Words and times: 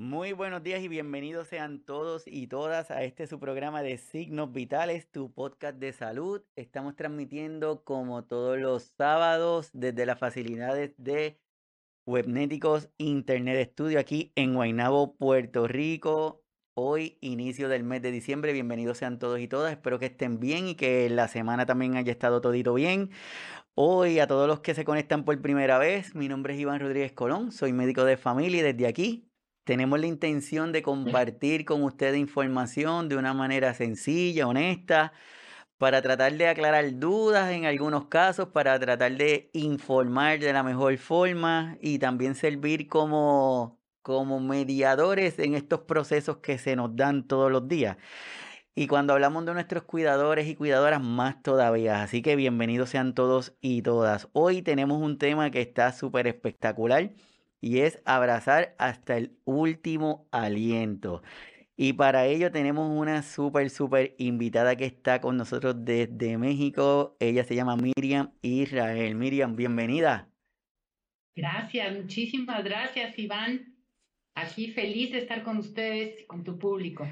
Muy 0.00 0.32
buenos 0.32 0.62
días 0.62 0.80
y 0.80 0.86
bienvenidos 0.86 1.48
sean 1.48 1.80
todos 1.80 2.22
y 2.24 2.46
todas 2.46 2.92
a 2.92 3.02
este 3.02 3.26
su 3.26 3.40
programa 3.40 3.82
de 3.82 3.98
Signos 3.98 4.52
Vitales, 4.52 5.10
tu 5.10 5.32
podcast 5.32 5.76
de 5.78 5.92
salud. 5.92 6.40
Estamos 6.54 6.94
transmitiendo 6.94 7.82
como 7.82 8.22
todos 8.22 8.56
los 8.58 8.92
sábados 8.96 9.70
desde 9.72 10.06
las 10.06 10.20
facilidades 10.20 10.94
de 10.98 11.40
Webnéticos 12.06 12.90
Internet 12.96 13.72
Studio 13.72 13.98
aquí 13.98 14.30
en 14.36 14.54
Guaynabo, 14.54 15.16
Puerto 15.16 15.66
Rico. 15.66 16.44
Hoy, 16.74 17.18
inicio 17.20 17.68
del 17.68 17.82
mes 17.82 18.00
de 18.00 18.12
diciembre, 18.12 18.52
bienvenidos 18.52 18.98
sean 18.98 19.18
todos 19.18 19.40
y 19.40 19.48
todas. 19.48 19.72
Espero 19.72 19.98
que 19.98 20.06
estén 20.06 20.38
bien 20.38 20.68
y 20.68 20.76
que 20.76 21.10
la 21.10 21.26
semana 21.26 21.66
también 21.66 21.96
haya 21.96 22.12
estado 22.12 22.40
todito 22.40 22.72
bien. 22.72 23.10
Hoy, 23.74 24.20
a 24.20 24.28
todos 24.28 24.46
los 24.46 24.60
que 24.60 24.74
se 24.74 24.84
conectan 24.84 25.24
por 25.24 25.42
primera 25.42 25.76
vez, 25.78 26.14
mi 26.14 26.28
nombre 26.28 26.54
es 26.54 26.60
Iván 26.60 26.78
Rodríguez 26.78 27.12
Colón, 27.12 27.50
soy 27.50 27.72
médico 27.72 28.04
de 28.04 28.16
familia 28.16 28.60
y 28.60 28.62
desde 28.62 28.86
aquí 28.86 29.27
tenemos 29.68 30.00
la 30.00 30.06
intención 30.06 30.72
de 30.72 30.80
compartir 30.80 31.66
con 31.66 31.82
ustedes 31.84 32.16
información 32.16 33.10
de 33.10 33.16
una 33.16 33.34
manera 33.34 33.74
sencilla, 33.74 34.46
honesta, 34.46 35.12
para 35.76 36.00
tratar 36.00 36.32
de 36.38 36.48
aclarar 36.48 36.98
dudas 36.98 37.52
en 37.52 37.66
algunos 37.66 38.06
casos, 38.06 38.48
para 38.48 38.78
tratar 38.80 39.12
de 39.18 39.50
informar 39.52 40.38
de 40.38 40.54
la 40.54 40.62
mejor 40.62 40.96
forma 40.96 41.76
y 41.82 41.98
también 41.98 42.34
servir 42.34 42.88
como, 42.88 43.78
como 44.00 44.40
mediadores 44.40 45.38
en 45.38 45.54
estos 45.54 45.80
procesos 45.80 46.38
que 46.38 46.56
se 46.56 46.74
nos 46.74 46.96
dan 46.96 47.28
todos 47.28 47.52
los 47.52 47.68
días. 47.68 47.98
Y 48.74 48.86
cuando 48.86 49.12
hablamos 49.12 49.44
de 49.44 49.52
nuestros 49.52 49.82
cuidadores 49.82 50.48
y 50.48 50.54
cuidadoras, 50.54 51.02
más 51.02 51.42
todavía. 51.42 52.02
Así 52.02 52.22
que 52.22 52.36
bienvenidos 52.36 52.88
sean 52.88 53.12
todos 53.12 53.54
y 53.60 53.82
todas. 53.82 54.28
Hoy 54.32 54.62
tenemos 54.62 55.02
un 55.02 55.18
tema 55.18 55.50
que 55.50 55.60
está 55.60 55.92
súper 55.92 56.26
espectacular 56.26 57.10
y 57.60 57.80
es 57.80 58.00
abrazar 58.04 58.74
hasta 58.78 59.16
el 59.16 59.36
último 59.44 60.28
aliento. 60.30 61.22
Y 61.76 61.92
para 61.92 62.26
ello 62.26 62.50
tenemos 62.50 62.90
una 62.90 63.22
súper, 63.22 63.70
súper 63.70 64.16
invitada 64.18 64.74
que 64.74 64.84
está 64.84 65.20
con 65.20 65.36
nosotros 65.36 65.76
desde 65.78 66.36
México. 66.36 67.16
Ella 67.20 67.44
se 67.44 67.54
llama 67.54 67.76
Miriam 67.76 68.32
Israel. 68.42 69.14
Miriam, 69.14 69.54
bienvenida. 69.54 70.28
Gracias, 71.36 71.96
muchísimas 71.96 72.64
gracias, 72.64 73.16
Iván. 73.16 73.77
Aquí 74.40 74.68
feliz 74.68 75.10
de 75.10 75.18
estar 75.18 75.42
con 75.42 75.58
ustedes, 75.58 76.24
con 76.26 76.44
tu 76.44 76.58
público. 76.58 77.08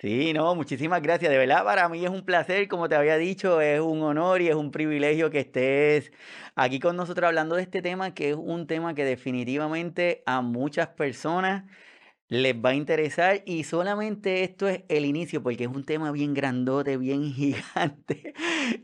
Sí, 0.00 0.32
no, 0.32 0.54
muchísimas 0.56 1.00
gracias. 1.02 1.30
De 1.30 1.38
verdad, 1.38 1.62
para 1.62 1.88
mí 1.88 2.04
es 2.04 2.10
un 2.10 2.24
placer, 2.24 2.66
como 2.66 2.88
te 2.88 2.96
había 2.96 3.16
dicho, 3.16 3.60
es 3.60 3.80
un 3.80 4.02
honor 4.02 4.42
y 4.42 4.48
es 4.48 4.56
un 4.56 4.72
privilegio 4.72 5.30
que 5.30 5.40
estés 5.40 6.10
aquí 6.56 6.80
con 6.80 6.96
nosotros 6.96 7.28
hablando 7.28 7.54
de 7.54 7.62
este 7.62 7.80
tema, 7.80 8.12
que 8.12 8.30
es 8.30 8.36
un 8.36 8.66
tema 8.66 8.94
que 8.94 9.04
definitivamente 9.04 10.24
a 10.26 10.40
muchas 10.40 10.88
personas 10.88 11.64
les 12.28 12.56
va 12.56 12.70
a 12.70 12.74
interesar 12.74 13.42
y 13.46 13.64
solamente 13.64 14.42
esto 14.42 14.66
es 14.66 14.82
el 14.88 15.04
inicio 15.04 15.42
porque 15.42 15.64
es 15.64 15.70
un 15.70 15.84
tema 15.84 16.10
bien 16.10 16.34
grandote, 16.34 16.96
bien 16.96 17.22
gigante 17.34 18.34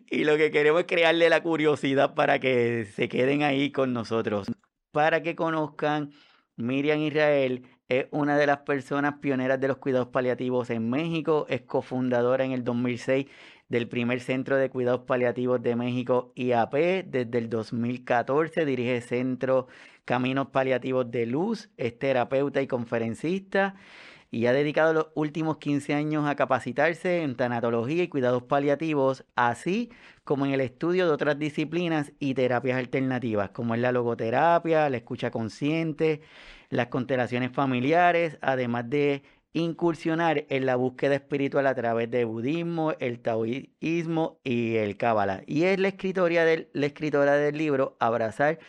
y 0.09 0.25
lo 0.25 0.37
que 0.37 0.51
queremos 0.51 0.83
es 0.83 0.87
crearle 0.87 1.29
la 1.29 1.43
curiosidad 1.43 2.15
para 2.15 2.39
que 2.39 2.85
se 2.85 3.09
queden 3.09 3.43
ahí 3.43 3.73
con 3.73 3.93
nosotros, 3.93 4.47
para 4.93 5.23
que 5.23 5.35
conozcan 5.35 6.13
Miriam 6.57 7.01
Israel 7.01 7.67
es 7.91 8.07
una 8.13 8.39
de 8.39 8.47
las 8.47 8.59
personas 8.59 9.15
pioneras 9.21 9.61
de 9.61 9.67
los 9.67 9.79
cuidados 9.79 10.09
paliativos 10.09 10.71
en 10.71 10.89
México, 10.89 11.45
es 11.49 11.63
cofundadora 11.63 12.45
en 12.45 12.53
el 12.53 12.63
2006 12.63 13.27
del 13.69 13.89
primer 13.89 14.21
Centro 14.21 14.57
de 14.57 14.71
Cuidados 14.71 15.03
Paliativos 15.03 15.61
de 15.61 15.75
México, 15.75 16.33
IAP. 16.37 16.73
Desde 16.73 17.39
el 17.39 17.51
2014 17.51 18.65
dirige 18.65 19.01
Centro 19.01 19.67
Caminos 20.05 20.49
Paliativos 20.51 21.11
de 21.11 21.27
Luz, 21.27 21.69
es 21.77 21.99
terapeuta 21.99 22.63
y 22.63 22.69
conferencista 22.69 23.75
y 24.31 24.47
ha 24.47 24.53
dedicado 24.53 24.93
los 24.93 25.07
últimos 25.15 25.59
15 25.59 25.95
años 25.95 26.27
a 26.29 26.37
capacitarse 26.37 27.23
en 27.23 27.35
tanatología 27.35 28.05
y 28.05 28.09
cuidados 28.09 28.45
paliativos, 28.45 29.25
así 29.35 29.91
como 30.25 30.47
en 30.47 30.53
el 30.53 30.61
estudio 30.61 31.07
de 31.07 31.13
otras 31.13 31.39
disciplinas 31.39 32.13
y 32.21 32.35
terapias 32.35 32.79
alternativas, 32.79 33.51
como 33.51 33.75
es 33.75 33.81
la 33.81 33.93
logoterapia, 33.93 34.89
la 34.89 34.97
escucha 34.97 35.31
consciente, 35.31 36.21
las 36.69 36.87
constelaciones 36.87 37.51
familiares, 37.53 38.39
además 38.41 38.89
de 38.89 39.23
incursionar 39.53 40.45
en 40.49 40.65
la 40.65 40.77
búsqueda 40.77 41.17
espiritual 41.17 41.67
a 41.67 41.75
través 41.75 42.09
del 42.11 42.27
budismo, 42.27 42.93
el 43.01 43.19
taoísmo 43.21 44.39
y 44.45 44.77
el 44.77 44.97
cábala. 44.97 45.43
Y 45.47 45.65
es 45.65 45.81
la 45.81 45.89
escritora 45.89 46.45
del, 46.45 46.69
la 46.73 46.87
escritora 46.87 47.35
del 47.35 47.59
libro 47.59 47.97
Abrazar 47.99 48.61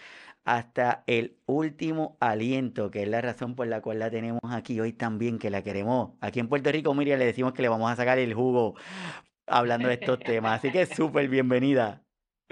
hasta 0.43 1.03
el 1.07 1.37
último 1.45 2.17
aliento, 2.19 2.89
que 2.89 3.03
es 3.03 3.07
la 3.07 3.21
razón 3.21 3.55
por 3.55 3.67
la 3.67 3.81
cual 3.81 3.99
la 3.99 4.09
tenemos 4.09 4.41
aquí 4.49 4.79
hoy 4.79 4.93
también, 4.93 5.39
que 5.39 5.49
la 5.49 5.63
queremos. 5.63 6.11
Aquí 6.19 6.39
en 6.39 6.47
Puerto 6.47 6.71
Rico, 6.71 6.93
Miriam, 6.93 7.19
le 7.19 7.25
decimos 7.25 7.53
que 7.53 7.61
le 7.61 7.69
vamos 7.69 7.91
a 7.91 7.95
sacar 7.95 8.17
el 8.17 8.33
jugo 8.33 8.75
hablando 9.45 9.87
de 9.87 9.95
estos 9.95 10.19
temas. 10.19 10.59
Así 10.59 10.71
que 10.71 10.85
súper 10.85 11.29
bienvenida. 11.29 12.03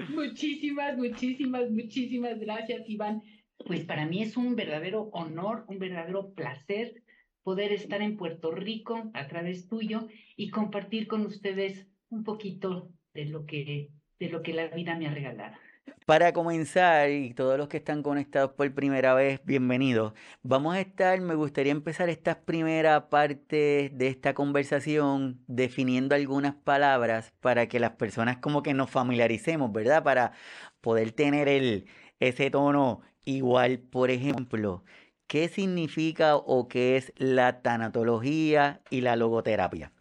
Muchísimas, 0.09 0.97
muchísimas, 0.97 1.69
muchísimas 1.71 2.39
gracias, 2.39 2.87
Iván. 2.87 3.21
Pues 3.65 3.83
para 3.85 4.05
mí 4.05 4.21
es 4.21 4.37
un 4.37 4.55
verdadero 4.55 5.09
honor, 5.11 5.65
un 5.67 5.79
verdadero 5.79 6.33
placer 6.33 7.03
poder 7.43 7.71
estar 7.73 8.01
en 8.01 8.15
Puerto 8.15 8.51
Rico 8.51 9.09
a 9.13 9.27
través 9.27 9.67
tuyo 9.67 10.07
y 10.35 10.49
compartir 10.49 11.07
con 11.07 11.25
ustedes 11.25 11.87
un 12.09 12.23
poquito 12.23 12.91
de 13.13 13.25
lo 13.25 13.45
que, 13.45 13.89
de 14.19 14.29
lo 14.29 14.41
que 14.41 14.53
la 14.53 14.67
vida 14.67 14.95
me 14.95 15.07
ha 15.07 15.13
regalado. 15.13 15.55
Para 16.05 16.33
comenzar, 16.33 17.09
y 17.09 17.33
todos 17.33 17.57
los 17.57 17.67
que 17.67 17.77
están 17.77 18.03
conectados 18.03 18.51
por 18.51 18.73
primera 18.73 19.13
vez, 19.13 19.39
bienvenidos. 19.45 20.13
Vamos 20.41 20.75
a 20.75 20.81
estar, 20.81 21.19
me 21.21 21.35
gustaría 21.35 21.71
empezar 21.71 22.09
esta 22.09 22.41
primera 22.41 23.09
parte 23.09 23.91
de 23.93 24.07
esta 24.07 24.33
conversación 24.33 25.43
definiendo 25.47 26.15
algunas 26.15 26.55
palabras 26.55 27.33
para 27.39 27.67
que 27.67 27.79
las 27.79 27.91
personas 27.91 28.37
como 28.37 28.63
que 28.63 28.73
nos 28.73 28.89
familiaricemos, 28.89 29.71
¿verdad? 29.71 30.03
Para 30.03 30.33
poder 30.81 31.11
tener 31.11 31.47
el, 31.47 31.85
ese 32.19 32.49
tono 32.49 33.01
igual. 33.23 33.79
Por 33.79 34.09
ejemplo, 34.09 34.83
¿qué 35.27 35.47
significa 35.47 36.35
o 36.35 36.67
qué 36.67 36.97
es 36.97 37.13
la 37.17 37.61
tanatología 37.61 38.81
y 38.89 39.01
la 39.01 39.15
logoterapia? 39.15 39.93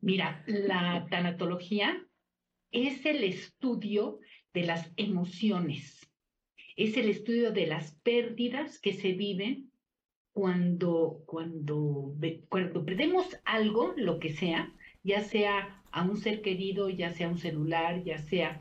Mira, 0.00 0.42
la 0.46 1.06
tanatología 1.08 2.04
es 2.72 3.06
el 3.06 3.22
estudio 3.22 4.18
de 4.54 4.64
las 4.64 4.92
emociones. 4.96 6.10
Es 6.76 6.96
el 6.96 7.08
estudio 7.08 7.52
de 7.52 7.66
las 7.66 7.92
pérdidas 8.02 8.78
que 8.78 8.92
se 8.92 9.12
viven 9.12 9.70
cuando, 10.32 11.22
cuando, 11.26 12.14
cuando 12.48 12.84
perdemos 12.84 13.36
algo, 13.44 13.92
lo 13.96 14.18
que 14.18 14.30
sea, 14.30 14.72
ya 15.02 15.20
sea 15.22 15.82
a 15.90 16.02
un 16.02 16.16
ser 16.16 16.40
querido, 16.40 16.88
ya 16.88 17.12
sea 17.12 17.28
un 17.28 17.38
celular, 17.38 18.02
ya 18.04 18.18
sea 18.18 18.60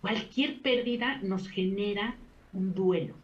cualquier 0.00 0.62
pérdida, 0.62 1.18
nos 1.22 1.48
genera 1.48 2.16
un 2.52 2.74
duelo. 2.74 3.16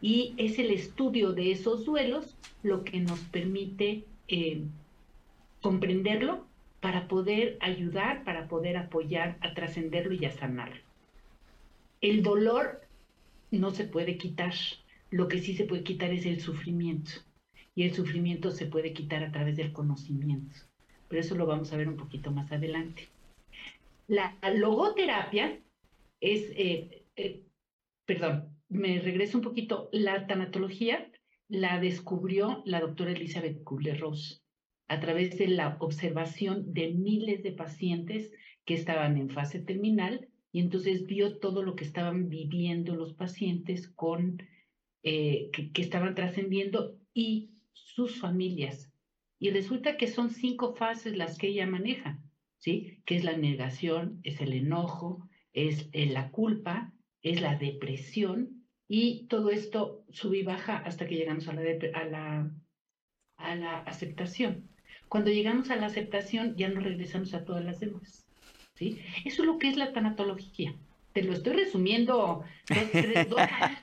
Y 0.00 0.34
es 0.36 0.58
el 0.58 0.70
estudio 0.70 1.32
de 1.32 1.52
esos 1.52 1.84
duelos 1.84 2.36
lo 2.62 2.84
que 2.84 3.00
nos 3.00 3.20
permite 3.20 4.04
eh, 4.28 4.62
comprenderlo 5.62 6.46
para 6.80 7.08
poder 7.08 7.58
ayudar, 7.60 8.24
para 8.24 8.48
poder 8.48 8.76
apoyar 8.76 9.36
a 9.40 9.52
trascenderlo 9.52 10.14
y 10.14 10.24
a 10.24 10.32
sanarlo. 10.32 10.89
El 12.00 12.22
dolor 12.22 12.80
no 13.50 13.70
se 13.70 13.84
puede 13.84 14.16
quitar, 14.16 14.54
lo 15.10 15.28
que 15.28 15.38
sí 15.38 15.54
se 15.54 15.64
puede 15.64 15.82
quitar 15.82 16.10
es 16.12 16.24
el 16.24 16.40
sufrimiento. 16.40 17.10
Y 17.74 17.84
el 17.84 17.94
sufrimiento 17.94 18.50
se 18.50 18.66
puede 18.66 18.92
quitar 18.92 19.22
a 19.22 19.30
través 19.30 19.56
del 19.56 19.72
conocimiento. 19.72 20.56
Pero 21.08 21.20
eso 21.20 21.34
lo 21.34 21.46
vamos 21.46 21.72
a 21.72 21.76
ver 21.76 21.88
un 21.88 21.96
poquito 21.96 22.30
más 22.30 22.50
adelante. 22.52 23.08
La 24.06 24.36
logoterapia 24.54 25.60
es, 26.20 26.50
eh, 26.56 27.04
eh, 27.16 27.42
perdón, 28.06 28.48
me 28.68 29.00
regreso 29.00 29.38
un 29.38 29.44
poquito, 29.44 29.88
la 29.92 30.26
tanatología 30.26 31.10
la 31.48 31.80
descubrió 31.80 32.62
la 32.64 32.80
doctora 32.80 33.12
Elizabeth 33.12 33.62
Kubler-Ross 33.64 34.42
a 34.88 35.00
través 35.00 35.36
de 35.38 35.48
la 35.48 35.76
observación 35.80 36.72
de 36.72 36.92
miles 36.92 37.42
de 37.42 37.52
pacientes 37.52 38.32
que 38.64 38.74
estaban 38.74 39.16
en 39.16 39.30
fase 39.30 39.60
terminal 39.60 40.28
y 40.52 40.60
entonces 40.60 41.06
vio 41.06 41.38
todo 41.38 41.62
lo 41.62 41.76
que 41.76 41.84
estaban 41.84 42.28
viviendo 42.28 42.96
los 42.96 43.14
pacientes 43.14 43.88
con, 43.88 44.42
eh, 45.02 45.50
que, 45.52 45.70
estaban 45.80 46.14
trascendiendo 46.14 46.98
y 47.14 47.50
sus 47.72 48.18
familias. 48.18 48.92
Y 49.38 49.50
resulta 49.50 49.96
que 49.96 50.06
son 50.06 50.30
cinco 50.30 50.74
fases 50.74 51.16
las 51.16 51.38
que 51.38 51.48
ella 51.48 51.66
maneja, 51.66 52.18
¿sí? 52.58 53.02
Que 53.06 53.16
es 53.16 53.24
la 53.24 53.36
negación, 53.36 54.20
es 54.22 54.40
el 54.40 54.52
enojo, 54.52 55.28
es 55.52 55.88
eh, 55.92 56.06
la 56.06 56.30
culpa, 56.30 56.92
es 57.22 57.40
la 57.40 57.56
depresión 57.56 58.66
y 58.88 59.26
todo 59.28 59.50
esto 59.50 60.04
sube 60.10 60.38
y 60.38 60.42
baja 60.42 60.78
hasta 60.78 61.06
que 61.06 61.14
llegamos 61.14 61.46
a 61.48 61.54
la, 61.54 61.62
a 61.94 62.04
la, 62.04 62.54
a 63.36 63.54
la 63.54 63.78
aceptación. 63.80 64.68
Cuando 65.08 65.30
llegamos 65.30 65.70
a 65.70 65.76
la 65.76 65.86
aceptación 65.86 66.56
ya 66.56 66.68
no 66.68 66.80
regresamos 66.80 67.34
a 67.34 67.44
todas 67.44 67.64
las 67.64 67.80
demás. 67.80 68.29
Eso 68.80 69.42
es 69.42 69.46
lo 69.46 69.58
que 69.58 69.68
es 69.68 69.76
la 69.76 69.92
tanatología. 69.92 70.74
te 71.12 71.22
lo 71.22 71.32
estoy 71.32 71.54
resumiendo, 71.54 72.44
dos, 72.68 73.38
años 73.38 73.80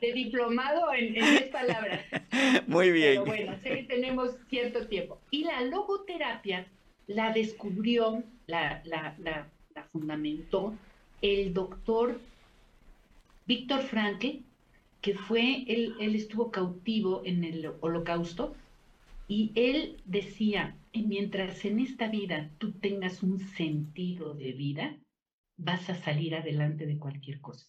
de, 0.00 0.12
diplomado 0.12 0.92
en, 0.92 1.16
en 1.16 1.30
10 1.30 1.42
palabras. 1.44 2.00
Muy 2.66 2.90
bien. 2.90 3.22
Pero 3.22 3.24
bueno, 3.24 3.56
sé 3.62 3.70
que 3.70 3.82
tenemos 3.84 4.36
cierto 4.48 4.86
tiempo. 4.86 5.18
Y 5.30 5.44
la 5.44 5.62
logoterapia 5.62 6.66
la 7.06 7.32
descubrió, 7.32 8.22
la, 8.46 8.82
la, 8.84 9.14
la, 9.18 9.48
la 9.74 9.82
fundamentó 9.84 10.74
el 11.22 11.54
doctor 11.54 12.20
Víctor 13.46 13.82
Frankl, 13.82 14.38
que 15.00 15.14
fue, 15.14 15.64
él, 15.68 15.94
él 16.00 16.14
estuvo 16.14 16.50
cautivo 16.50 17.22
en 17.24 17.44
el 17.44 17.72
holocausto, 17.80 18.54
y 19.28 19.52
él 19.54 19.96
decía, 20.06 20.76
mientras 21.02 21.64
en 21.64 21.80
esta 21.80 22.08
vida 22.08 22.52
tú 22.58 22.78
tengas 22.78 23.22
un 23.22 23.40
sentido 23.40 24.34
de 24.34 24.52
vida, 24.52 24.98
vas 25.56 25.90
a 25.90 25.94
salir 25.94 26.34
adelante 26.34 26.86
de 26.86 26.98
cualquier 26.98 27.40
cosa. 27.40 27.66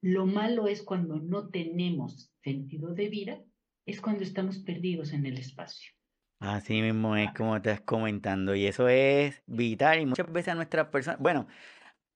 Lo 0.00 0.26
malo 0.26 0.66
es 0.68 0.82
cuando 0.82 1.20
no 1.20 1.48
tenemos 1.48 2.32
sentido 2.42 2.92
de 2.94 3.08
vida, 3.08 3.40
es 3.86 4.00
cuando 4.00 4.22
estamos 4.22 4.58
perdidos 4.58 5.12
en 5.12 5.26
el 5.26 5.38
espacio. 5.38 5.92
Así 6.40 6.82
mismo 6.82 7.14
es 7.16 7.32
como 7.32 7.56
estás 7.56 7.80
comentando, 7.82 8.54
y 8.54 8.66
eso 8.66 8.88
es 8.88 9.42
vital 9.46 10.00
y 10.00 10.06
muchas 10.06 10.30
veces 10.30 10.48
a 10.48 10.54
nuestras 10.56 10.88
personas, 10.88 11.20
bueno, 11.20 11.46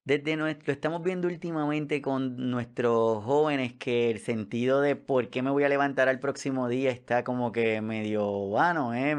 desde 0.05 0.37
nuestro, 0.37 0.67
lo 0.67 0.73
estamos 0.73 1.03
viendo 1.03 1.29
últimamente 1.29 2.03
con 2.03 2.51
nuestros 2.51 3.25
jóvenes 3.25 3.75
que 3.75 4.11
el 4.11 4.19
sentido 4.19 4.81
de 4.81 4.97
por 4.97 5.31
qué 5.31 5.43
me 5.43 5.51
voy 5.51 5.65
a 5.65 5.69
levantar 5.69 6.09
al 6.09 6.21
próximo 6.21 6.69
día 6.69 6.91
está 6.91 7.25
como 7.25 7.53
que 7.53 7.81
medio 7.83 8.51
vano, 8.51 8.95
¿eh? 8.95 9.17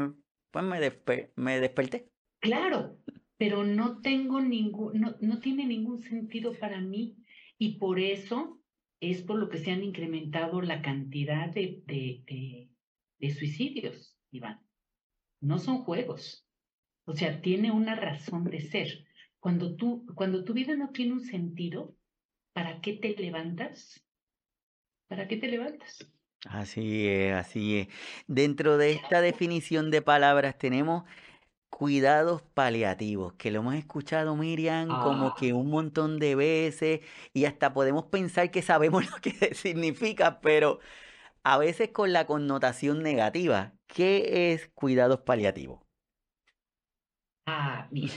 Pues 0.50 0.64
me, 0.64 0.78
me 1.36 1.60
desperté. 1.60 2.10
Claro, 2.40 2.98
pero 3.36 3.64
no 3.64 4.00
tengo 4.00 4.40
ningún, 4.40 5.00
no, 5.00 5.16
no 5.20 5.40
tiene 5.40 5.66
ningún 5.66 6.02
sentido 6.02 6.54
para 6.58 6.80
mí 6.80 7.16
y 7.58 7.78
por 7.78 8.00
eso 8.00 8.60
es 9.00 9.22
por 9.22 9.38
lo 9.38 9.48
que 9.48 9.58
se 9.58 9.70
han 9.70 9.82
incrementado 9.82 10.60
la 10.60 10.82
cantidad 10.82 11.48
de, 11.50 11.82
de, 11.86 12.70
de 13.18 13.30
suicidios, 13.30 14.18
Iván. 14.30 14.60
No 15.40 15.58
son 15.58 15.84
juegos. 15.84 16.46
O 17.04 17.12
sea, 17.14 17.40
tiene 17.40 17.70
una 17.70 17.94
razón 17.94 18.44
de 18.44 18.60
ser. 18.60 19.06
Cuando, 19.40 19.76
tú, 19.76 20.04
cuando 20.14 20.44
tu 20.44 20.52
vida 20.52 20.76
no 20.76 20.90
tiene 20.90 21.12
un 21.12 21.20
sentido, 21.20 21.96
¿para 22.52 22.80
qué 22.80 22.94
te 22.94 23.14
levantas? 23.16 24.04
¿Para 25.06 25.28
qué 25.28 25.36
te 25.36 25.48
levantas? 25.48 26.12
Así 26.46 27.08
es, 27.08 27.34
así 27.34 27.78
es. 27.80 27.88
Dentro 28.26 28.78
de 28.78 28.92
esta 28.92 29.20
definición 29.20 29.90
de 29.90 30.02
palabras 30.02 30.56
tenemos 30.56 31.04
cuidados 31.68 32.42
paliativos, 32.42 33.34
que 33.34 33.50
lo 33.50 33.60
hemos 33.60 33.74
escuchado, 33.74 34.36
Miriam, 34.36 34.88
como 34.88 35.34
que 35.34 35.50
ah. 35.50 35.54
un 35.54 35.68
montón 35.68 36.18
de 36.18 36.34
veces 36.34 37.00
y 37.32 37.44
hasta 37.44 37.72
podemos 37.72 38.04
pensar 38.06 38.50
que 38.50 38.62
sabemos 38.62 39.04
lo 39.10 39.16
que 39.18 39.54
significa, 39.54 40.40
pero 40.40 40.80
a 41.42 41.58
veces 41.58 41.90
con 41.90 42.12
la 42.12 42.26
connotación 42.26 43.02
negativa. 43.02 43.74
¿Qué 43.86 44.52
es 44.52 44.68
cuidados 44.74 45.20
paliativos? 45.20 45.80
Ah, 47.46 47.88
mira, 47.90 48.12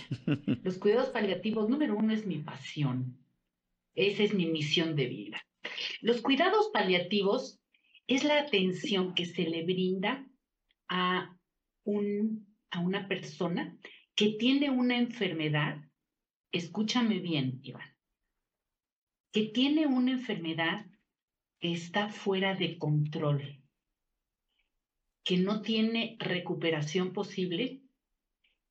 los 0.63 0.77
cuidados 0.77 1.09
paliativos, 1.09 1.69
número 1.69 1.95
uno, 1.95 2.13
es 2.13 2.25
mi 2.25 2.39
pasión. 2.39 3.18
Esa 3.95 4.23
es 4.23 4.33
mi 4.33 4.47
misión 4.47 4.95
de 4.95 5.06
vida. 5.06 5.41
Los 6.01 6.21
cuidados 6.21 6.69
paliativos 6.73 7.61
es 8.16 8.25
la 8.25 8.40
atención 8.40 9.13
que 9.13 9.25
se 9.25 9.44
le 9.44 9.63
brinda 9.63 10.28
a, 10.90 11.34
un, 11.86 12.58
a 12.69 12.81
una 12.81 13.08
persona 13.08 13.78
que 14.16 14.34
tiene 14.34 14.69
una 14.69 14.98
enfermedad, 14.98 15.78
escúchame 16.52 17.19
bien, 17.19 17.62
Iván, 17.63 17.88
que 19.31 19.44
tiene 19.44 19.88
una 19.88 20.12
enfermedad 20.12 20.86
que 21.62 21.72
está 21.72 22.10
fuera 22.10 22.54
de 22.54 22.78
control, 22.78 23.63
que 25.24 25.38
no 25.38 25.62
tiene 25.62 26.18
recuperación 26.19 27.14
posible 27.14 27.81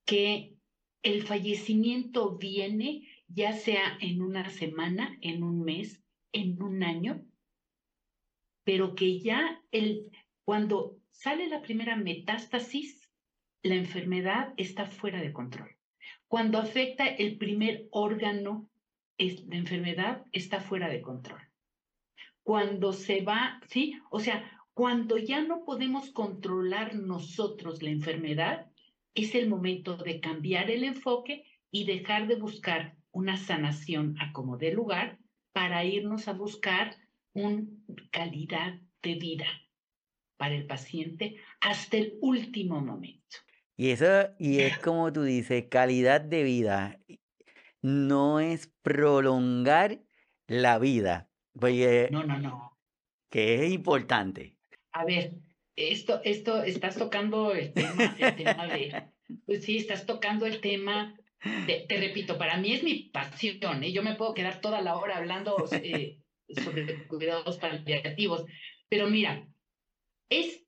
que 0.05 0.55
el 1.01 1.23
fallecimiento 1.23 2.37
viene 2.37 3.07
ya 3.27 3.53
sea 3.53 3.97
en 4.01 4.21
una 4.21 4.51
semana, 4.51 5.17
en 5.21 5.41
un 5.41 5.63
mes, 5.63 6.03
en 6.31 6.61
un 6.61 6.83
año, 6.83 7.25
pero 8.63 8.95
que 8.95 9.19
ya 9.19 9.61
el, 9.71 10.11
cuando 10.43 10.97
sale 11.11 11.47
la 11.47 11.61
primera 11.61 11.95
metástasis, 11.95 13.09
la 13.63 13.75
enfermedad 13.75 14.53
está 14.57 14.85
fuera 14.85 15.21
de 15.21 15.33
control. 15.33 15.77
Cuando 16.27 16.57
afecta 16.57 17.05
el 17.05 17.37
primer 17.37 17.87
órgano, 17.91 18.69
la 19.17 19.57
enfermedad 19.57 20.25
está 20.31 20.59
fuera 20.61 20.89
de 20.89 21.01
control. 21.01 21.41
Cuando 22.43 22.91
se 22.93 23.21
va, 23.21 23.61
¿sí? 23.67 23.99
O 24.09 24.19
sea, 24.19 24.49
cuando 24.73 25.17
ya 25.17 25.43
no 25.43 25.63
podemos 25.63 26.11
controlar 26.11 26.95
nosotros 26.95 27.83
la 27.83 27.91
enfermedad, 27.91 28.71
es 29.13 29.35
el 29.35 29.49
momento 29.49 29.97
de 29.97 30.19
cambiar 30.19 30.71
el 30.71 30.83
enfoque 30.83 31.45
y 31.69 31.85
dejar 31.85 32.27
de 32.27 32.35
buscar 32.35 32.95
una 33.11 33.37
sanación 33.37 34.15
a 34.19 34.31
como 34.31 34.57
de 34.57 34.73
lugar 34.73 35.19
para 35.51 35.83
irnos 35.83 36.27
a 36.27 36.33
buscar 36.33 36.95
una 37.33 37.63
calidad 38.11 38.79
de 39.01 39.15
vida 39.15 39.47
para 40.37 40.55
el 40.55 40.65
paciente 40.65 41.37
hasta 41.59 41.97
el 41.97 42.17
último 42.21 42.81
momento. 42.81 43.37
Y 43.77 43.89
eso, 43.89 44.05
y 44.37 44.59
es 44.59 44.77
como 44.79 45.11
tú 45.11 45.23
dices, 45.23 45.65
calidad 45.69 46.21
de 46.21 46.43
vida 46.43 46.99
no 47.81 48.39
es 48.39 48.71
prolongar 48.81 50.01
la 50.47 50.79
vida. 50.79 51.29
no, 51.53 52.23
no, 52.23 52.39
no. 52.39 52.77
Que 53.29 53.65
es 53.65 53.71
importante. 53.71 54.57
A 54.91 55.05
ver, 55.05 55.35
esto, 55.75 56.21
esto, 56.23 56.63
estás 56.63 56.97
tocando 56.97 57.53
el 57.53 57.73
tema, 57.73 58.15
el 58.19 58.35
tema 58.35 58.67
de, 58.67 59.03
pues 59.45 59.63
sí, 59.63 59.77
estás 59.77 60.05
tocando 60.05 60.45
el 60.45 60.59
tema, 60.59 61.15
de, 61.65 61.85
te 61.87 61.97
repito, 61.97 62.37
para 62.37 62.57
mí 62.57 62.73
es 62.73 62.83
mi 62.83 63.09
pasión, 63.09 63.83
¿eh? 63.83 63.91
yo 63.91 64.03
me 64.03 64.15
puedo 64.15 64.33
quedar 64.33 64.59
toda 64.59 64.81
la 64.81 64.97
hora 64.97 65.17
hablando 65.17 65.55
eh, 65.71 66.20
sobre 66.55 67.07
cuidados 67.07 67.57
paliativos, 67.57 68.45
pero 68.89 69.07
mira, 69.07 69.45
es 70.29 70.63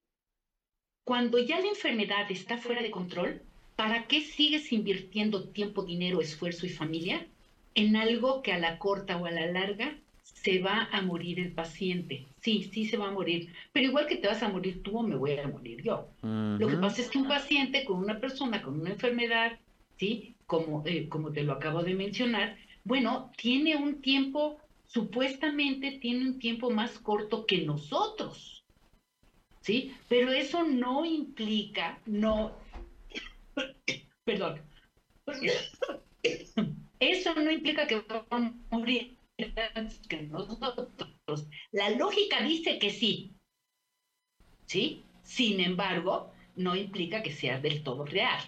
cuando 1.04 1.40
ya 1.40 1.60
la 1.60 1.68
enfermedad 1.68 2.32
está 2.32 2.58
fuera 2.58 2.82
de 2.82 2.92
control, 2.92 3.42
¿para 3.76 4.08
qué 4.08 4.22
sigues 4.22 4.72
invirtiendo 4.72 5.50
tiempo, 5.50 5.84
dinero, 5.84 6.22
esfuerzo 6.22 6.66
y 6.66 6.70
familia 6.70 7.28
en 7.76 7.96
algo 7.96 8.42
que 8.42 8.54
a 8.54 8.58
la 8.58 8.78
corta 8.78 9.18
o 9.18 9.26
a 9.26 9.32
la 9.32 9.48
larga 9.48 9.98
se 10.24 10.60
va 10.60 10.90
a 10.92 11.02
morir 11.02 11.40
el 11.40 11.52
paciente. 11.52 12.26
Sí, 12.42 12.70
sí 12.72 12.86
se 12.86 12.98
va 12.98 13.08
a 13.08 13.12
morir. 13.12 13.50
Pero 13.72 13.88
igual 13.88 14.08
que 14.08 14.18
te 14.18 14.28
vas 14.28 14.44
a 14.44 14.50
morir 14.50 14.84
tú 14.84 14.98
o 14.98 15.04
me 15.04 15.16
voy 15.16 15.38
a 15.38 15.48
morir 15.48 15.82
yo. 15.82 16.10
Lo 16.22 16.68
que 16.68 16.78
pasa 16.78 17.02
es 17.02 17.10
que 17.10 17.18
un 17.18 17.28
paciente 17.28 17.86
con 17.86 17.98
una 17.98 18.20
persona 18.20 18.62
con 18.62 18.80
una 18.80 18.92
enfermedad, 18.92 19.60
¿sí? 19.98 20.36
Como, 20.46 20.84
eh, 20.86 21.08
como 21.08 21.32
te 21.32 21.44
lo 21.44 21.54
acabo 21.54 21.82
de 21.82 21.94
mencionar, 21.94 22.58
bueno, 22.84 23.32
tiene 23.38 23.78
un 23.78 24.02
tiempo, 24.02 24.58
supuestamente 24.94 25.98
tiene 26.00 26.26
un 26.28 26.40
tiempo 26.40 26.70
más 26.70 27.00
corto 27.00 27.46
que 27.46 27.66
nosotros. 27.66 28.64
¿Sí? 29.62 29.96
Pero 30.08 30.32
eso 30.32 30.64
no 30.64 31.06
implica, 31.06 32.00
no, 32.06 32.56
perdón, 34.26 34.62
eso 37.00 37.36
no 37.36 37.50
implica 37.50 37.88
que 37.88 38.02
va 38.02 38.26
a 38.30 38.54
morir 38.72 39.18
que 40.10 40.24
nosotros. 40.24 41.48
La 41.72 41.90
lógica 41.92 42.44
dice 42.44 42.78
que 42.78 42.90
sí. 42.92 43.32
¿Sí? 44.66 45.04
Sin 45.24 45.62
embargo, 45.62 46.32
no 46.56 46.76
implica 46.76 47.24
que 47.24 47.32
sea 47.32 47.60
del 47.60 47.84
todo 47.84 48.06
real. 48.06 48.42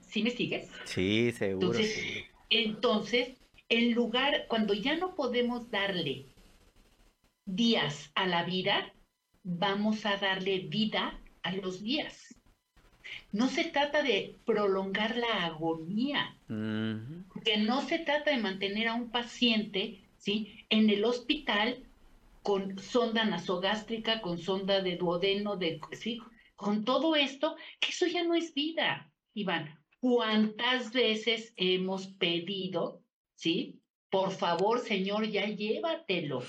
¿Sí 0.00 0.22
me 0.22 0.30
sigues? 0.30 0.70
Sí, 0.84 1.30
seguro. 1.32 1.68
Entonces, 1.68 2.24
entonces, 2.48 3.39
en 3.70 3.94
lugar, 3.94 4.46
cuando 4.48 4.74
ya 4.74 4.96
no 4.96 5.14
podemos 5.14 5.70
darle 5.70 6.26
días 7.46 8.10
a 8.14 8.26
la 8.26 8.44
vida, 8.44 8.92
vamos 9.44 10.04
a 10.04 10.16
darle 10.16 10.58
vida 10.68 11.18
a 11.42 11.52
los 11.52 11.80
días. 11.80 12.34
No 13.32 13.48
se 13.48 13.64
trata 13.64 14.02
de 14.02 14.36
prolongar 14.44 15.16
la 15.16 15.46
agonía, 15.46 16.36
que 16.48 17.56
no 17.58 17.82
se 17.82 18.00
trata 18.00 18.32
de 18.32 18.38
mantener 18.38 18.88
a 18.88 18.94
un 18.94 19.10
paciente 19.10 20.02
¿sí? 20.18 20.64
en 20.68 20.90
el 20.90 21.04
hospital 21.04 21.84
con 22.42 22.78
sonda 22.78 23.24
nasogástrica, 23.24 24.20
con 24.20 24.38
sonda 24.38 24.82
de 24.82 24.96
duodeno, 24.96 25.56
de, 25.56 25.80
¿sí? 25.92 26.20
con 26.56 26.84
todo 26.84 27.14
esto, 27.14 27.56
que 27.78 27.90
eso 27.90 28.06
ya 28.06 28.24
no 28.24 28.34
es 28.34 28.52
vida, 28.52 29.12
Iván. 29.34 29.78
¿Cuántas 30.00 30.92
veces 30.92 31.52
hemos 31.56 32.08
pedido, 32.08 33.02
sí? 33.40 33.80
Por 34.10 34.32
favor, 34.32 34.80
señor, 34.80 35.26
ya 35.28 35.46
llévatelo. 35.46 36.42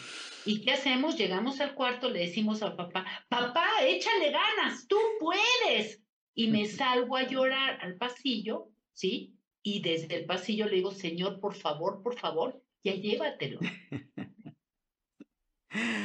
¿Y 0.45 0.61
qué 0.61 0.71
hacemos? 0.71 1.15
Llegamos 1.17 1.61
al 1.61 1.73
cuarto, 1.73 2.09
le 2.09 2.19
decimos 2.19 2.61
al 2.63 2.75
papá, 2.75 3.05
papá, 3.29 3.67
échale 3.83 4.31
ganas, 4.31 4.87
tú 4.87 4.97
puedes 5.19 6.03
y 6.33 6.47
me 6.47 6.65
salgo 6.65 7.15
a 7.15 7.27
llorar 7.27 7.79
al 7.81 7.95
pasillo, 7.95 8.69
¿sí? 8.93 9.37
Y 9.63 9.81
desde 9.81 10.15
el 10.15 10.25
pasillo 10.25 10.65
le 10.65 10.77
digo, 10.77 10.91
Señor, 10.91 11.39
por 11.39 11.53
favor, 11.53 12.01
por 12.01 12.17
favor, 12.17 12.61
ya 12.83 12.95
llévatelo. 12.95 13.59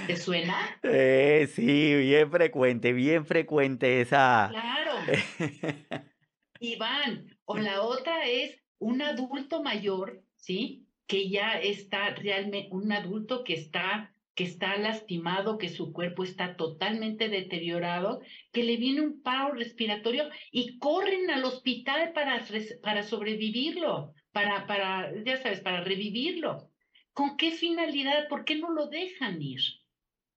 ¿Te 0.07 0.17
suena? 0.17 0.79
Eh, 0.85 1.49
sí, 1.53 1.97
bien 1.97 2.31
frecuente, 2.31 2.93
bien 2.93 3.27
frecuente 3.27 4.03
esa. 4.03 4.49
Claro. 4.51 4.93
Iván, 6.61 7.37
o 7.45 7.57
la 7.57 7.83
otra 7.83 8.27
es 8.27 8.63
un 8.79 9.03
adulto 9.03 9.63
mayor, 9.63 10.23
¿sí? 10.47 10.87
Que 11.09 11.29
ya 11.29 11.59
está 11.59 12.11
realmente, 12.11 12.69
un 12.71 12.93
adulto 12.93 13.43
que 13.43 13.55
está 13.55 14.13
que 14.37 14.45
está 14.45 14.77
lastimado, 14.77 15.57
que 15.57 15.71
su 15.71 15.95
cuerpo 15.95 16.23
está 16.23 16.57
totalmente 16.57 17.31
deteriorado, 17.31 18.21
que 18.53 18.65
le 18.65 18.77
viene 18.77 19.01
un 19.01 19.23
paro 19.23 19.55
respiratorio 19.55 20.25
y 20.53 20.77
corren 20.79 21.31
al 21.31 21.43
hospital 21.47 22.13
para, 22.13 22.45
para 22.83 23.03
sobrevivirlo, 23.03 24.13
para, 24.33 24.67
para, 24.67 25.11
ya 25.25 25.39
sabes, 25.43 25.61
para 25.61 25.81
revivirlo. 25.81 26.69
¿Con 27.15 27.39
qué 27.39 27.51
finalidad? 27.51 28.29
¿Por 28.29 28.45
qué 28.45 28.57
no 28.57 28.71
lo 28.71 28.89
dejan 28.89 29.41
ir? 29.41 29.63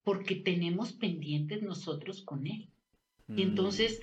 Porque 0.06 0.36
tenemos 0.36 0.94
pendientes 0.94 1.62
nosotros 1.62 2.24
con 2.24 2.48
él. 2.48 2.70
Y 3.28 3.34
mm. 3.34 3.40
entonces, 3.50 4.02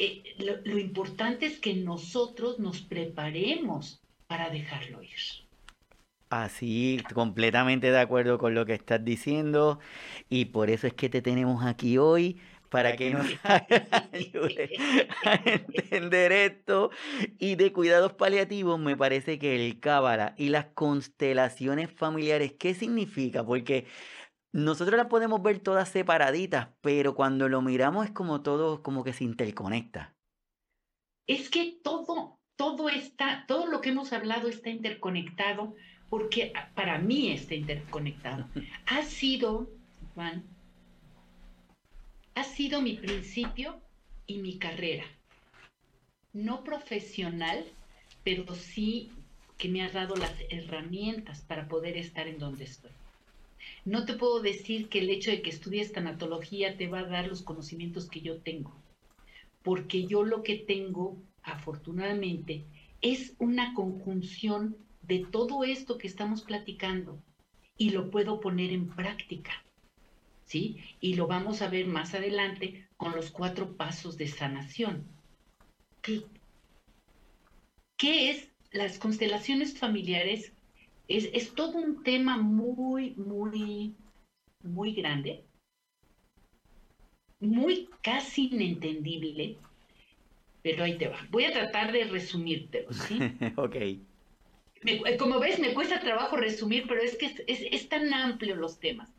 eh, 0.00 0.24
lo 0.38 0.76
importante 0.76 1.46
es 1.46 1.60
que 1.60 1.74
nosotros 1.74 2.58
nos 2.58 2.80
preparemos 2.80 4.02
para 4.30 4.48
dejarlo 4.48 5.02
ir. 5.02 5.10
Así, 6.30 7.02
completamente 7.12 7.90
de 7.90 7.98
acuerdo 7.98 8.38
con 8.38 8.54
lo 8.54 8.64
que 8.64 8.74
estás 8.74 9.04
diciendo 9.04 9.80
y 10.28 10.44
por 10.44 10.70
eso 10.70 10.86
es 10.86 10.94
que 10.94 11.08
te 11.08 11.20
tenemos 11.20 11.64
aquí 11.64 11.98
hoy 11.98 12.40
para 12.68 12.94
que 12.94 13.10
nos 13.10 13.26
ayude 14.12 14.70
a 15.24 15.34
entender 15.44 16.30
esto. 16.30 16.92
Y 17.40 17.56
de 17.56 17.72
cuidados 17.72 18.12
paliativos 18.12 18.78
me 18.78 18.96
parece 18.96 19.40
que 19.40 19.56
el 19.56 19.80
cábala 19.80 20.36
y 20.38 20.50
las 20.50 20.66
constelaciones 20.66 21.90
familiares, 21.92 22.52
¿qué 22.56 22.74
significa? 22.74 23.44
Porque 23.44 23.86
nosotros 24.52 24.96
las 24.96 25.08
podemos 25.08 25.42
ver 25.42 25.58
todas 25.58 25.88
separaditas, 25.88 26.68
pero 26.82 27.16
cuando 27.16 27.48
lo 27.48 27.62
miramos 27.62 28.06
es 28.06 28.12
como 28.12 28.42
todo, 28.42 28.84
como 28.84 29.02
que 29.02 29.12
se 29.12 29.24
interconecta. 29.24 30.14
Es 31.26 31.50
que 31.50 31.80
todo, 31.82 32.39
todo 32.60 32.90
está, 32.90 33.46
todo 33.48 33.64
lo 33.68 33.80
que 33.80 33.88
hemos 33.88 34.12
hablado 34.12 34.46
está 34.46 34.68
interconectado 34.68 35.74
porque 36.10 36.52
para 36.74 36.98
mí 36.98 37.32
está 37.32 37.54
interconectado. 37.54 38.46
Ha 38.84 39.02
sido, 39.02 39.70
Juan, 40.14 40.44
ha 42.34 42.44
sido 42.44 42.82
mi 42.82 42.96
principio 42.96 43.80
y 44.26 44.40
mi 44.40 44.58
carrera. 44.58 45.04
No 46.34 46.62
profesional, 46.62 47.64
pero 48.24 48.54
sí 48.54 49.10
que 49.56 49.70
me 49.70 49.80
ha 49.80 49.88
dado 49.88 50.14
las 50.16 50.34
herramientas 50.50 51.40
para 51.40 51.66
poder 51.66 51.96
estar 51.96 52.28
en 52.28 52.38
donde 52.38 52.64
estoy. 52.64 52.90
No 53.86 54.04
te 54.04 54.12
puedo 54.12 54.42
decir 54.42 54.90
que 54.90 54.98
el 54.98 55.08
hecho 55.08 55.30
de 55.30 55.40
que 55.40 55.48
estudies 55.48 55.92
tanatología 55.92 56.76
te 56.76 56.88
va 56.88 56.98
a 56.98 57.04
dar 57.04 57.26
los 57.26 57.40
conocimientos 57.40 58.06
que 58.10 58.20
yo 58.20 58.36
tengo, 58.42 58.76
porque 59.62 60.04
yo 60.04 60.24
lo 60.24 60.42
que 60.42 60.56
tengo, 60.56 61.16
afortunadamente, 61.42 62.64
es 63.00 63.34
una 63.38 63.74
conjunción 63.74 64.76
de 65.02 65.24
todo 65.30 65.64
esto 65.64 65.98
que 65.98 66.06
estamos 66.06 66.42
platicando 66.42 67.22
y 67.76 67.90
lo 67.90 68.10
puedo 68.10 68.40
poner 68.40 68.72
en 68.72 68.88
práctica. 68.88 69.64
¿Sí? 70.44 70.78
Y 71.00 71.14
lo 71.14 71.28
vamos 71.28 71.62
a 71.62 71.68
ver 71.68 71.86
más 71.86 72.14
adelante 72.14 72.88
con 72.96 73.14
los 73.14 73.30
cuatro 73.30 73.76
pasos 73.76 74.16
de 74.16 74.26
sanación. 74.26 75.06
¿Qué, 76.02 76.24
qué 77.96 78.30
es 78.30 78.50
las 78.72 78.98
constelaciones 78.98 79.78
familiares? 79.78 80.52
Es, 81.06 81.28
es 81.32 81.54
todo 81.54 81.78
un 81.78 82.02
tema 82.02 82.36
muy, 82.36 83.12
muy, 83.14 83.94
muy 84.62 84.92
grande, 84.92 85.44
muy 87.38 87.88
casi 88.02 88.48
inentendible, 88.52 89.56
pero 90.62 90.84
ahí 90.84 90.98
te 90.98 91.08
va. 91.08 91.18
Voy 91.30 91.44
a 91.44 91.52
tratar 91.52 91.92
de 91.92 92.04
resumírtelo, 92.04 92.92
¿sí? 92.92 93.18
ok. 93.56 93.76
Eh, 94.82 95.16
como 95.18 95.38
ves, 95.38 95.58
me 95.58 95.74
cuesta 95.74 96.00
trabajo 96.00 96.36
resumir, 96.36 96.86
pero 96.88 97.02
es 97.02 97.16
que 97.16 97.34
es, 97.46 97.88
tan 97.88 98.12
amplio 98.12 98.56
los 98.56 98.80
temas. 98.80 99.10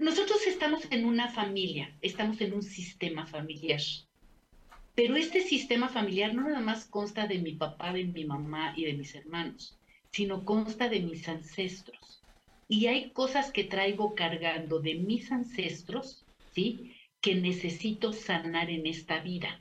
Nosotros 0.00 0.44
estamos 0.46 0.90
en 0.90 1.04
una 1.04 1.28
familia, 1.28 1.96
estamos 2.00 2.40
en 2.40 2.54
un 2.54 2.62
sistema 2.62 3.26
familiar. 3.26 3.80
Pero 4.94 5.14
este 5.14 5.40
sistema 5.40 5.88
familiar 5.88 6.34
no 6.34 6.42
nada 6.42 6.60
más 6.60 6.84
consta 6.86 7.28
de 7.28 7.38
mi 7.38 7.52
papá, 7.52 7.92
de 7.92 8.04
mi 8.04 8.24
mamá 8.24 8.72
y 8.76 8.84
de 8.86 8.94
mis 8.94 9.14
hermanos, 9.14 9.78
sino 10.10 10.44
consta 10.44 10.88
de 10.88 11.00
mis 11.00 11.28
ancestros. 11.28 12.22
Y 12.66 12.86
hay 12.86 13.10
cosas 13.10 13.52
que 13.52 13.64
traigo 13.64 14.14
cargando 14.16 14.80
de 14.80 14.94
mis 14.96 15.30
ancestros, 15.30 16.24
¿sí? 16.52 16.97
Que 17.20 17.34
necesito 17.34 18.12
sanar 18.12 18.70
en 18.70 18.86
esta 18.86 19.20
vida. 19.20 19.60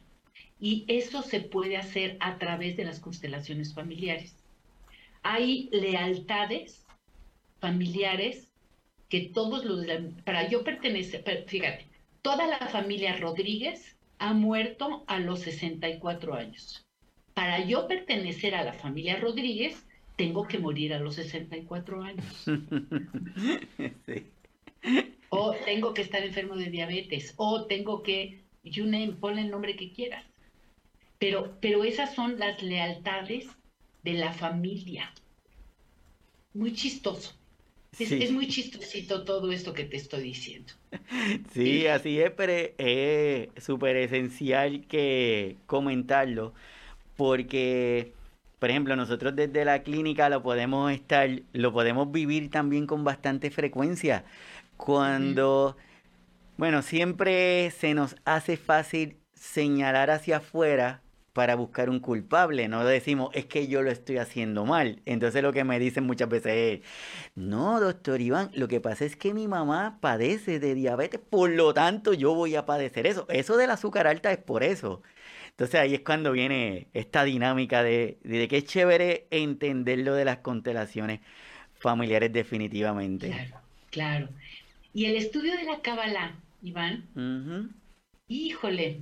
Y 0.59 0.85
eso 0.87 1.21
se 1.21 1.39
puede 1.39 1.77
hacer 1.77 2.17
a 2.19 2.37
través 2.37 2.77
de 2.77 2.85
las 2.85 2.99
constelaciones 2.99 3.73
familiares. 3.73 4.35
Hay 5.23 5.69
lealtades 5.71 6.85
familiares 7.59 8.47
que 9.09 9.31
todos 9.33 9.65
los... 9.65 9.85
Para 10.23 10.49
yo 10.49 10.63
pertenecer, 10.63 11.45
fíjate, 11.47 11.87
toda 12.21 12.47
la 12.47 12.67
familia 12.67 13.17
Rodríguez 13.17 13.97
ha 14.19 14.33
muerto 14.33 15.03
a 15.07 15.19
los 15.19 15.41
64 15.41 16.33
años. 16.33 16.85
Para 17.33 17.63
yo 17.63 17.87
pertenecer 17.87 18.55
a 18.55 18.63
la 18.63 18.73
familia 18.73 19.17
Rodríguez, 19.17 19.85
tengo 20.15 20.47
que 20.47 20.57
morir 20.57 20.93
a 20.93 20.99
los 20.99 21.15
64 21.15 22.03
años. 22.03 22.45
O 25.29 25.53
tengo 25.65 25.93
que 25.93 26.01
estar 26.01 26.23
enfermo 26.23 26.55
de 26.55 26.69
diabetes, 26.69 27.33
o 27.37 27.65
tengo 27.65 28.01
que, 28.03 28.41
you 28.63 28.85
name, 28.85 29.13
ponle 29.19 29.41
el 29.41 29.51
nombre 29.51 29.75
que 29.75 29.91
quieras. 29.91 30.23
Pero, 31.19 31.57
pero 31.59 31.83
esas 31.83 32.13
son 32.13 32.39
las 32.39 32.61
lealtades 32.61 33.47
de 34.03 34.13
la 34.13 34.31
familia. 34.33 35.11
Muy 36.53 36.73
chistoso. 36.73 37.33
Es, 37.99 38.31
muy 38.31 38.47
chistosito 38.47 39.23
todo 39.23 39.51
esto 39.51 39.73
que 39.73 39.83
te 39.83 39.97
estoy 39.97 40.23
diciendo. 40.23 40.73
Sí, 41.51 41.87
así 41.87 42.19
es, 42.19 42.31
pero 42.31 42.53
es 42.77 43.49
súper 43.63 43.95
esencial 43.97 44.85
que 44.87 45.57
comentarlo, 45.65 46.53
porque, 47.15 48.13
por 48.59 48.69
ejemplo, 48.69 48.95
nosotros 48.95 49.35
desde 49.35 49.65
la 49.65 49.81
clínica 49.81 50.29
lo 50.29 50.43
podemos 50.43 50.91
estar, 50.91 51.29
lo 51.53 51.73
podemos 51.73 52.11
vivir 52.11 52.51
también 52.51 52.85
con 52.85 53.03
bastante 53.03 53.49
frecuencia. 53.49 54.25
Cuando, 54.77 55.77
bueno, 56.57 56.81
siempre 56.81 57.71
se 57.71 57.93
nos 57.93 58.15
hace 58.25 58.57
fácil 58.57 59.17
señalar 59.33 60.09
hacia 60.11 60.37
afuera 60.37 61.01
para 61.33 61.55
buscar 61.55 61.89
un 61.91 61.99
culpable, 61.99 62.67
no 62.67 62.83
decimos 62.83 63.29
es 63.35 63.45
que 63.45 63.67
yo 63.67 63.83
lo 63.83 63.91
estoy 63.91 64.17
haciendo 64.17 64.65
mal. 64.65 65.03
Entonces 65.05 65.43
lo 65.43 65.53
que 65.53 65.63
me 65.63 65.77
dicen 65.79 66.03
muchas 66.05 66.29
veces 66.29 66.81
es, 66.81 66.87
no, 67.35 67.79
doctor 67.79 68.21
Iván, 68.21 68.49
lo 68.55 68.67
que 68.67 68.81
pasa 68.81 69.05
es 69.05 69.15
que 69.15 69.35
mi 69.35 69.47
mamá 69.47 69.99
padece 70.01 70.59
de 70.59 70.73
diabetes, 70.73 71.19
por 71.19 71.51
lo 71.51 71.75
tanto 71.75 72.13
yo 72.13 72.33
voy 72.33 72.55
a 72.55 72.65
padecer 72.65 73.05
eso. 73.05 73.27
Eso 73.29 73.55
del 73.55 73.69
azúcar 73.69 74.07
alta 74.07 74.31
es 74.31 74.39
por 74.39 74.63
eso. 74.63 75.03
Entonces 75.51 75.79
ahí 75.79 75.93
es 75.93 76.01
cuando 76.01 76.31
viene 76.31 76.87
esta 76.93 77.23
dinámica 77.23 77.83
de, 77.83 78.17
de 78.23 78.47
que 78.47 78.57
es 78.57 78.65
chévere 78.65 79.27
entender 79.29 79.99
lo 79.99 80.15
de 80.15 80.25
las 80.25 80.37
constelaciones 80.37 81.19
familiares 81.79 82.33
definitivamente. 82.33 83.29
Claro, 83.29 83.61
claro. 83.91 84.29
Y 84.93 85.05
el 85.05 85.15
estudio 85.15 85.55
de 85.55 85.63
la 85.63 85.81
Kabbalah, 85.81 86.39
Iván, 86.61 87.73
híjole, 88.27 89.01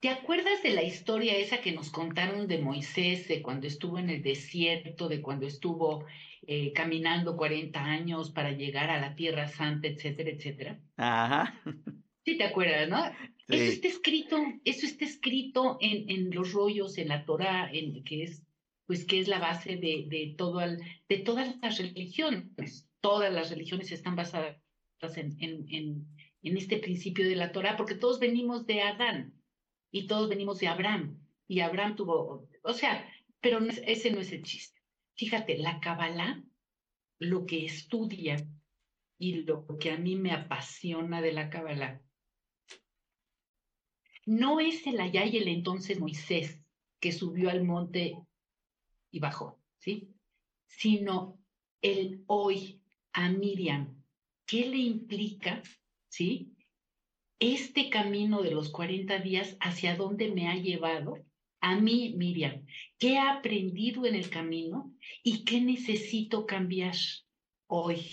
¿Te 0.00 0.10
acuerdas 0.10 0.62
de 0.62 0.70
la 0.70 0.84
historia 0.84 1.36
esa 1.36 1.60
que 1.60 1.72
nos 1.72 1.90
contaron 1.90 2.46
de 2.46 2.58
Moisés, 2.58 3.26
de 3.26 3.42
cuando 3.42 3.66
estuvo 3.66 3.98
en 3.98 4.10
el 4.10 4.22
desierto, 4.22 5.08
de 5.08 5.20
cuando 5.20 5.44
estuvo 5.44 6.06
eh, 6.46 6.72
caminando 6.72 7.36
40 7.36 7.84
años 7.84 8.30
para 8.30 8.52
llegar 8.52 8.90
a 8.90 9.00
la 9.00 9.16
Tierra 9.16 9.48
Santa, 9.48 9.88
etcétera, 9.88 10.30
etcétera? 10.30 10.80
Ajá. 10.96 11.60
Sí, 12.24 12.36
te 12.36 12.44
acuerdas, 12.44 12.88
¿no? 12.88 13.04
Eso 13.48 13.72
está 13.72 13.88
escrito, 13.88 14.36
eso 14.64 14.86
está 14.86 15.04
escrito 15.04 15.78
en, 15.80 16.08
en 16.10 16.30
los 16.30 16.52
rollos, 16.52 16.98
en 16.98 17.08
la 17.08 17.24
Torah, 17.24 17.68
en, 17.72 18.04
que 18.04 18.22
es, 18.22 18.44
pues, 18.86 19.04
que 19.04 19.18
es 19.18 19.26
la 19.26 19.40
base 19.40 19.76
de, 19.76 20.04
de, 20.08 20.34
todo 20.36 20.60
de 20.60 21.18
todas 21.18 21.56
las 21.60 21.78
religiones. 21.78 22.87
Todas 23.00 23.32
las 23.32 23.50
religiones 23.50 23.92
están 23.92 24.16
basadas 24.16 24.56
en, 25.16 26.06
este 26.42 26.78
principio 26.78 27.28
de 27.28 27.36
la 27.36 27.52
Torah, 27.52 27.76
porque 27.76 27.94
todos 27.94 28.18
venimos 28.18 28.66
de 28.66 28.82
Adán 28.82 29.34
y 29.90 30.06
todos 30.06 30.28
venimos 30.28 30.58
de 30.58 30.68
Abraham. 30.68 31.20
Y 31.46 31.60
Abraham 31.60 31.96
tuvo, 31.96 32.48
o 32.62 32.72
sea, 32.72 33.08
pero 33.40 33.60
ese 33.86 34.10
no 34.10 34.20
es 34.20 34.32
el 34.32 34.42
chiste. 34.42 34.80
Fíjate, 35.14 35.58
la 35.58 35.80
Kabbalah, 35.80 36.42
lo 37.18 37.46
que 37.46 37.64
estudia 37.64 38.36
y 39.18 39.42
lo 39.42 39.66
que 39.78 39.90
a 39.90 39.98
mí 39.98 40.16
me 40.16 40.32
apasiona 40.32 41.20
de 41.20 41.32
la 41.32 41.50
Kabbalah, 41.50 42.02
no 44.26 44.60
es 44.60 44.86
el 44.86 45.00
allá 45.00 45.24
y 45.24 45.38
el 45.38 45.48
entonces 45.48 45.98
Moisés 45.98 46.62
que 47.00 47.12
subió 47.12 47.48
al 47.48 47.64
monte 47.64 48.18
y 49.10 49.20
bajó, 49.20 49.58
¿sí? 49.78 50.14
Sino 50.66 51.40
el 51.80 52.24
hoy 52.26 52.82
a 53.12 53.30
Miriam, 53.30 54.02
¿qué 54.46 54.66
le 54.66 54.78
implica, 54.78 55.62
¿sí? 56.08 56.52
Este 57.40 57.90
camino 57.90 58.42
de 58.42 58.50
los 58.50 58.70
40 58.70 59.18
días, 59.18 59.56
¿hacia 59.60 59.96
dónde 59.96 60.30
me 60.32 60.48
ha 60.48 60.56
llevado? 60.56 61.18
A 61.60 61.76
mí, 61.76 62.14
Miriam, 62.16 62.64
¿qué 62.98 63.14
he 63.14 63.18
aprendido 63.18 64.06
en 64.06 64.14
el 64.14 64.30
camino 64.30 64.92
y 65.22 65.44
qué 65.44 65.60
necesito 65.60 66.46
cambiar 66.46 66.96
hoy? 67.66 68.06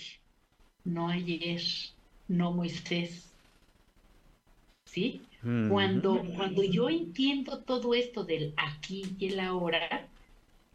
No 0.84 1.10
ayer, 1.10 1.62
no 2.28 2.52
Moisés. 2.52 3.32
¿Sí? 4.86 5.22
Cuando, 5.70 6.24
cuando 6.36 6.64
yo 6.64 6.90
entiendo 6.90 7.64
todo 7.64 7.94
esto 7.94 8.24
del 8.24 8.54
aquí 8.58 9.16
y 9.20 9.28
el 9.28 9.40
ahora, 9.40 10.08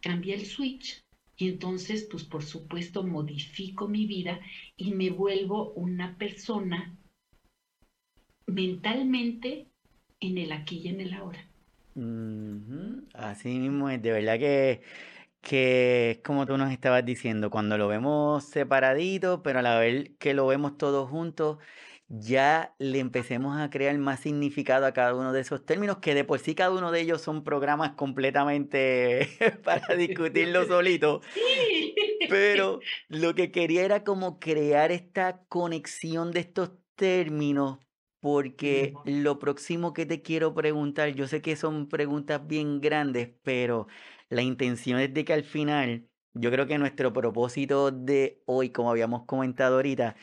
cambia 0.00 0.34
el 0.34 0.46
switch 0.46 1.02
y 1.40 1.48
entonces, 1.48 2.06
pues 2.10 2.24
por 2.24 2.42
supuesto, 2.42 3.02
modifico 3.02 3.88
mi 3.88 4.06
vida 4.06 4.40
y 4.76 4.92
me 4.92 5.08
vuelvo 5.08 5.72
una 5.72 6.18
persona 6.18 6.94
mentalmente 8.46 9.66
en 10.20 10.36
el 10.36 10.52
aquí 10.52 10.82
y 10.84 10.88
en 10.88 11.00
el 11.00 11.14
ahora. 11.14 11.42
Así 13.14 13.58
mismo 13.58 13.88
es, 13.88 14.02
de 14.02 14.12
verdad 14.12 14.38
que, 14.38 14.82
que 15.40 16.10
es 16.10 16.18
como 16.18 16.44
tú 16.44 16.58
nos 16.58 16.72
estabas 16.72 17.06
diciendo, 17.06 17.48
cuando 17.48 17.78
lo 17.78 17.88
vemos 17.88 18.44
separadito, 18.44 19.42
pero 19.42 19.60
a 19.60 19.62
la 19.62 19.78
vez 19.78 20.10
que 20.18 20.34
lo 20.34 20.46
vemos 20.46 20.76
todos 20.76 21.08
juntos, 21.08 21.56
ya 22.10 22.74
le 22.78 22.98
empecemos 22.98 23.56
a 23.58 23.70
crear 23.70 23.96
más 23.98 24.20
significado 24.20 24.84
a 24.84 24.92
cada 24.92 25.14
uno 25.14 25.32
de 25.32 25.40
esos 25.40 25.64
términos, 25.64 25.98
que 25.98 26.14
de 26.14 26.24
por 26.24 26.40
sí 26.40 26.56
cada 26.56 26.72
uno 26.72 26.90
de 26.90 27.00
ellos 27.00 27.22
son 27.22 27.44
programas 27.44 27.92
completamente 27.92 29.28
para 29.64 29.94
discutirlo 29.94 30.66
solito. 30.66 31.22
Pero 32.28 32.80
lo 33.08 33.34
que 33.34 33.52
quería 33.52 33.84
era 33.84 34.04
como 34.04 34.40
crear 34.40 34.90
esta 34.92 35.44
conexión 35.48 36.32
de 36.32 36.40
estos 36.40 36.72
términos 36.96 37.78
porque 38.20 38.92
lo 39.06 39.38
próximo 39.38 39.92
que 39.94 40.04
te 40.04 40.20
quiero 40.22 40.54
preguntar, 40.54 41.14
yo 41.14 41.26
sé 41.26 41.40
que 41.40 41.56
son 41.56 41.88
preguntas 41.88 42.46
bien 42.46 42.80
grandes, 42.80 43.30
pero 43.42 43.86
la 44.28 44.42
intención 44.42 45.00
es 45.00 45.12
de 45.14 45.24
que 45.24 45.32
al 45.32 45.44
final, 45.44 46.06
yo 46.34 46.50
creo 46.50 46.66
que 46.66 46.78
nuestro 46.78 47.12
propósito 47.12 47.90
de 47.90 48.42
hoy, 48.44 48.70
como 48.70 48.90
habíamos 48.90 49.24
comentado 49.24 49.76
ahorita, 49.76 50.16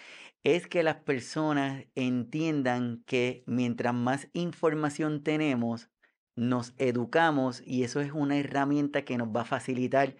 es 0.55 0.65
que 0.65 0.81
las 0.81 0.95
personas 0.95 1.83
entiendan 1.95 3.03
que 3.05 3.43
mientras 3.47 3.93
más 3.93 4.29
información 4.31 5.21
tenemos, 5.21 5.89
nos 6.37 6.73
educamos 6.77 7.61
y 7.65 7.83
eso 7.83 7.99
es 7.99 8.13
una 8.13 8.37
herramienta 8.37 9.03
que 9.03 9.17
nos 9.17 9.27
va 9.27 9.41
a 9.41 9.45
facilitar 9.45 10.15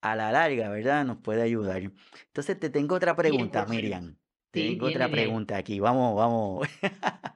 a 0.00 0.16
la 0.16 0.32
larga, 0.32 0.70
¿verdad? 0.70 1.04
Nos 1.04 1.18
puede 1.18 1.42
ayudar. 1.42 1.82
Entonces 1.82 2.58
te 2.58 2.70
tengo 2.70 2.94
otra 2.94 3.14
pregunta, 3.14 3.66
Miriam. 3.66 4.16
Tengo 4.50 4.86
otra 4.86 5.10
pregunta 5.10 5.58
aquí. 5.58 5.78
Vamos, 5.78 6.16
vamos. 6.16 6.66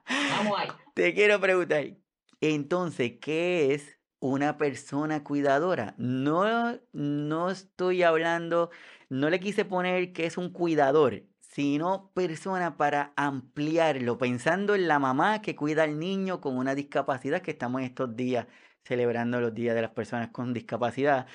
Vamos 0.07 0.59
ahí. 0.59 0.69
Te 0.95 1.13
quiero 1.13 1.39
preguntar. 1.39 1.95
Entonces, 2.39 3.19
¿qué 3.21 3.75
es 3.75 3.99
una 4.19 4.57
persona 4.57 5.23
cuidadora? 5.23 5.93
No, 5.99 6.79
no 6.91 7.51
estoy 7.51 8.01
hablando, 8.01 8.71
no 9.09 9.29
le 9.29 9.39
quise 9.39 9.63
poner 9.63 10.11
que 10.11 10.25
es 10.25 10.37
un 10.37 10.49
cuidador, 10.51 11.23
sino 11.53 12.11
persona 12.13 12.77
para 12.77 13.11
ampliarlo, 13.17 14.17
pensando 14.17 14.73
en 14.73 14.87
la 14.87 14.99
mamá 14.99 15.41
que 15.41 15.55
cuida 15.55 15.83
al 15.83 15.99
niño 15.99 16.39
con 16.39 16.57
una 16.57 16.75
discapacidad 16.75 17.41
que 17.41 17.51
estamos 17.51 17.81
en 17.81 17.87
estos 17.87 18.15
días 18.15 18.47
celebrando 18.83 19.39
los 19.39 19.53
días 19.53 19.75
de 19.75 19.81
las 19.81 19.91
personas 19.91 20.29
con 20.29 20.53
discapacidad, 20.53 21.27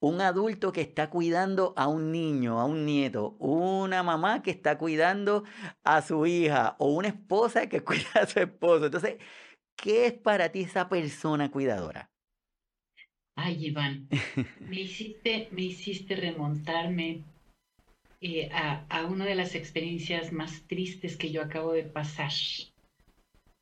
un 0.00 0.20
adulto 0.20 0.72
que 0.72 0.80
está 0.80 1.10
cuidando 1.10 1.74
a 1.76 1.86
un 1.86 2.12
niño, 2.12 2.60
a 2.60 2.64
un 2.64 2.86
nieto, 2.86 3.36
una 3.38 4.02
mamá 4.02 4.42
que 4.42 4.50
está 4.50 4.78
cuidando 4.78 5.44
a 5.82 6.00
su 6.00 6.24
hija 6.26 6.76
o 6.78 6.88
una 6.94 7.08
esposa 7.08 7.68
que 7.68 7.80
cuida 7.84 8.08
a 8.14 8.26
su 8.26 8.40
esposo. 8.40 8.86
Entonces, 8.86 9.16
¿qué 9.76 10.06
es 10.06 10.12
para 10.14 10.50
ti 10.50 10.62
esa 10.62 10.88
persona 10.88 11.50
cuidadora? 11.50 12.10
Ay, 13.36 13.66
Iván, 13.66 14.08
me 14.60 14.80
hiciste, 14.80 15.48
me 15.50 15.62
hiciste 15.62 16.14
remontarme 16.14 17.24
eh, 18.26 18.48
a, 18.52 19.04
una 19.06 19.26
de 19.26 19.34
las 19.34 19.54
experiencias 19.54 20.32
más 20.32 20.66
tristes 20.66 21.16
que 21.16 21.30
yo 21.30 21.42
acabo 21.42 21.72
de 21.72 21.84
pasar 21.84 22.32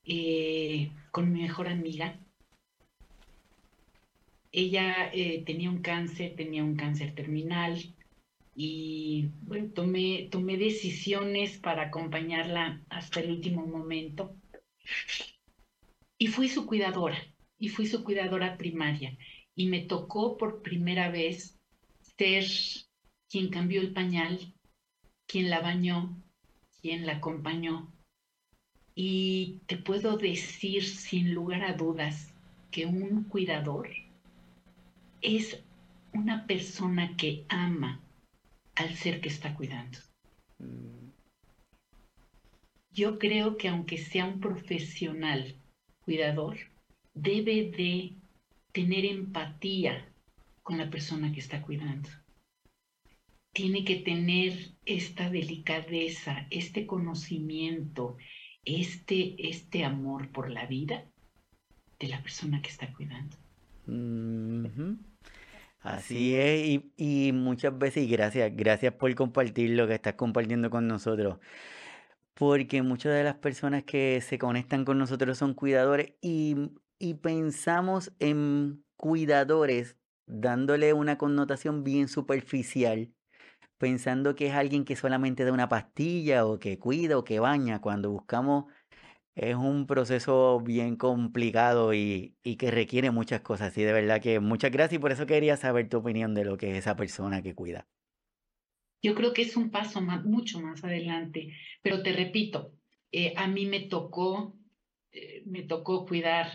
eh, 0.05 0.91
con 1.11 1.33
mi 1.33 1.43
mejor 1.43 1.67
amiga 1.69 2.19
ella 4.53 5.11
eh, 5.13 5.43
tenía 5.45 5.71
un 5.71 5.81
cáncer, 5.81 6.37
tenía 6.37 6.63
un 6.63 6.77
cáncer 6.77 7.15
terminal 7.15 7.79
y 8.55 9.31
bueno, 9.41 9.71
tomé, 9.73 10.29
tomé 10.31 10.59
decisiones 10.59 11.59
para 11.59 11.85
acompañarla 11.85 12.85
hasta 12.91 13.21
el 13.21 13.31
último 13.31 13.67
momento. 13.67 14.37
Y 16.19 16.27
fui 16.27 16.49
su 16.49 16.67
cuidadora, 16.67 17.17
y 17.59 17.71
fui 17.71 17.87
su 17.87 18.05
cuidadora 18.05 18.59
primaria. 18.59 19.17
Y 19.57 19.67
me 19.67 19.81
tocó 19.81 20.37
por 20.37 20.63
primera 20.63 21.11
vez 21.11 21.59
ser 22.19 22.45
quien 23.33 23.49
cambió 23.49 23.81
el 23.81 23.95
pañal, 23.95 24.53
quien 25.27 25.49
la 25.49 25.61
bañó, 25.61 26.23
quien 26.83 27.07
la 27.07 27.15
acompañó. 27.15 27.91
Y 28.95 29.63
te 29.65 29.79
puedo 29.79 30.19
decir 30.19 30.85
sin 30.85 31.33
lugar 31.33 31.65
a 31.65 31.73
dudas 31.73 32.35
que 32.71 32.85
un 32.85 33.25
cuidador 33.25 33.89
es 35.23 35.65
una 36.13 36.47
persona 36.47 37.17
que 37.17 37.47
ama 37.49 38.03
al 38.75 38.95
ser 38.97 39.23
que 39.23 39.31
está 39.31 39.55
cuidando. 39.55 39.99
Mm. 40.59 41.09
Yo 42.91 43.19
creo 43.19 43.57
que 43.57 43.69
aunque 43.69 43.97
sea 43.97 44.27
un 44.27 44.41
profesional 44.41 45.57
cuidador, 46.05 46.59
debe 47.15 47.71
de 47.71 48.15
tener 48.73 49.07
empatía 49.07 50.07
con 50.63 50.77
la 50.77 50.91
persona 50.91 51.33
que 51.33 51.41
está 51.41 51.63
cuidando. 51.63 52.11
Tiene 53.53 53.85
que 53.85 53.97
tener 53.97 54.55
esta 54.87 55.29
delicadeza, 55.29 56.47
este 56.51 56.87
conocimiento, 56.87 58.17
este, 58.65 59.49
este 59.49 59.85
amor 59.85 60.31
por 60.31 60.51
la 60.51 60.67
vida 60.67 61.05
de 62.01 62.09
la 62.09 62.23
persona 62.23 62.63
que 62.63 62.71
está 62.71 62.93
cuidando. 62.93 63.37
Así 65.81 66.35
es, 66.37 66.81
y, 66.97 67.33
muchas 67.33 67.77
veces, 67.77 68.05
y 68.05 68.09
gracias, 68.09 68.53
gracias 68.55 68.95
por 68.95 69.13
compartir 69.15 69.71
lo 69.71 69.89
que 69.89 69.95
estás 69.95 70.15
compartiendo 70.15 70.71
con 70.71 70.87
nosotros, 70.87 71.39
porque 72.35 72.83
muchas 72.83 73.15
de 73.15 73.25
las 73.25 73.35
personas 73.35 73.83
que 73.83 74.21
se 74.21 74.39
conectan 74.39 74.85
con 74.85 74.99
nosotros 74.99 75.39
son 75.39 75.55
cuidadores 75.55 76.13
y, 76.21 76.57
y 77.01 77.15
pensamos 77.15 78.13
en 78.21 78.85
cuidadores 78.97 79.97
dándole 80.27 80.93
una 80.93 81.19
connotación 81.19 81.83
bien 81.83 82.07
superficial, 82.07 83.11
pensando 83.83 84.37
que 84.37 84.47
es 84.47 84.55
alguien 84.55 84.85
que 84.85 84.95
solamente 84.95 85.45
da 85.45 85.53
una 85.53 85.69
pastilla 85.69 86.47
o 86.47 86.61
que 86.61 86.79
cuida 86.79 87.19
o 87.19 87.25
que 87.25 87.41
baña, 87.41 87.81
cuando 87.81 88.13
buscamos 88.13 88.67
es 89.35 89.57
un 89.57 89.89
proceso 89.89 90.61
bien 90.61 90.95
complicado 90.95 91.93
y, 91.93 92.37
que 92.45 92.71
requiere 92.71 93.11
muchas 93.11 93.41
cosas. 93.41 93.77
Y 93.77 93.83
de 93.83 93.93
verdad 93.93 94.23
que 94.23 94.39
muchas 94.39 94.71
gracias 94.71 94.99
y 94.99 95.01
por 95.01 95.11
eso 95.11 95.27
quería 95.27 95.57
saber 95.57 95.89
tu 95.89 95.97
opinión 95.97 96.33
de 96.33 96.45
lo 96.45 96.57
que 96.57 96.71
es 96.71 96.79
esa 96.79 96.95
persona 96.95 97.43
que 97.43 97.57
cuida. 97.57 97.89
Yo 99.03 99.17
creo 99.17 99.33
que 99.33 99.43
es 99.43 99.57
un 99.57 99.73
paso 99.73 100.01
mucho 100.01 100.61
más 100.61 100.85
adelante, 100.85 101.53
pero 101.83 102.05
te 102.05 102.13
repito, 102.13 102.75
eh, 103.11 103.35
a 103.37 103.49
mí 103.49 103.67
me 103.67 103.81
tocó, 103.81 104.55
eh, 105.11 105.43
me 105.45 105.65
tocó 105.65 106.07
cuidar 106.07 106.53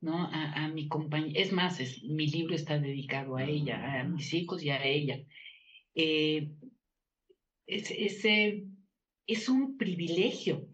¿no? 0.00 0.30
a, 0.32 0.68
mi 0.68 0.86
compañera. 0.86 1.40
Es 1.40 1.50
más, 1.50 1.80
es, 1.80 2.04
mi 2.04 2.28
libro 2.28 2.54
está 2.54 2.78
dedicado 2.78 3.34
a 3.34 3.42
ella, 3.42 4.00
a 4.00 4.04
mis 4.04 4.32
hijos 4.32 4.62
y 4.62 4.70
a 4.70 4.84
ella. 4.84 5.24
Eh, 6.00 6.52
ese 7.68 8.64
es 9.26 9.48
un 9.48 9.76
privilegio 9.76 10.68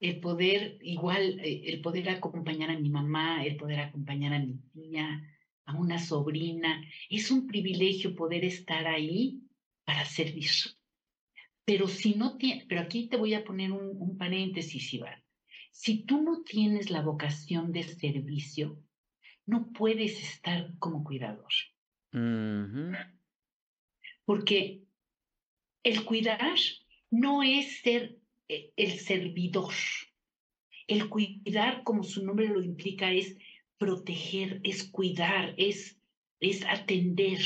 el 0.00 0.18
poder, 0.18 0.78
igual, 0.80 1.38
eh, 1.40 1.62
el 1.66 1.82
poder 1.82 2.08
acompañar 2.08 2.70
a 2.70 2.78
mi 2.78 2.88
mamá, 2.88 3.44
el 3.44 3.56
poder 3.56 3.80
acompañar 3.80 4.32
a 4.32 4.38
mi 4.38 4.58
niña, 4.72 5.22
a 5.66 5.76
una 5.76 5.98
sobrina, 5.98 6.82
es 7.10 7.30
un 7.30 7.46
privilegio 7.46 8.16
poder 8.16 8.44
estar 8.44 8.86
ahí 8.86 9.42
para 9.84 10.04
servir. 10.06 10.50
Pero 11.66 11.86
si 11.86 12.14
no 12.14 12.38
tiene, 12.38 12.64
pero 12.66 12.80
aquí 12.80 13.08
te 13.08 13.18
voy 13.18 13.34
a 13.34 13.44
poner 13.44 13.70
un, 13.72 14.16
paréntesis, 14.16 14.94
Iván. 14.94 15.22
Si 15.70 16.04
tú 16.04 16.22
no 16.22 16.42
tienes 16.42 16.90
la 16.90 17.02
vocación 17.02 17.70
de 17.70 17.84
servicio, 17.84 18.82
no 19.46 19.70
puedes 19.72 20.20
estar 20.20 20.76
como 20.78 21.04
cuidador. 21.04 21.52
Porque 24.24 24.82
el 25.82 26.04
cuidar 26.04 26.58
no 27.10 27.42
es 27.42 27.80
ser 27.80 28.18
eh, 28.48 28.72
el 28.76 28.92
servidor. 28.98 29.74
El 30.86 31.08
cuidar, 31.08 31.82
como 31.84 32.02
su 32.02 32.24
nombre 32.24 32.48
lo 32.48 32.62
implica, 32.62 33.12
es 33.12 33.36
proteger, 33.78 34.60
es 34.64 34.84
cuidar, 34.84 35.54
es, 35.56 35.98
es 36.40 36.64
atender. 36.64 37.40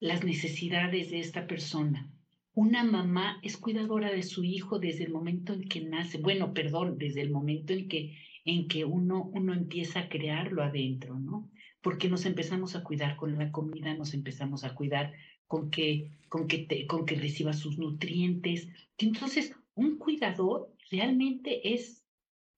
las 0.00 0.22
necesidades 0.22 1.10
de 1.10 1.20
esta 1.20 1.46
persona. 1.46 2.10
Una 2.52 2.84
mamá 2.84 3.40
es 3.42 3.56
cuidadora 3.56 4.12
de 4.12 4.22
su 4.22 4.44
hijo 4.44 4.78
desde 4.78 5.04
el 5.04 5.12
momento 5.12 5.54
en 5.54 5.66
que 5.66 5.80
nace, 5.80 6.18
bueno, 6.18 6.52
perdón, 6.52 6.98
desde 6.98 7.22
el 7.22 7.30
momento 7.30 7.72
en 7.72 7.88
que, 7.88 8.18
en 8.44 8.68
que 8.68 8.84
uno, 8.84 9.24
uno 9.32 9.54
empieza 9.54 10.00
a 10.00 10.08
crearlo 10.08 10.62
adentro, 10.62 11.18
¿no? 11.18 11.50
Porque 11.80 12.08
nos 12.08 12.26
empezamos 12.26 12.76
a 12.76 12.84
cuidar 12.84 13.16
con 13.16 13.38
la 13.38 13.50
comida, 13.50 13.94
nos 13.94 14.12
empezamos 14.14 14.62
a 14.64 14.74
cuidar 14.74 15.14
con 15.46 15.70
que, 15.70 16.10
con 16.28 16.48
que, 16.48 16.58
te, 16.58 16.86
con 16.86 17.06
que 17.06 17.16
reciba 17.16 17.52
sus 17.52 17.78
nutrientes. 17.78 18.68
Entonces, 18.98 19.54
un 19.74 19.98
cuidador 19.98 20.72
realmente 20.90 21.74
es, 21.74 22.04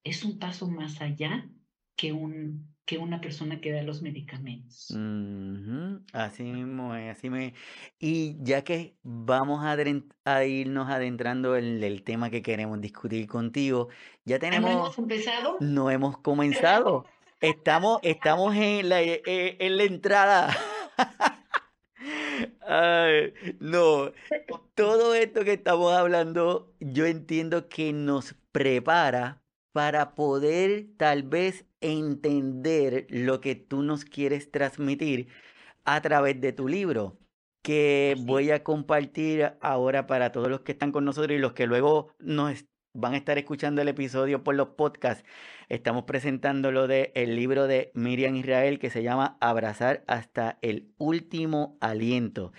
es 0.05 0.25
un 0.25 0.39
paso 0.39 0.69
más 0.69 1.01
allá 1.01 1.49
que 1.97 2.13
un, 2.13 2.77
que 2.87 2.99
una 2.99 3.21
persona 3.21 3.61
que 3.61 3.73
da 3.73 3.83
los 3.83 4.01
medicamentos. 4.01 4.97
Así 6.13 6.45
mismo 6.45 6.93
así 6.93 7.29
me... 7.29 7.53
Y 7.99 8.37
ya 8.43 8.63
que 8.63 8.97
vamos 9.03 9.65
a, 9.65 10.45
irnos 10.45 10.89
adentrando 10.89 11.57
en 11.57 11.83
el 11.83 12.05
tema 12.05 12.31
que 12.31 12.43
queremos 12.43 12.81
discutir 12.81 13.27
contigo, 13.27 13.89
ya 14.25 14.39
tenemos... 14.39 14.71
¿No 14.71 14.79
hemos 14.79 14.99
empezado? 14.99 15.57
No 15.61 15.91
hemos 15.91 16.19
comenzado. 16.23 17.07
Estamos, 17.41 17.99
estamos 18.03 18.55
en, 18.55 18.89
la, 18.89 19.03
eh, 19.03 19.21
eh, 19.27 19.57
en 19.59 19.77
la 19.77 19.83
entrada. 19.83 20.57
no, 23.61 24.13
todo 24.75 25.15
esto 25.15 25.45
que 25.45 25.55
estamos 25.55 25.93
hablando, 25.93 26.75
yo 26.81 27.07
entiendo 27.07 27.69
que 27.69 27.93
nos 27.93 28.35
prepara 28.53 29.43
para 29.73 30.15
poder 30.15 30.87
tal 30.97 31.23
vez 31.23 31.67
entender 31.81 33.07
lo 33.11 33.41
que 33.41 33.55
tú 33.55 33.83
nos 33.83 34.05
quieres 34.05 34.51
transmitir 34.51 35.29
a 35.85 36.01
través 36.01 36.41
de 36.41 36.53
tu 36.53 36.69
libro, 36.69 37.19
que 37.63 38.17
voy 38.19 38.51
a 38.51 38.65
compartir 38.65 39.53
ahora 39.61 40.07
para 40.07 40.33
todos 40.33 40.49
los 40.49 40.61
que 40.61 40.73
están 40.73 40.93
con 40.93 41.05
nosotros 41.05 41.37
y 41.37 41.41
los 41.41 41.53
que 41.53 41.67
luego 41.67 42.15
nos 42.19 42.65
van 42.97 43.15
a 43.15 43.17
estar 43.19 43.39
escuchando 43.39 43.83
el 43.83 43.89
episodio 43.89 44.43
por 44.43 44.55
los 44.55 44.69
podcasts. 44.69 45.25
Estamos 45.69 46.05
presentando 46.05 46.73
lo 46.73 46.87
de 46.87 47.13
el 47.15 47.37
libro 47.37 47.67
de 47.67 47.91
Miriam 47.95 48.35
Israel 48.37 48.79
que 48.79 48.91
se 48.91 49.03
llama 49.03 49.37
Abrazar 49.41 50.03
hasta 50.07 50.59
el 50.63 50.89
último 50.99 51.77
aliento. 51.81 52.53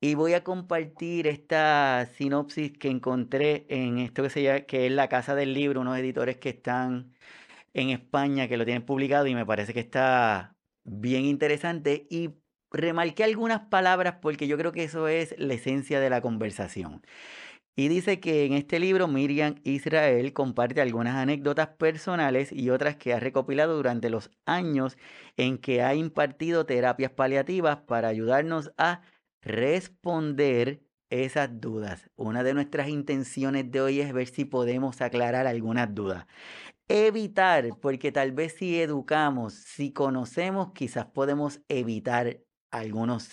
Y 0.00 0.14
voy 0.14 0.34
a 0.34 0.44
compartir 0.44 1.26
esta 1.26 2.06
sinopsis 2.16 2.72
que 2.72 2.88
encontré 2.88 3.66
en 3.68 3.98
esto 3.98 4.22
que, 4.22 4.30
se 4.30 4.42
llama, 4.42 4.60
que 4.62 4.86
es 4.86 4.92
La 4.92 5.08
Casa 5.08 5.34
del 5.34 5.54
Libro, 5.54 5.80
unos 5.80 5.98
editores 5.98 6.36
que 6.38 6.50
están 6.50 7.12
en 7.72 7.90
España 7.90 8.48
que 8.48 8.56
lo 8.56 8.64
tienen 8.64 8.84
publicado 8.84 9.26
y 9.26 9.34
me 9.34 9.46
parece 9.46 9.72
que 9.74 9.80
está 9.80 10.56
bien 10.84 11.24
interesante. 11.24 12.06
Y 12.10 12.30
remarqué 12.70 13.24
algunas 13.24 13.60
palabras 13.68 14.16
porque 14.20 14.46
yo 14.46 14.58
creo 14.58 14.72
que 14.72 14.84
eso 14.84 15.08
es 15.08 15.34
la 15.38 15.54
esencia 15.54 16.00
de 16.00 16.10
la 16.10 16.20
conversación. 16.20 17.02
Y 17.76 17.88
dice 17.88 18.20
que 18.20 18.44
en 18.44 18.52
este 18.52 18.78
libro 18.78 19.08
Miriam 19.08 19.56
Israel 19.64 20.32
comparte 20.32 20.80
algunas 20.80 21.16
anécdotas 21.16 21.68
personales 21.68 22.52
y 22.52 22.70
otras 22.70 22.96
que 22.96 23.12
ha 23.12 23.20
recopilado 23.20 23.76
durante 23.76 24.10
los 24.10 24.30
años 24.46 24.96
en 25.36 25.58
que 25.58 25.82
ha 25.82 25.94
impartido 25.96 26.66
terapias 26.66 27.10
paliativas 27.10 27.78
para 27.78 28.08
ayudarnos 28.08 28.72
a 28.78 29.02
responder 29.42 30.82
esas 31.10 31.60
dudas. 31.60 32.10
Una 32.16 32.44
de 32.44 32.54
nuestras 32.54 32.88
intenciones 32.88 33.70
de 33.70 33.80
hoy 33.80 34.00
es 34.00 34.12
ver 34.12 34.28
si 34.28 34.44
podemos 34.44 35.00
aclarar 35.00 35.46
algunas 35.46 35.92
dudas. 35.94 36.26
Evitar, 36.88 37.70
porque 37.80 38.12
tal 38.12 38.32
vez 38.32 38.54
si 38.54 38.80
educamos, 38.80 39.54
si 39.54 39.92
conocemos, 39.92 40.72
quizás 40.74 41.06
podemos 41.06 41.60
evitar 41.68 42.40
algunos, 42.70 43.24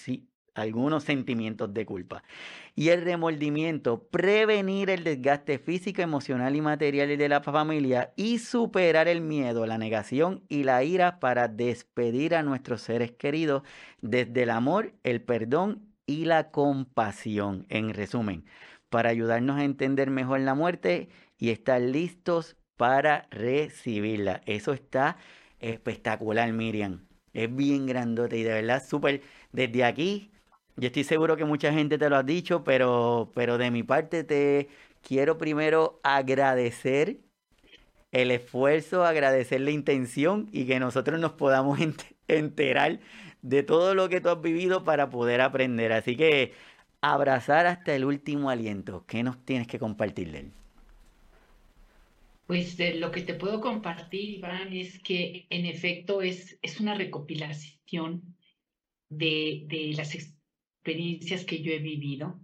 algunos 0.54 1.04
sentimientos 1.04 1.74
de 1.74 1.86
culpa. 1.86 2.24
Y 2.76 2.90
el 2.90 3.04
remordimiento, 3.04 4.04
prevenir 4.08 4.90
el 4.90 5.04
desgaste 5.04 5.60
físico, 5.60 6.02
emocional 6.02 6.56
y 6.56 6.62
material 6.62 7.18
de 7.18 7.30
la 7.30 7.42
familia 7.42 8.14
y 8.16 8.40
superar 8.40 9.08
el 9.08 9.22
miedo, 9.22 9.66
la 9.66 9.78
negación 9.78 10.44
y 10.50 10.64
la 10.64 10.84
ira 10.84 11.20
para 11.20 11.48
despedir 11.48 12.36
a 12.36 12.44
nuestros 12.44 12.82
seres 12.82 13.12
queridos 13.12 13.64
desde 14.02 14.44
el 14.44 14.50
amor, 14.50 14.94
el 15.04 15.22
perdón 15.22 15.88
y 16.06 16.26
la 16.26 16.52
compasión, 16.52 17.66
en 17.70 17.94
resumen, 17.94 18.46
para 18.90 19.10
ayudarnos 19.10 19.58
a 19.58 19.64
entender 19.64 20.10
mejor 20.10 20.42
la 20.42 20.56
muerte 20.56 21.10
y 21.38 21.50
estar 21.50 21.82
listos 21.82 22.58
para 22.78 23.28
recibirla. 23.32 24.42
Eso 24.46 24.74
está 24.74 25.18
espectacular, 25.60 26.52
Miriam. 26.52 27.06
Es 27.34 27.54
bien 27.56 27.86
grandote 27.86 28.38
y 28.38 28.44
de 28.44 28.54
verdad 28.54 28.82
súper. 28.86 29.22
Desde 29.52 29.84
aquí, 29.84 30.32
yo 30.82 30.88
estoy 30.88 31.04
seguro 31.04 31.38
que 31.38 31.46
mucha 31.46 31.72
gente 31.72 32.00
te 32.00 32.10
lo 32.10 32.18
ha 32.18 32.24
dicho, 32.24 32.64
pero, 32.64 33.32
pero 33.36 33.60
de 33.60 33.70
mi 33.70 33.84
parte 33.84 34.24
te 34.24 34.68
quiero 35.04 35.38
primero 35.38 36.00
agradecer 36.02 37.20
el 38.12 38.32
esfuerzo, 38.32 39.06
agradecer 39.06 39.62
la 39.62 39.70
intención 39.70 40.50
y 40.52 40.66
que 40.66 40.80
nosotros 40.80 41.20
nos 41.20 41.34
podamos 41.34 41.78
enterar 42.28 43.00
de 43.44 43.62
todo 43.62 43.94
lo 43.94 44.10
que 44.10 44.22
tú 44.22 44.30
has 44.30 44.42
vivido 44.42 44.84
para 44.84 45.12
poder 45.12 45.42
aprender. 45.42 45.94
Así 45.94 46.16
que 46.16 46.54
abrazar 47.00 47.68
hasta 47.68 47.94
el 47.94 48.04
último 48.04 48.50
aliento. 48.50 49.06
¿Qué 49.06 49.22
nos 49.22 49.46
tienes 49.46 49.68
que 49.68 49.78
compartir 49.78 50.36
él? 50.36 50.52
Pues 52.48 52.76
lo 52.96 53.12
que 53.12 53.22
te 53.22 53.36
puedo 53.36 53.62
compartir, 53.62 54.40
Iván, 54.40 54.74
es 54.74 54.98
que 54.98 55.46
en 55.52 55.68
efecto 55.68 56.24
es, 56.24 56.58
es 56.64 56.80
una 56.80 56.96
recopilación 56.96 58.36
de, 59.10 59.66
de 59.68 59.94
las 59.96 60.16
experiencias 60.16 60.41
que 60.84 61.62
yo 61.62 61.72
he 61.72 61.80
vivido. 61.80 62.40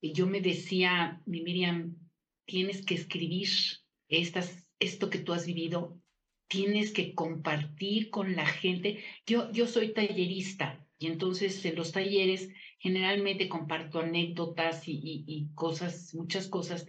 Y 0.00 0.12
yo 0.12 0.26
me 0.26 0.40
decía, 0.40 1.22
mi 1.26 1.42
Miriam, 1.42 1.96
tienes 2.44 2.84
que 2.84 2.94
escribir 2.94 3.48
estas, 4.08 4.68
esto 4.78 5.10
que 5.10 5.18
tú 5.18 5.32
has 5.32 5.46
vivido 5.46 6.00
tienes 6.48 6.92
que 6.92 7.14
compartir 7.14 8.10
con 8.10 8.36
la 8.36 8.46
gente. 8.46 9.02
Yo, 9.26 9.50
yo 9.52 9.66
soy 9.66 9.92
tallerista 9.92 10.86
y 10.98 11.06
entonces 11.06 11.64
en 11.64 11.76
los 11.76 11.92
talleres 11.92 12.50
generalmente 12.78 13.48
comparto 13.48 14.00
anécdotas 14.00 14.82
y, 14.86 15.48
cosas, 15.54 16.14
muchas 16.14 16.48
cosas 16.48 16.86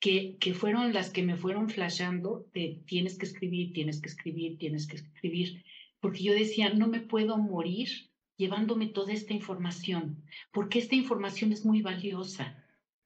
que, 0.00 0.36
que 0.38 0.54
fueron 0.54 0.92
las 0.92 1.10
que 1.10 1.22
me 1.22 1.36
fueron 1.36 1.70
flashando 1.70 2.46
tienes 2.86 3.18
que 3.18 3.26
escribir, 3.26 3.72
tienes 3.72 4.00
que 4.00 4.08
escribir, 4.08 4.58
tienes 4.58 4.86
que 4.86 4.96
escribir, 4.96 5.64
porque 6.00 6.22
yo 6.22 6.34
decía, 6.34 6.70
no 6.74 6.88
me 6.88 7.00
puedo 7.00 7.38
morir 7.38 8.05
llevándome 8.36 8.86
toda 8.86 9.12
esta 9.12 9.32
información, 9.32 10.24
porque 10.52 10.78
esta 10.78 10.94
información 10.94 11.52
es 11.52 11.64
muy 11.64 11.82
valiosa, 11.82 12.64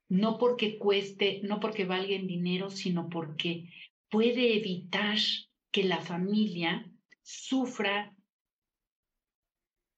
no 0.09 0.37
porque 0.37 0.77
cueste, 0.77 1.41
no 1.43 1.59
porque 1.59 1.85
valga 1.85 2.13
en 2.13 2.27
dinero, 2.27 2.69
sino 2.69 3.09
porque 3.09 3.69
puede 4.09 4.57
evitar 4.57 5.17
que 5.71 5.83
la 5.83 6.01
familia 6.01 6.91
sufra 7.21 8.13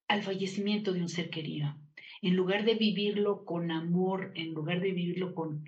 al 0.07 0.21
fallecimiento 0.21 0.93
de 0.93 1.01
un 1.01 1.09
ser 1.09 1.29
querido. 1.31 1.75
En 2.21 2.35
lugar 2.35 2.63
de 2.63 2.75
vivirlo 2.75 3.43
con 3.43 3.71
amor, 3.71 4.31
en 4.35 4.53
lugar 4.53 4.81
de 4.81 4.91
vivirlo 4.91 5.33
con, 5.33 5.65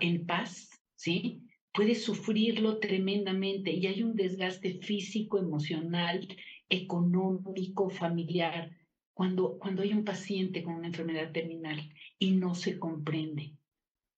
en 0.00 0.26
paz, 0.26 0.82
¿sí? 0.96 1.42
Puede 1.72 1.94
sufrirlo 1.94 2.78
tremendamente 2.78 3.70
y 3.70 3.86
hay 3.86 4.02
un 4.02 4.14
desgaste 4.14 4.80
físico, 4.80 5.38
emocional, 5.38 6.28
económico, 6.72 7.90
familiar, 7.90 8.70
cuando, 9.12 9.58
cuando 9.58 9.82
hay 9.82 9.92
un 9.92 10.04
paciente 10.04 10.62
con 10.62 10.74
una 10.74 10.88
enfermedad 10.88 11.30
terminal 11.30 11.78
y 12.18 12.32
no 12.32 12.54
se 12.54 12.78
comprende. 12.78 13.56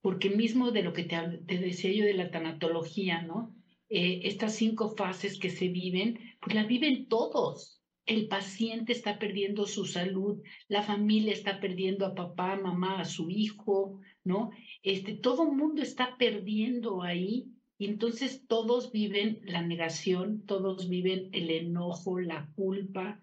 Porque 0.00 0.30
mismo 0.30 0.70
de 0.70 0.82
lo 0.82 0.92
que 0.92 1.02
te, 1.02 1.16
te 1.46 1.58
decía 1.58 1.92
yo 1.92 2.04
de 2.04 2.14
la 2.14 2.30
tanatología, 2.30 3.22
¿no? 3.22 3.54
Eh, 3.88 4.20
estas 4.24 4.54
cinco 4.54 4.90
fases 4.90 5.38
que 5.38 5.50
se 5.50 5.68
viven, 5.68 6.18
pues 6.40 6.54
la 6.54 6.64
viven 6.64 7.08
todos. 7.08 7.82
El 8.06 8.28
paciente 8.28 8.92
está 8.92 9.18
perdiendo 9.18 9.66
su 9.66 9.84
salud, 9.86 10.40
la 10.68 10.82
familia 10.82 11.32
está 11.32 11.58
perdiendo 11.58 12.06
a 12.06 12.14
papá, 12.14 12.56
mamá, 12.56 13.00
a 13.00 13.04
su 13.04 13.30
hijo, 13.30 13.98
¿no? 14.22 14.50
Este, 14.82 15.14
todo 15.14 15.50
mundo 15.50 15.82
está 15.82 16.16
perdiendo 16.18 17.02
ahí 17.02 17.53
y 17.78 17.86
entonces 17.86 18.46
todos 18.46 18.92
viven 18.92 19.40
la 19.44 19.62
negación, 19.62 20.44
todos 20.46 20.88
viven 20.88 21.30
el 21.32 21.50
enojo, 21.50 22.20
la 22.20 22.48
culpa, 22.54 23.20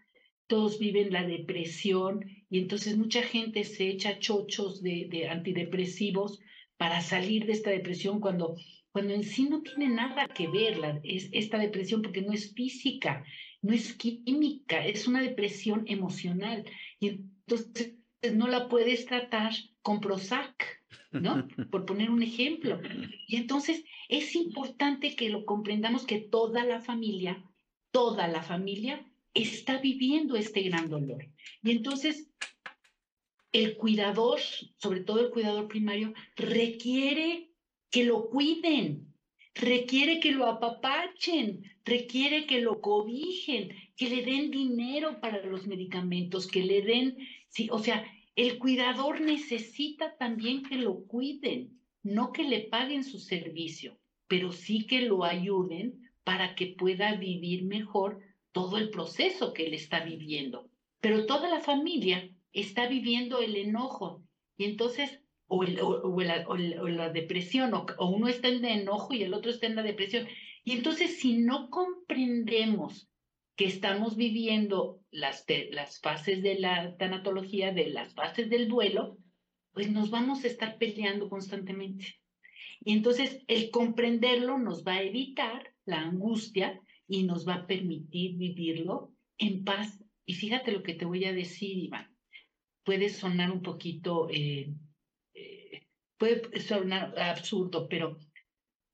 todos 0.48 0.80
viven 0.80 1.14
la 1.14 1.26
depresión 1.26 2.26
y 2.50 2.60
entonces 2.60 2.98
mucha 2.98 3.22
gente 3.22 3.64
se 3.64 3.88
echa 3.88 4.20
chochos 4.20 4.82
de, 4.82 5.08
de 5.10 5.30
antidepresivos 5.30 6.40
para 6.78 7.02
salir 7.02 7.46
de 7.46 7.54
esta 7.54 7.70
depresión 7.70 8.20
cuando 8.20 8.56
cuando 8.92 9.14
en 9.14 9.24
sí 9.24 9.48
no 9.48 9.62
tiene 9.62 9.88
nada 9.88 10.28
que 10.28 10.48
ver 10.48 11.02
es, 11.04 11.30
esta 11.32 11.58
depresión 11.58 12.02
porque 12.02 12.22
no 12.22 12.34
es 12.34 12.54
física, 12.54 13.24
no 13.62 13.74
es 13.74 13.94
química, 13.94 14.86
es 14.86 15.08
una 15.08 15.22
depresión 15.22 15.86
emocional. 15.88 16.66
Y 17.00 17.08
entonces 17.08 17.96
no 18.34 18.48
la 18.48 18.68
puedes 18.68 19.06
tratar 19.06 19.54
con 19.82 20.02
Prozac, 20.02 20.81
¿no? 21.12 21.48
Por 21.72 21.86
poner 21.86 22.10
un 22.10 22.24
ejemplo. 22.24 22.80
Y 23.28 23.36
entonces 23.36 23.84
es 24.10 24.36
importante 24.36 25.16
que 25.16 25.30
lo 25.30 25.46
comprendamos 25.46 26.06
que 26.06 26.20
toda 26.20 26.64
la 26.64 26.82
familia, 26.82 27.44
toda 27.92 28.28
la 28.28 28.42
familia 28.42 29.06
está 29.34 29.80
viviendo 29.80 30.36
este 30.36 30.62
gran 30.64 30.90
dolor. 30.90 31.28
Y 31.64 31.72
entonces 31.72 32.30
el 33.52 33.76
cuidador, 33.76 34.40
sobre 34.78 35.02
todo 35.02 35.20
el 35.20 35.30
cuidador 35.30 35.68
primario, 35.68 36.14
requiere 36.36 37.52
que 37.90 38.06
lo 38.06 38.30
cuiden, 38.30 39.14
requiere 39.54 40.20
que 40.20 40.32
lo 40.32 40.46
apapachen, 40.46 41.64
requiere 41.84 42.46
que 42.46 42.62
lo 42.62 42.80
cobijen, 42.80 43.76
que 43.98 44.10
le 44.10 44.24
den 44.24 44.52
dinero 44.52 45.20
para 45.20 45.46
los 45.46 45.68
medicamentos, 45.68 46.48
que 46.48 46.64
le 46.64 46.82
den, 46.82 47.18
sí, 47.50 47.68
o 47.72 47.80
sea, 47.80 48.06
el 48.42 48.58
cuidador 48.58 49.22
necesita 49.22 50.18
también 50.18 50.64
que 50.64 50.76
lo 50.76 51.06
cuiden, 51.06 51.80
no 52.02 52.32
que 52.32 52.44
le 52.44 52.62
paguen 52.62 53.04
su 53.04 53.20
servicio, 53.20 54.00
pero 54.28 54.52
sí 54.52 54.88
que 54.88 55.02
lo 55.02 55.24
ayuden 55.24 56.12
para 56.24 56.56
que 56.56 56.74
pueda 56.78 57.14
vivir 57.14 57.66
mejor 57.66 58.20
todo 58.52 58.78
el 58.78 58.90
proceso 58.90 59.54
que 59.54 59.68
él 59.68 59.76
está 59.76 60.04
viviendo. 60.04 60.72
Pero 61.02 61.28
toda 61.28 61.50
la 61.50 61.60
familia 61.60 62.30
está 62.52 62.88
viviendo 62.88 63.42
el 63.42 63.56
enojo 63.56 64.24
y 64.58 64.64
entonces, 64.64 65.22
o, 65.48 65.64
la, 65.64 67.10
depresión, 67.10 67.74
o, 67.76 68.10
uno 68.10 68.28
está 68.28 68.48
en 68.48 68.66
el 68.66 68.82
enojo 68.82 69.14
y 69.14 69.22
el 69.22 69.36
otro 69.36 69.52
está 69.52 69.68
en 69.68 69.76
la 69.76 69.84
depresión. 69.84 70.28
Y 70.64 70.72
entonces, 70.72 71.20
si 71.20 71.38
no 71.38 71.70
comprendemos 71.70 73.11
que 73.56 73.66
estamos 73.66 74.16
viviendo 74.16 75.02
las, 75.12 75.46
las 75.72 76.00
fases 76.00 76.42
de 76.42 76.60
la 76.60 76.96
tanatología, 76.98 77.72
de 77.72 77.90
las 77.90 78.14
fases 78.14 78.50
del 78.50 78.68
duelo, 78.68 79.18
pues 79.74 79.92
nos 79.92 80.10
vamos 80.10 80.44
a 80.44 80.48
estar 80.48 80.78
peleando 80.78 81.30
constantemente. 81.30 82.22
Y 82.84 82.94
entonces 82.94 83.44
el 83.48 83.70
comprenderlo 83.70 84.58
nos 84.58 84.84
va 84.86 84.94
a 84.94 85.04
evitar 85.04 85.74
la 85.86 86.02
angustia 86.02 86.82
y 87.08 87.24
nos 87.24 87.48
va 87.48 87.56
a 87.56 87.68
permitir 87.68 88.38
vivirlo 88.38 89.14
en 89.38 89.64
paz. 89.64 90.04
Y 90.26 90.34
fíjate 90.34 90.72
lo 90.72 90.84
que 90.84 90.94
te 90.94 91.06
voy 91.06 91.26
a 91.26 91.34
decir, 91.34 91.78
Iván. 91.78 92.16
Puede 92.84 93.10
sonar 93.10 93.52
un 93.52 93.62
poquito, 93.62 94.30
eh, 94.32 94.74
eh, 95.34 95.88
puede 96.18 96.60
sonar 96.60 97.18
absurdo, 97.20 97.88
pero 97.88 98.18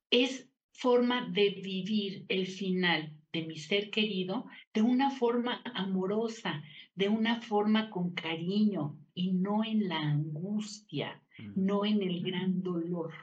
es 0.10 0.50
forma 0.72 1.30
de 1.30 1.50
vivir 1.50 2.26
el 2.28 2.48
final 2.48 3.17
de 3.34 3.46
mi 3.46 3.58
ser 3.58 3.90
querido 3.90 4.46
de 4.74 4.82
una 4.82 5.12
forma 5.12 5.62
amorosa, 5.74 6.64
de 6.96 7.10
una 7.10 7.42
forma 7.42 7.90
con 7.90 8.14
cariño 8.14 8.98
y 9.14 9.34
no 9.34 9.64
en 9.64 9.88
la 9.88 10.00
angustia, 10.00 11.22
mm. 11.38 11.54
no 11.56 11.86
en 11.86 12.02
el 12.02 12.24
gran 12.24 12.62
dolor. 12.62 13.14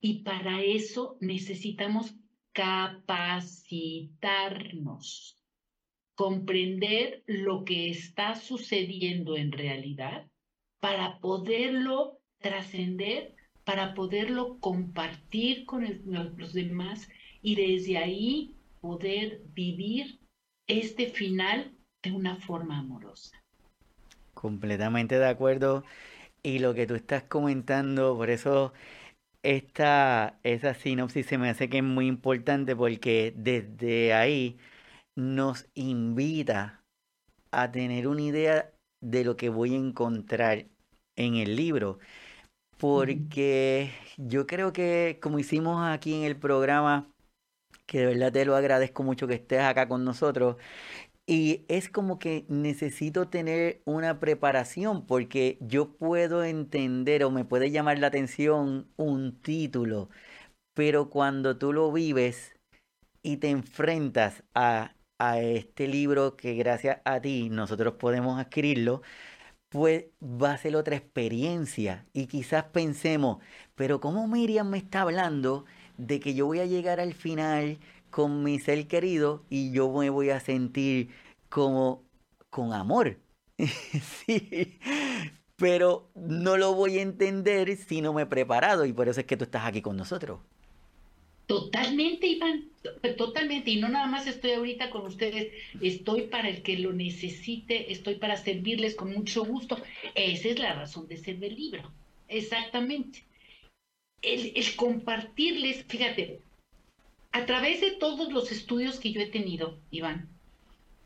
Y 0.00 0.22
para 0.22 0.62
eso 0.62 1.16
necesitamos 1.20 2.14
capacitarnos, 2.52 5.42
comprender 6.14 7.22
lo 7.26 7.64
que 7.64 7.90
está 7.90 8.34
sucediendo 8.34 9.36
en 9.36 9.52
realidad 9.52 10.30
para 10.80 11.18
poderlo 11.20 12.20
trascender, 12.38 13.34
para 13.64 13.94
poderlo 13.94 14.58
compartir 14.60 15.66
con 15.66 15.84
los 16.36 16.52
demás 16.52 17.08
y 17.42 17.56
desde 17.56 17.98
ahí 17.98 18.55
poder 18.86 19.42
vivir 19.52 20.20
este 20.68 21.06
final 21.08 21.72
de 22.04 22.12
una 22.12 22.36
forma 22.36 22.78
amorosa. 22.78 23.42
Completamente 24.34 25.18
de 25.18 25.26
acuerdo. 25.26 25.82
Y 26.42 26.60
lo 26.60 26.72
que 26.72 26.86
tú 26.86 26.94
estás 26.94 27.24
comentando, 27.24 28.16
por 28.16 28.30
eso 28.30 28.72
esta, 29.42 30.38
esa 30.44 30.74
sinopsis 30.74 31.26
se 31.26 31.36
me 31.36 31.50
hace 31.50 31.68
que 31.68 31.78
es 31.78 31.84
muy 31.84 32.06
importante 32.06 32.76
porque 32.76 33.34
desde 33.36 34.14
ahí 34.14 34.56
nos 35.16 35.66
invita 35.74 36.84
a 37.50 37.72
tener 37.72 38.06
una 38.06 38.22
idea 38.22 38.70
de 39.02 39.24
lo 39.24 39.36
que 39.36 39.48
voy 39.48 39.74
a 39.74 39.78
encontrar 39.78 40.66
en 41.16 41.34
el 41.34 41.56
libro. 41.56 41.98
Porque 42.78 43.90
yo 44.16 44.46
creo 44.46 44.72
que 44.72 45.18
como 45.20 45.40
hicimos 45.40 45.84
aquí 45.88 46.14
en 46.14 46.22
el 46.22 46.36
programa, 46.36 47.10
que 47.86 48.00
de 48.00 48.06
verdad 48.06 48.32
te 48.32 48.44
lo 48.44 48.56
agradezco 48.56 49.02
mucho 49.02 49.26
que 49.28 49.34
estés 49.34 49.60
acá 49.62 49.88
con 49.88 50.04
nosotros, 50.04 50.56
y 51.26 51.64
es 51.68 51.88
como 51.90 52.18
que 52.18 52.46
necesito 52.48 53.28
tener 53.28 53.82
una 53.84 54.20
preparación 54.20 55.06
porque 55.06 55.58
yo 55.60 55.96
puedo 55.96 56.44
entender 56.44 57.24
o 57.24 57.30
me 57.30 57.44
puede 57.44 57.70
llamar 57.70 57.98
la 57.98 58.08
atención 58.08 58.88
un 58.96 59.40
título, 59.42 60.08
pero 60.74 61.10
cuando 61.10 61.58
tú 61.58 61.72
lo 61.72 61.92
vives 61.92 62.54
y 63.22 63.38
te 63.38 63.50
enfrentas 63.50 64.44
a, 64.54 64.94
a 65.18 65.40
este 65.40 65.88
libro 65.88 66.36
que 66.36 66.54
gracias 66.54 67.00
a 67.04 67.20
ti 67.20 67.48
nosotros 67.50 67.94
podemos 67.94 68.38
adquirirlo, 68.40 69.02
pues 69.68 70.06
va 70.22 70.52
a 70.52 70.58
ser 70.58 70.76
otra 70.76 70.96
experiencia. 70.96 72.06
Y 72.12 72.26
quizás 72.26 72.64
pensemos, 72.64 73.38
pero 73.74 74.00
¿cómo 74.00 74.28
Miriam 74.28 74.68
me 74.70 74.78
está 74.78 75.02
hablando 75.02 75.64
de 75.98 76.20
que 76.20 76.34
yo 76.34 76.46
voy 76.46 76.60
a 76.60 76.66
llegar 76.66 77.00
al 77.00 77.14
final 77.14 77.78
con 78.10 78.42
mi 78.42 78.58
ser 78.58 78.86
querido 78.88 79.44
y 79.50 79.72
yo 79.72 79.92
me 79.92 80.10
voy 80.10 80.30
a 80.30 80.40
sentir 80.40 81.10
como 81.48 82.04
con 82.50 82.72
amor. 82.72 83.18
sí, 84.26 84.78
pero 85.56 86.10
no 86.14 86.56
lo 86.56 86.74
voy 86.74 86.98
a 86.98 87.02
entender 87.02 87.76
si 87.76 88.00
no 88.00 88.12
me 88.12 88.22
he 88.22 88.26
preparado 88.26 88.84
y 88.84 88.92
por 88.92 89.08
eso 89.08 89.20
es 89.20 89.26
que 89.26 89.36
tú 89.36 89.44
estás 89.44 89.64
aquí 89.64 89.82
con 89.82 89.96
nosotros. 89.96 90.40
Totalmente, 91.46 92.26
Iván, 92.26 92.64
totalmente. 93.16 93.70
Y 93.70 93.76
no 93.76 93.88
nada 93.88 94.06
más 94.06 94.26
estoy 94.26 94.52
ahorita 94.52 94.90
con 94.90 95.06
ustedes, 95.06 95.52
estoy 95.80 96.22
para 96.22 96.48
el 96.48 96.62
que 96.62 96.76
lo 96.76 96.92
necesite, 96.92 97.92
estoy 97.92 98.16
para 98.16 98.36
servirles 98.36 98.96
con 98.96 99.12
mucho 99.12 99.44
gusto. 99.44 99.80
Esa 100.16 100.48
es 100.48 100.58
la 100.58 100.74
razón 100.74 101.06
de 101.06 101.16
ser 101.16 101.38
del 101.38 101.54
libro, 101.54 101.92
exactamente. 102.28 103.24
El, 104.26 104.52
compartirles, 104.74 105.84
fíjate, 105.86 106.40
a 107.30 107.46
través 107.46 107.80
de 107.80 107.92
todos 107.92 108.32
los 108.32 108.50
estudios 108.50 108.98
que 108.98 109.12
yo 109.12 109.20
he 109.20 109.26
tenido, 109.26 109.78
Iván, 109.92 110.28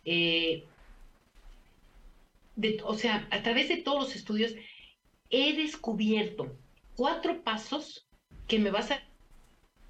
eh, 0.07 0.65
o 2.83 2.95
sea, 2.95 3.29
a 3.31 3.43
través 3.43 3.69
de 3.69 3.77
todos 3.77 4.01
los 4.05 4.17
estudios, 4.17 4.55
he 5.29 5.55
descubierto 5.55 6.57
cuatro 6.97 7.43
pasos 7.43 8.07
que 8.49 8.59
me 8.59 8.71
vas 8.71 8.91
a 8.91 9.03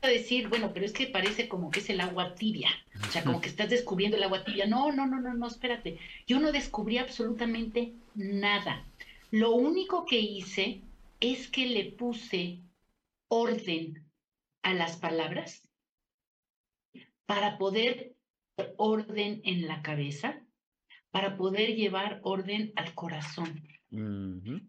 decir, 0.09 0.49
bueno, 0.49 0.73
pero 0.73 0.85
es 0.85 0.93
que 0.93 1.07
parece 1.07 1.49
como 1.49 1.71
que 1.71 1.81
es 1.81 1.90
el 1.90 2.01
agua 2.01 2.35
tibia, 2.35 2.71
o 3.07 3.11
sea, 3.12 3.23
como 3.23 3.40
que 3.40 3.49
estás 3.49 3.71
descubriendo 3.71 4.16
el 4.16 4.25
agua 4.25 4.43
tibia. 4.43 4.66
No, 4.66 4.90
no, 4.93 5.07
no, 5.07 5.21
no, 5.21 5.35
no, 5.35 5.47
espérate. 5.47 5.99
Yo 6.27 6.40
no 6.40 6.51
descubrí 6.51 6.99
absolutamente 6.99 7.95
nada. 8.14 8.85
Lo 9.31 9.53
único 9.53 10.05
que 10.05 10.19
hice 10.19 10.83
es 11.21 11.49
que 11.49 11.66
le 11.66 11.93
puse 11.93 12.61
orden 13.31 14.11
a 14.62 14.75
las 14.75 14.97
palabras 14.99 15.66
para 17.27 17.59
poder 17.59 18.16
orden 18.77 19.40
en 19.45 19.69
la 19.69 19.83
cabeza, 19.83 20.45
para 21.11 21.37
poder 21.37 21.77
llevar 21.77 22.21
orden 22.25 22.73
al 22.75 22.93
corazón. 22.95 23.62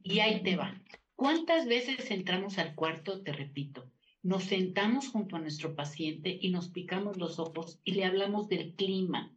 Y 0.04 0.20
ahí 0.20 0.44
te 0.44 0.56
va. 0.56 0.80
¿Cuántas 1.16 1.68
veces 1.68 2.10
entramos 2.12 2.60
al 2.60 2.76
cuarto, 2.76 3.22
te 3.24 3.34
repito, 3.34 3.92
nos 4.22 4.44
sentamos 4.44 5.10
junto 5.10 5.36
a 5.36 5.40
nuestro 5.40 5.76
paciente 5.76 6.38
y 6.40 6.52
nos 6.52 6.70
picamos 6.70 7.18
los 7.18 7.40
ojos 7.40 7.80
y 7.84 7.94
le 7.94 8.06
hablamos 8.06 8.48
del 8.48 8.76
clima, 8.76 9.36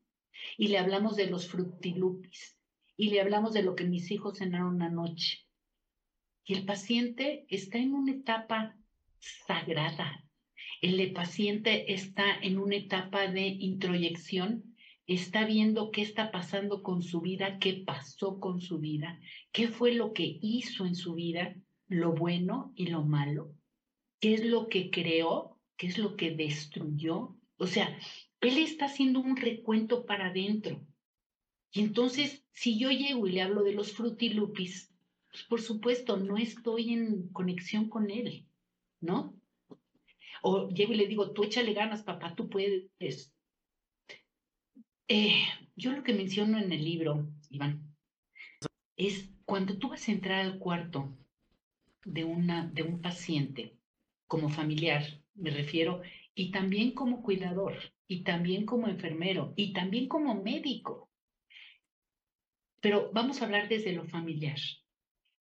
y 0.59 0.69
le 0.69 0.79
hablamos 0.79 1.17
de 1.17 1.27
los 1.27 1.49
frutilupis, 1.49 2.59
y 2.97 3.09
le 3.09 3.23
hablamos 3.23 3.55
de 3.55 3.63
lo 3.63 3.75
que 3.75 3.85
mis 3.85 4.11
hijos 4.11 4.39
cenaron 4.39 4.83
anoche? 4.83 5.47
Y 6.45 6.55
el 6.55 6.67
paciente 6.67 7.47
está 7.49 7.79
en 7.79 7.95
una 7.95 8.13
etapa 8.13 8.77
sagrada, 9.47 10.25
el 10.81 11.13
paciente 11.13 11.95
está 11.95 12.37
en 12.43 12.59
una 12.59 12.77
etapa 12.77 13.27
de 13.27 13.47
introyección, 13.47 14.77
está 15.07 15.45
viendo 15.47 15.91
qué 15.91 16.03
está 16.03 16.31
pasando 16.31 16.83
con 16.83 17.03
su 17.03 17.21
vida, 17.21 17.59
qué 17.59 17.83
pasó 17.87 18.39
con 18.39 18.61
su 18.61 18.81
vida, 18.81 19.19
qué 19.53 19.69
fue 19.69 19.95
lo 19.95 20.13
que 20.13 20.39
hizo 20.43 20.85
en 20.85 20.95
su 20.95 21.15
vida, 21.15 21.57
lo 21.89 22.13
bueno 22.13 22.73
y 22.77 22.89
lo 22.89 23.03
malo, 23.03 23.55
qué 24.21 24.35
es 24.35 24.45
lo 24.45 24.69
que 24.69 24.91
creó, 24.91 25.59
qué 25.77 25.87
es 25.87 25.99
lo 25.99 26.17
que 26.17 26.33
destruyó. 26.33 27.37
O 27.57 27.67
sea, 27.67 27.99
él 28.41 28.59
está 28.59 28.87
haciendo 28.87 29.21
un 29.21 29.37
recuento 29.37 30.05
para 30.05 30.27
adentro. 30.27 30.87
Y 31.73 31.81
entonces, 31.81 32.45
si 32.53 32.79
yo 32.79 32.91
llego 32.91 33.27
y 33.27 33.33
le 33.33 33.43
hablo 33.43 33.63
de 33.63 33.73
los 33.73 33.93
frutilupis, 33.93 34.95
pues 35.31 35.45
por 35.45 35.61
supuesto, 35.61 36.17
no 36.17 36.37
estoy 36.37 36.93
en 36.93 37.29
conexión 37.31 37.89
con 37.89 38.11
él, 38.11 38.47
¿no? 39.05 39.35
O 40.43 40.69
llego 40.69 40.93
y 40.93 40.97
le 40.97 41.07
digo, 41.07 41.33
tú 41.33 41.45
échale 41.45 41.73
ganas, 41.73 42.03
papá, 42.03 42.35
tú 42.35 42.49
puedes. 42.49 43.33
Eh, 45.09 45.45
yo 45.77 45.93
lo 45.93 46.03
que 46.03 46.15
menciono 46.15 46.59
en 46.59 46.73
el 46.73 46.85
libro, 46.85 47.27
Iván, 47.51 47.95
es 48.97 49.31
cuando 49.45 49.79
tú 49.79 49.89
vas 49.91 50.09
a 50.09 50.13
entrar 50.13 50.41
al 50.41 50.59
cuarto 50.59 51.17
de, 52.05 52.25
una, 52.25 52.67
de 52.67 52.83
un 52.83 53.01
paciente 53.01 53.77
como 54.27 54.49
familiar, 54.49 55.03
me 55.35 55.51
refiero, 55.51 56.03
y 56.35 56.51
también 56.51 56.93
como 56.93 57.23
cuidador, 57.23 57.77
y 58.09 58.23
también 58.25 58.67
como 58.67 58.89
enfermero, 58.89 59.53
y 59.57 59.73
también 59.73 60.09
como 60.09 60.43
médico. 60.43 61.09
Pero 62.81 63.11
vamos 63.13 63.41
a 63.41 63.45
hablar 63.47 63.69
desde 63.69 63.93
lo 63.93 64.05
familiar. 64.05 64.59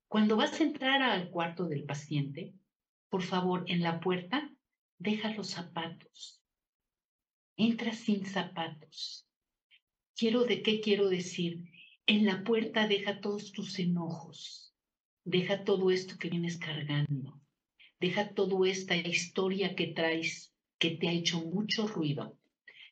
Cuando 0.07 0.37
vas 0.37 0.59
a 0.59 0.63
entrar 0.63 1.01
al 1.01 1.29
cuarto 1.29 1.65
del 1.65 1.83
paciente, 1.83 2.53
por 3.13 3.21
favor, 3.21 3.63
en 3.67 3.83
la 3.83 3.99
puerta, 3.99 4.49
deja 4.97 5.29
los 5.35 5.51
zapatos. 5.51 6.41
Entra 7.55 7.91
sin 7.93 8.25
zapatos. 8.25 9.29
Quiero 10.15 10.45
de 10.45 10.63
qué 10.63 10.81
quiero 10.81 11.09
decir. 11.09 11.63
En 12.07 12.25
la 12.25 12.43
puerta 12.43 12.87
deja 12.87 13.21
todos 13.21 13.51
tus 13.51 13.77
enojos. 13.77 14.73
Deja 15.23 15.63
todo 15.63 15.91
esto 15.91 16.17
que 16.17 16.31
vienes 16.31 16.57
cargando. 16.57 17.39
Deja 17.99 18.33
toda 18.33 18.67
esta 18.67 18.95
historia 18.95 19.75
que 19.75 19.93
traes 19.93 20.51
que 20.79 20.97
te 20.97 21.07
ha 21.07 21.11
hecho 21.11 21.39
mucho 21.39 21.87
ruido. 21.87 22.39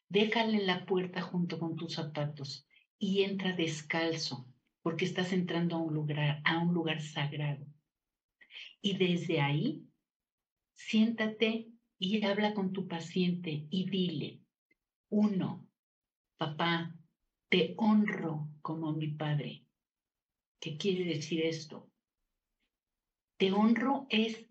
Déjala 0.08 0.56
en 0.56 0.68
la 0.68 0.86
puerta 0.86 1.22
junto 1.24 1.58
con 1.58 1.76
tus 1.76 1.96
zapatos 1.96 2.68
y 3.00 3.24
entra 3.24 3.54
descalzo 3.54 4.46
porque 4.84 5.06
estás 5.06 5.34
entrando 5.34 5.78
a 5.78 5.80
un 5.80 5.96
lugar, 5.96 6.44
a 6.46 6.60
un 6.60 6.76
lugar 6.76 7.02
sagrado. 7.02 7.66
Y 8.84 8.98
desde 9.00 9.42
ahí, 9.42 9.88
siéntate 10.74 11.68
y 12.00 12.26
habla 12.26 12.54
con 12.54 12.74
tu 12.74 12.88
paciente 12.88 13.68
y 13.70 13.90
dile, 13.90 14.40
uno, 15.10 15.68
papá, 16.38 16.96
te 17.50 17.74
honro 17.78 18.50
como 18.62 18.94
mi 18.94 19.10
padre. 19.10 19.66
¿Qué 20.60 20.78
quiere 20.78 21.06
decir 21.06 21.42
esto? 21.42 21.92
Te 23.38 23.52
honro 23.52 24.06
es, 24.10 24.46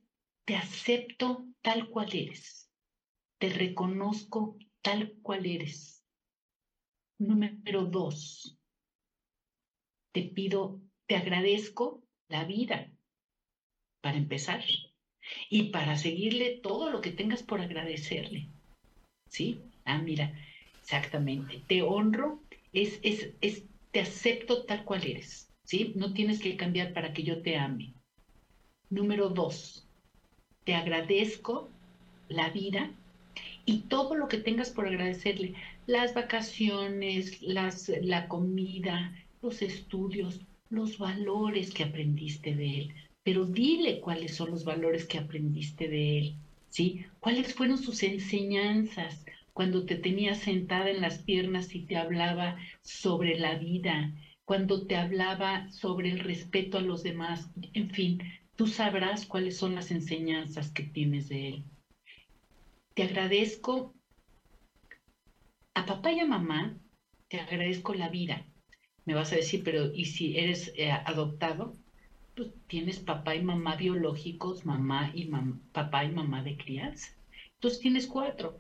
te 0.44 0.56
acepto 0.56 1.46
tal 1.62 1.88
cual 1.88 2.08
eres, 2.12 2.70
te 3.38 3.48
reconozco 3.48 4.56
tal 4.82 5.14
cual 5.22 5.46
eres. 5.46 6.04
Número 7.18 7.84
dos, 7.84 8.58
te 10.12 10.22
pido, 10.22 10.80
te 11.06 11.16
agradezco 11.16 12.02
la 12.28 12.44
vida, 12.44 12.90
para 14.00 14.16
empezar, 14.16 14.60
y 15.48 15.70
para 15.70 15.96
seguirle 15.96 16.60
todo 16.62 16.90
lo 16.90 17.00
que 17.00 17.10
tengas 17.10 17.42
por 17.42 17.60
agradecerle. 17.60 18.48
¿Sí? 19.28 19.60
Ah, 19.84 19.98
mira, 19.98 20.32
exactamente. 20.82 21.62
Te 21.66 21.82
honro, 21.82 22.42
es, 22.72 22.98
es, 23.02 23.30
es, 23.40 23.64
te 23.92 24.00
acepto 24.00 24.64
tal 24.64 24.84
cual 24.84 25.04
eres. 25.06 25.48
¿Sí? 25.64 25.92
No 25.94 26.12
tienes 26.12 26.40
que 26.40 26.56
cambiar 26.56 26.92
para 26.92 27.12
que 27.12 27.22
yo 27.22 27.42
te 27.42 27.56
ame. 27.56 27.94
Número 28.88 29.28
dos, 29.28 29.86
te 30.64 30.74
agradezco 30.74 31.70
la 32.28 32.50
vida 32.50 32.92
y 33.64 33.82
todo 33.82 34.16
lo 34.16 34.26
que 34.28 34.38
tengas 34.38 34.70
por 34.70 34.86
agradecerle. 34.86 35.54
Las 35.86 36.14
vacaciones, 36.14 37.40
las, 37.40 37.88
la 38.02 38.26
comida, 38.26 39.12
los 39.42 39.62
estudios, 39.62 40.40
los 40.70 40.98
valores 40.98 41.72
que 41.72 41.84
aprendiste 41.84 42.54
de 42.54 42.78
él, 42.78 42.94
pero 43.22 43.44
dile 43.46 44.00
cuáles 44.00 44.34
son 44.36 44.50
los 44.50 44.64
valores 44.64 45.06
que 45.06 45.18
aprendiste 45.18 45.88
de 45.88 46.18
él, 46.18 46.36
¿sí? 46.68 47.06
¿Cuáles 47.20 47.54
fueron 47.54 47.78
sus 47.78 48.02
enseñanzas 48.02 49.24
cuando 49.52 49.84
te 49.84 49.96
tenía 49.96 50.34
sentada 50.34 50.90
en 50.90 51.00
las 51.00 51.22
piernas 51.22 51.74
y 51.74 51.86
te 51.86 51.96
hablaba 51.96 52.56
sobre 52.82 53.36
la 53.36 53.56
vida, 53.56 54.12
cuando 54.44 54.86
te 54.86 54.96
hablaba 54.96 55.68
sobre 55.70 56.10
el 56.10 56.18
respeto 56.18 56.78
a 56.78 56.82
los 56.82 57.02
demás, 57.02 57.50
en 57.74 57.90
fin, 57.90 58.22
tú 58.56 58.66
sabrás 58.66 59.26
cuáles 59.26 59.56
son 59.56 59.74
las 59.74 59.90
enseñanzas 59.90 60.70
que 60.72 60.82
tienes 60.82 61.28
de 61.28 61.48
él. 61.48 61.64
Te 62.94 63.02
agradezco 63.04 63.94
a 65.74 65.86
papá 65.86 66.12
y 66.12 66.20
a 66.20 66.26
mamá, 66.26 66.76
te 67.28 67.38
agradezco 67.38 67.94
la 67.94 68.08
vida, 68.08 68.46
me 69.04 69.14
vas 69.14 69.32
a 69.32 69.36
decir, 69.36 69.62
pero 69.64 69.92
¿y 69.92 70.06
si 70.06 70.36
eres 70.38 70.72
eh, 70.76 70.90
adoptado? 70.90 71.79
Tienes 72.66 72.98
papá 73.00 73.34
y 73.34 73.42
mamá 73.42 73.76
biológicos, 73.76 74.64
mamá 74.64 75.10
y 75.14 75.30
papá 75.72 76.04
y 76.04 76.12
mamá 76.12 76.42
de 76.42 76.56
crianza. 76.56 77.14
Entonces 77.54 77.80
tienes 77.80 78.06
cuatro. 78.06 78.58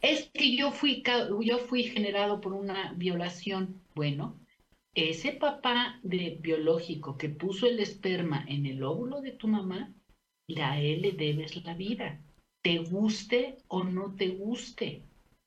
Es 0.00 0.30
que 0.34 0.56
yo 0.56 0.72
fui, 0.72 1.02
yo 1.42 1.58
fui 1.58 1.84
generado 1.84 2.40
por 2.40 2.52
una 2.52 2.92
violación. 2.94 3.80
Bueno, 3.94 4.38
ese 4.94 5.32
papá 5.32 6.00
de 6.02 6.38
biológico 6.40 7.16
que 7.16 7.28
puso 7.28 7.66
el 7.66 7.78
esperma 7.78 8.44
en 8.48 8.66
el 8.66 8.82
óvulo 8.82 9.20
de 9.20 9.32
tu 9.32 9.48
mamá, 9.48 9.94
a 10.60 10.80
él 10.80 11.02
le 11.02 11.12
debes 11.12 11.64
la 11.64 11.74
vida. 11.74 12.20
Te 12.62 12.78
guste 12.78 13.56
o 13.68 13.84
no 13.84 14.14
te 14.14 14.28
guste, 14.28 15.02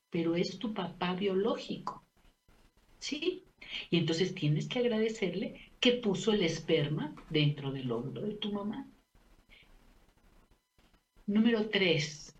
pero 0.10 0.36
es 0.36 0.58
tu 0.58 0.74
papá 0.74 1.14
biológico. 1.14 2.04
¿Sí? 3.00 3.44
Y 3.90 3.98
entonces 3.98 4.34
tienes 4.34 4.68
que 4.68 4.80
agradecerle 4.80 5.65
que 5.86 5.92
puso 5.92 6.32
el 6.32 6.42
esperma 6.42 7.14
dentro 7.30 7.72
del 7.72 7.92
óvulo 7.92 8.22
de 8.22 8.34
tu 8.34 8.52
mamá. 8.52 8.88
Número 11.28 11.70
tres, 11.70 12.36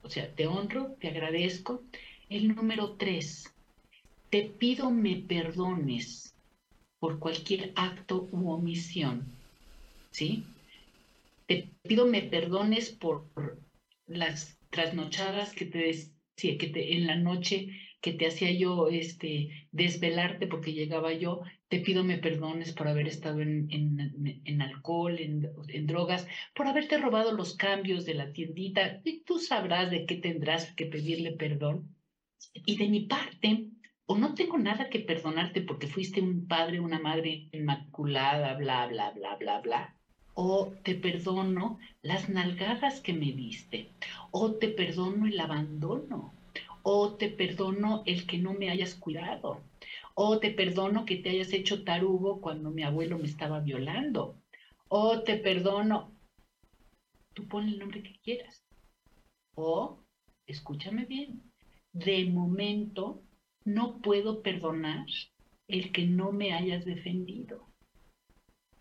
o 0.00 0.08
sea, 0.08 0.34
te 0.34 0.46
honro, 0.46 0.96
te 0.98 1.08
agradezco. 1.08 1.82
El 2.30 2.48
número 2.48 2.96
tres, 2.96 3.52
te 4.30 4.44
pido 4.44 4.90
me 4.90 5.16
perdones 5.16 6.34
por 6.98 7.18
cualquier 7.18 7.74
acto 7.76 8.30
u 8.32 8.50
omisión. 8.50 9.26
¿Sí? 10.10 10.42
Te 11.44 11.68
pido 11.82 12.06
me 12.06 12.22
perdones 12.22 12.88
por 12.88 13.28
las 14.06 14.58
trasnochadas 14.70 15.52
que 15.52 15.66
te, 15.66 15.78
decía, 15.80 16.56
que 16.56 16.68
te 16.68 16.96
en 16.96 17.06
la 17.06 17.16
noche 17.16 17.76
que 18.00 18.12
te 18.12 18.26
hacía 18.26 18.50
yo 18.52 18.88
este, 18.88 19.68
desvelarte 19.72 20.46
porque 20.46 20.72
llegaba 20.72 21.12
yo, 21.12 21.42
te 21.68 21.80
pido 21.80 22.02
me 22.02 22.18
perdones 22.18 22.72
por 22.72 22.88
haber 22.88 23.06
estado 23.06 23.40
en, 23.40 23.68
en, 23.70 24.62
alcohol, 24.62 25.18
en, 25.18 25.50
en, 25.68 25.86
drogas, 25.86 26.26
por 26.54 26.66
haberte 26.66 26.98
robado 26.98 27.32
los 27.32 27.56
cambios 27.56 28.04
de 28.06 28.14
la 28.14 28.32
tiendita, 28.32 29.00
y 29.04 29.20
tú 29.20 29.38
sabrás 29.38 29.90
de 29.90 30.06
qué 30.06 30.16
tendrás 30.16 30.72
que 30.74 30.86
pedirle 30.86 31.32
perdón. 31.32 31.94
Y 32.54 32.76
de 32.76 32.88
mi 32.88 33.00
parte, 33.00 33.66
o 34.06 34.16
no 34.16 34.34
tengo 34.34 34.58
nada 34.58 34.88
que 34.88 35.00
perdonarte 35.00 35.60
porque 35.60 35.86
fuiste 35.86 36.20
un 36.20 36.46
padre, 36.48 36.80
una 36.80 36.98
madre 36.98 37.48
inmaculada, 37.52 38.54
bla, 38.54 38.86
bla, 38.86 39.10
bla, 39.10 39.36
bla, 39.36 39.60
bla. 39.60 39.94
O 40.34 40.72
te 40.82 40.94
perdono 40.94 41.78
las 42.02 42.30
nalgadas 42.30 43.00
que 43.00 43.12
me 43.12 43.32
diste. 43.32 43.90
O 44.30 44.54
te 44.54 44.68
perdono 44.68 45.26
el 45.26 45.38
abandono 45.38 46.39
o 46.82 47.16
te 47.16 47.28
perdono 47.28 48.02
el 48.06 48.26
que 48.26 48.38
no 48.38 48.54
me 48.54 48.70
hayas 48.70 48.94
cuidado, 48.94 49.62
o 50.14 50.38
te 50.38 50.50
perdono 50.50 51.04
que 51.04 51.16
te 51.16 51.30
hayas 51.30 51.52
hecho 51.52 51.84
tarugo 51.84 52.40
cuando 52.40 52.70
mi 52.70 52.82
abuelo 52.82 53.18
me 53.18 53.26
estaba 53.26 53.60
violando, 53.60 54.40
o 54.88 55.22
te 55.22 55.36
perdono, 55.36 56.14
tú 57.34 57.46
pon 57.48 57.68
el 57.68 57.78
nombre 57.78 58.02
que 58.02 58.18
quieras, 58.22 58.64
o, 59.54 60.02
escúchame 60.46 61.04
bien, 61.04 61.42
de 61.92 62.26
momento 62.26 63.22
no 63.64 64.00
puedo 64.00 64.42
perdonar 64.42 65.06
el 65.68 65.92
que 65.92 66.06
no 66.06 66.32
me 66.32 66.52
hayas 66.52 66.84
defendido. 66.84 67.66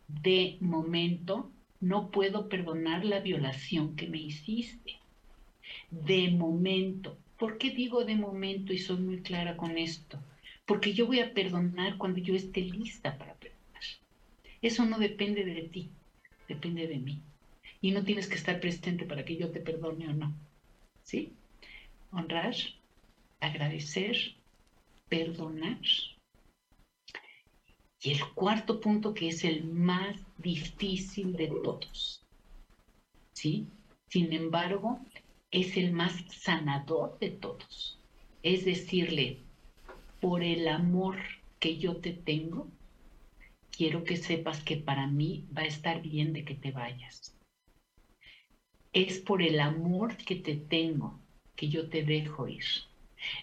De 0.08 0.58
momento 0.62 1.52
no 1.80 2.10
puedo 2.10 2.50
perdonar 2.50 3.06
la 3.06 3.20
violación 3.20 3.96
que 3.96 4.08
me 4.08 4.18
hiciste. 4.18 5.00
De 5.92 6.32
momento 6.32 7.20
¿Por 7.40 7.58
qué 7.58 7.70
digo 7.70 8.04
de 8.04 8.16
momento 8.16 8.74
y 8.74 8.78
soy 8.78 8.98
muy 8.98 9.22
clara 9.22 9.56
con 9.56 9.78
esto? 9.78 10.22
Porque 10.66 10.94
yo 10.94 11.08
voy 11.08 11.22
a 11.22 11.34
perdonar 11.34 11.98
cuando 11.98 12.20
yo 12.20 12.36
esté 12.36 12.60
lista 12.60 13.18
para 13.18 13.34
perdonar. 13.36 13.82
Eso 14.62 14.86
no 14.86 15.00
depende 15.00 15.46
de 15.46 15.62
ti, 15.70 15.90
depende 16.50 16.86
de 16.86 16.98
mí. 16.98 17.22
Y 17.80 17.92
no 17.92 18.04
tienes 18.04 18.28
que 18.28 18.36
estar 18.36 18.60
presente 18.60 19.06
para 19.06 19.24
que 19.24 19.38
yo 19.38 19.50
te 19.52 19.62
perdone 19.62 20.10
o 20.10 20.14
no. 20.14 20.36
¿Sí? 21.04 21.32
Honrar, 22.12 22.56
agradecer, 23.40 24.18
perdonar. 25.08 25.80
Y 28.02 28.12
el 28.12 28.34
cuarto 28.34 28.82
punto 28.82 29.14
que 29.14 29.30
es 29.30 29.46
el 29.46 29.64
más 29.64 30.18
difícil 30.38 31.38
de 31.38 31.48
todos. 31.64 32.22
¿Sí? 33.32 33.66
Sin 34.10 34.34
embargo, 34.34 35.00
es 35.52 35.78
el 35.78 35.92
más 35.92 36.14
sanador 36.30 37.18
de 37.20 37.32
todos. 37.32 38.00
Es 38.44 38.66
decirle, 38.66 39.40
por 40.22 40.44
el 40.44 40.68
amor 40.68 41.18
que 41.60 41.78
yo 41.78 41.98
te 41.98 42.14
tengo, 42.14 42.68
quiero 43.72 44.04
que 44.04 44.18
sepas 44.18 44.64
que 44.64 44.78
para 44.78 45.08
mí 45.08 45.46
va 45.56 45.64
a 45.64 45.68
estar 45.68 46.02
bien 46.02 46.34
de 46.34 46.46
que 46.46 46.56
te 46.56 46.72
vayas. 46.72 47.36
Es 48.94 49.20
por 49.20 49.42
el 49.42 49.60
amor 49.60 50.18
que 50.18 50.36
te 50.36 50.56
tengo 50.56 51.20
que 51.56 51.68
yo 51.68 51.90
te 51.90 52.04
dejo 52.04 52.48
ir. 52.48 52.64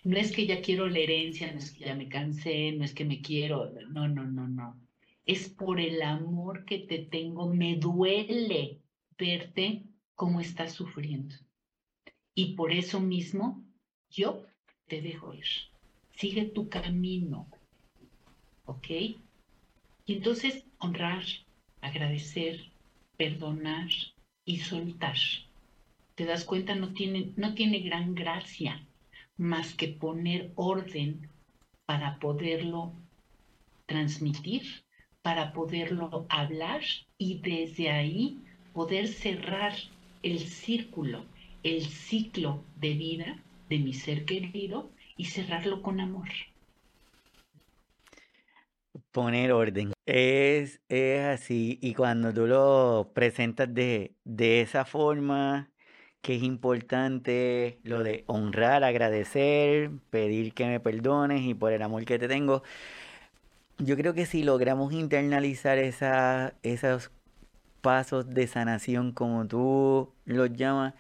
No 0.03 0.17
es 0.17 0.33
que 0.33 0.47
ya 0.47 0.63
quiero 0.63 0.89
la 0.89 1.01
herencia, 1.01 1.53
no 1.53 1.59
es 1.59 1.71
que 1.73 1.85
ya 1.85 1.95
me 1.95 2.09
cansé, 2.09 2.73
no 2.73 2.85
es 2.85 2.95
que 2.95 3.05
me 3.05 3.21
quiero, 3.21 3.73
no, 3.91 4.09
no, 4.09 4.25
no, 4.25 4.49
no. 4.49 4.81
Es 5.27 5.51
por 5.51 5.81
el 5.81 6.01
amor 6.03 6.65
que 6.65 6.79
te 6.79 7.01
tengo, 7.01 7.53
me 7.53 7.77
duele 7.77 8.81
verte 9.19 9.85
cómo 10.15 10.41
estás 10.41 10.73
sufriendo. 10.73 11.35
Y 12.39 12.55
por 12.55 12.71
eso 12.71 13.01
mismo 13.01 13.65
yo 14.11 14.45
te 14.87 15.01
dejo 15.01 15.33
ir. 15.33 15.47
Sigue 16.13 16.45
tu 16.45 16.69
camino. 16.69 17.49
¿Ok? 18.67 18.91
Y 18.91 19.17
entonces 20.07 20.67
honrar, 20.79 21.25
agradecer, 21.81 22.71
perdonar 23.17 23.89
y 24.45 24.59
soltar. 24.59 25.17
Te 26.15 26.27
das 26.27 26.45
cuenta, 26.45 26.75
no 26.75 26.93
tiene, 26.93 27.33
no 27.37 27.55
tiene 27.55 27.81
gran 27.81 28.15
gracia 28.15 28.87
más 29.39 29.75
que 29.75 29.89
poner 29.89 30.53
orden 30.57 31.31
para 31.87 32.19
poderlo 32.19 32.93
transmitir, 33.87 34.85
para 35.23 35.55
poderlo 35.55 36.27
hablar 36.29 36.83
y 37.17 37.39
desde 37.39 37.91
ahí 37.91 38.43
poder 38.75 39.09
cerrar 39.09 39.73
el 40.23 40.41
círculo, 40.41 41.25
el 41.67 41.85
ciclo 41.85 42.63
de 42.77 42.95
vida 42.95 43.43
de 43.69 43.79
mi 43.81 43.93
ser 43.93 44.25
querido 44.25 44.89
y 45.17 45.25
cerrarlo 45.25 45.83
con 45.83 45.99
amor. 46.01 46.29
Poner 49.11 49.51
orden. 49.51 49.93
Es, 50.05 50.81
es 50.89 51.25
así. 51.25 51.79
Y 51.83 51.95
cuando 51.95 52.33
tú 52.33 52.47
lo 52.47 53.11
presentas 53.15 53.73
de, 53.75 54.15
de 54.25 54.61
esa 54.61 54.85
forma, 54.85 55.71
que 56.23 56.37
es 56.37 56.43
importante 56.45 57.81
lo 57.83 58.05
de 58.05 58.23
honrar, 58.29 58.85
agradecer, 58.85 59.91
pedir 60.11 60.55
que 60.55 60.67
me 60.67 60.79
perdones 60.79 61.43
y 61.43 61.55
por 61.55 61.73
el 61.73 61.83
amor 61.83 62.05
que 62.05 62.19
te 62.21 62.29
tengo. 62.29 62.63
Yo 63.79 63.97
creo 63.97 64.15
que 64.15 64.27
si 64.27 64.45
logramos 64.45 64.93
internalizar 64.93 65.79
esa, 65.79 66.55
esos 66.63 67.11
pasos 67.81 68.31
de 68.31 68.47
sanación, 68.47 69.13
como 69.13 69.47
tú 69.47 70.13
los 70.25 70.53
llamas, 70.53 70.95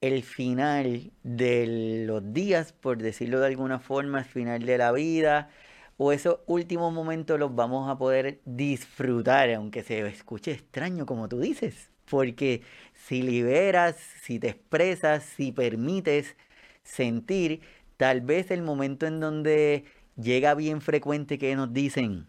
el 0.00 0.22
final 0.22 1.12
de 1.22 2.04
los 2.06 2.32
días, 2.32 2.72
por 2.72 2.98
decirlo 2.98 3.40
de 3.40 3.46
alguna 3.46 3.78
forma, 3.78 4.20
el 4.20 4.24
final 4.24 4.64
de 4.64 4.78
la 4.78 4.92
vida, 4.92 5.50
o 5.96 6.12
esos 6.12 6.40
últimos 6.46 6.92
momentos 6.92 7.38
los 7.38 7.54
vamos 7.54 7.88
a 7.88 7.98
poder 7.98 8.40
disfrutar, 8.44 9.50
aunque 9.52 9.82
se 9.82 10.06
escuche 10.06 10.52
extraño 10.52 11.06
como 11.06 11.28
tú 11.28 11.40
dices, 11.40 11.90
porque 12.06 12.62
si 12.94 13.22
liberas, 13.22 13.96
si 14.22 14.38
te 14.38 14.48
expresas, 14.50 15.24
si 15.24 15.52
permites 15.52 16.36
sentir, 16.82 17.60
tal 17.96 18.20
vez 18.20 18.50
el 18.50 18.62
momento 18.62 19.06
en 19.06 19.20
donde 19.20 19.84
llega 20.16 20.54
bien 20.54 20.80
frecuente 20.80 21.38
que 21.38 21.56
nos 21.56 21.72
dicen, 21.72 22.26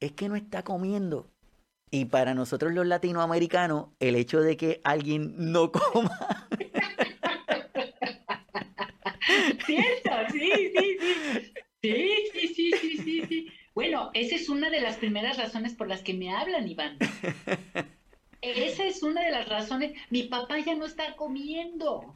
es 0.00 0.12
que 0.12 0.28
no 0.28 0.36
está 0.36 0.62
comiendo. 0.64 1.28
Y 1.90 2.06
para 2.06 2.34
nosotros 2.34 2.72
los 2.72 2.86
latinoamericanos, 2.86 3.88
el 3.98 4.14
hecho 4.14 4.40
de 4.40 4.56
que 4.56 4.80
alguien 4.84 5.34
no 5.36 5.72
coma... 5.72 6.48
Cierto, 9.66 10.10
sí, 10.32 10.50
sí, 10.76 10.96
sí. 11.00 11.52
Sí, 11.82 12.14
sí, 12.32 12.48
sí, 12.54 12.70
sí, 12.80 12.96
sí, 12.98 13.22
sí. 13.26 13.52
Bueno, 13.74 14.10
esa 14.14 14.36
es 14.36 14.48
una 14.48 14.70
de 14.70 14.80
las 14.80 14.96
primeras 14.96 15.36
razones 15.38 15.74
por 15.74 15.88
las 15.88 16.02
que 16.02 16.14
me 16.14 16.34
hablan, 16.34 16.68
Iván. 16.68 16.98
Esa 18.42 18.84
es 18.84 19.02
una 19.02 19.22
de 19.22 19.30
las 19.30 19.48
razones. 19.48 19.92
Mi 20.10 20.24
papá 20.24 20.58
ya 20.58 20.74
no 20.74 20.84
está 20.84 21.16
comiendo. 21.16 22.14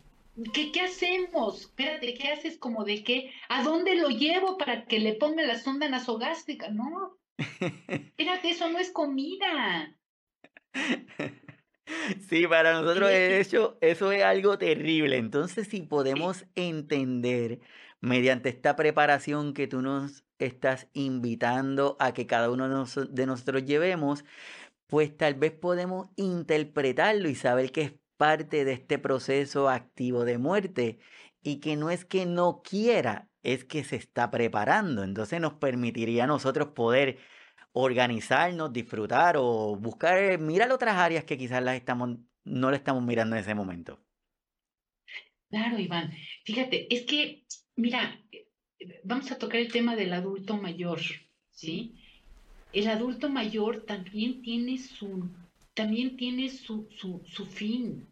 ¿Qué, 0.52 0.72
¿Qué 0.72 0.82
hacemos? 0.82 1.60
Espérate, 1.60 2.14
¿qué 2.14 2.28
haces 2.28 2.58
como 2.58 2.84
de 2.84 3.04
qué? 3.04 3.30
¿A 3.48 3.62
dónde 3.62 3.94
lo 3.94 4.08
llevo 4.08 4.58
para 4.58 4.84
que 4.84 4.98
le 4.98 5.14
ponga 5.14 5.42
la 5.44 5.58
sonda 5.58 5.88
nasogástrica? 5.88 6.68
No. 6.68 7.16
Espérate, 7.88 8.50
eso 8.50 8.68
no 8.70 8.78
es 8.78 8.90
comida. 8.90 9.96
Sí, 12.28 12.46
para 12.46 12.72
nosotros 12.72 13.08
de 13.08 13.40
hecho 13.40 13.78
eso 13.80 14.12
es 14.12 14.22
algo 14.22 14.58
terrible. 14.58 15.16
Entonces, 15.16 15.68
si 15.68 15.82
podemos 15.82 16.46
entender 16.54 17.60
mediante 18.00 18.48
esta 18.48 18.76
preparación 18.76 19.54
que 19.54 19.66
tú 19.66 19.82
nos 19.82 20.24
estás 20.38 20.88
invitando 20.92 21.96
a 22.00 22.12
que 22.12 22.26
cada 22.26 22.50
uno 22.50 22.68
de 22.68 23.26
nosotros 23.26 23.64
llevemos, 23.64 24.24
pues 24.86 25.16
tal 25.16 25.34
vez 25.34 25.52
podemos 25.52 26.08
interpretarlo 26.16 27.28
y 27.28 27.34
saber 27.34 27.72
que 27.72 27.82
es 27.82 27.92
parte 28.16 28.64
de 28.64 28.72
este 28.72 28.98
proceso 28.98 29.68
activo 29.68 30.24
de 30.24 30.38
muerte 30.38 30.98
y 31.42 31.60
que 31.60 31.76
no 31.76 31.90
es 31.90 32.04
que 32.04 32.26
no 32.26 32.62
quiera, 32.62 33.28
es 33.44 33.64
que 33.64 33.84
se 33.84 33.96
está 33.96 34.30
preparando. 34.30 35.04
Entonces 35.04 35.40
nos 35.40 35.54
permitiría 35.54 36.24
a 36.24 36.26
nosotros 36.26 36.68
poder 36.68 37.18
organizarnos, 37.72 38.72
disfrutar 38.72 39.36
o 39.38 39.76
buscar, 39.76 40.38
mirar 40.38 40.72
otras 40.72 40.96
áreas 40.96 41.24
que 41.24 41.38
quizás 41.38 41.62
las 41.62 41.76
estamos, 41.76 42.18
no 42.44 42.70
le 42.70 42.76
estamos 42.76 43.02
mirando 43.04 43.36
en 43.36 43.42
ese 43.42 43.54
momento. 43.54 44.00
Claro, 45.50 45.78
Iván. 45.78 46.12
Fíjate, 46.44 46.92
es 46.92 47.02
que, 47.02 47.44
mira, 47.76 48.20
vamos 49.04 49.30
a 49.30 49.38
tocar 49.38 49.60
el 49.60 49.70
tema 49.70 49.94
del 49.94 50.12
adulto 50.12 50.56
mayor, 50.56 51.00
¿sí? 51.50 51.94
El 52.72 52.88
adulto 52.88 53.28
mayor 53.28 53.84
también 53.84 54.42
tiene 54.42 54.78
su, 54.78 55.28
también 55.74 56.16
tiene 56.16 56.48
su, 56.48 56.88
su, 56.90 57.22
su 57.26 57.46
fin, 57.46 58.08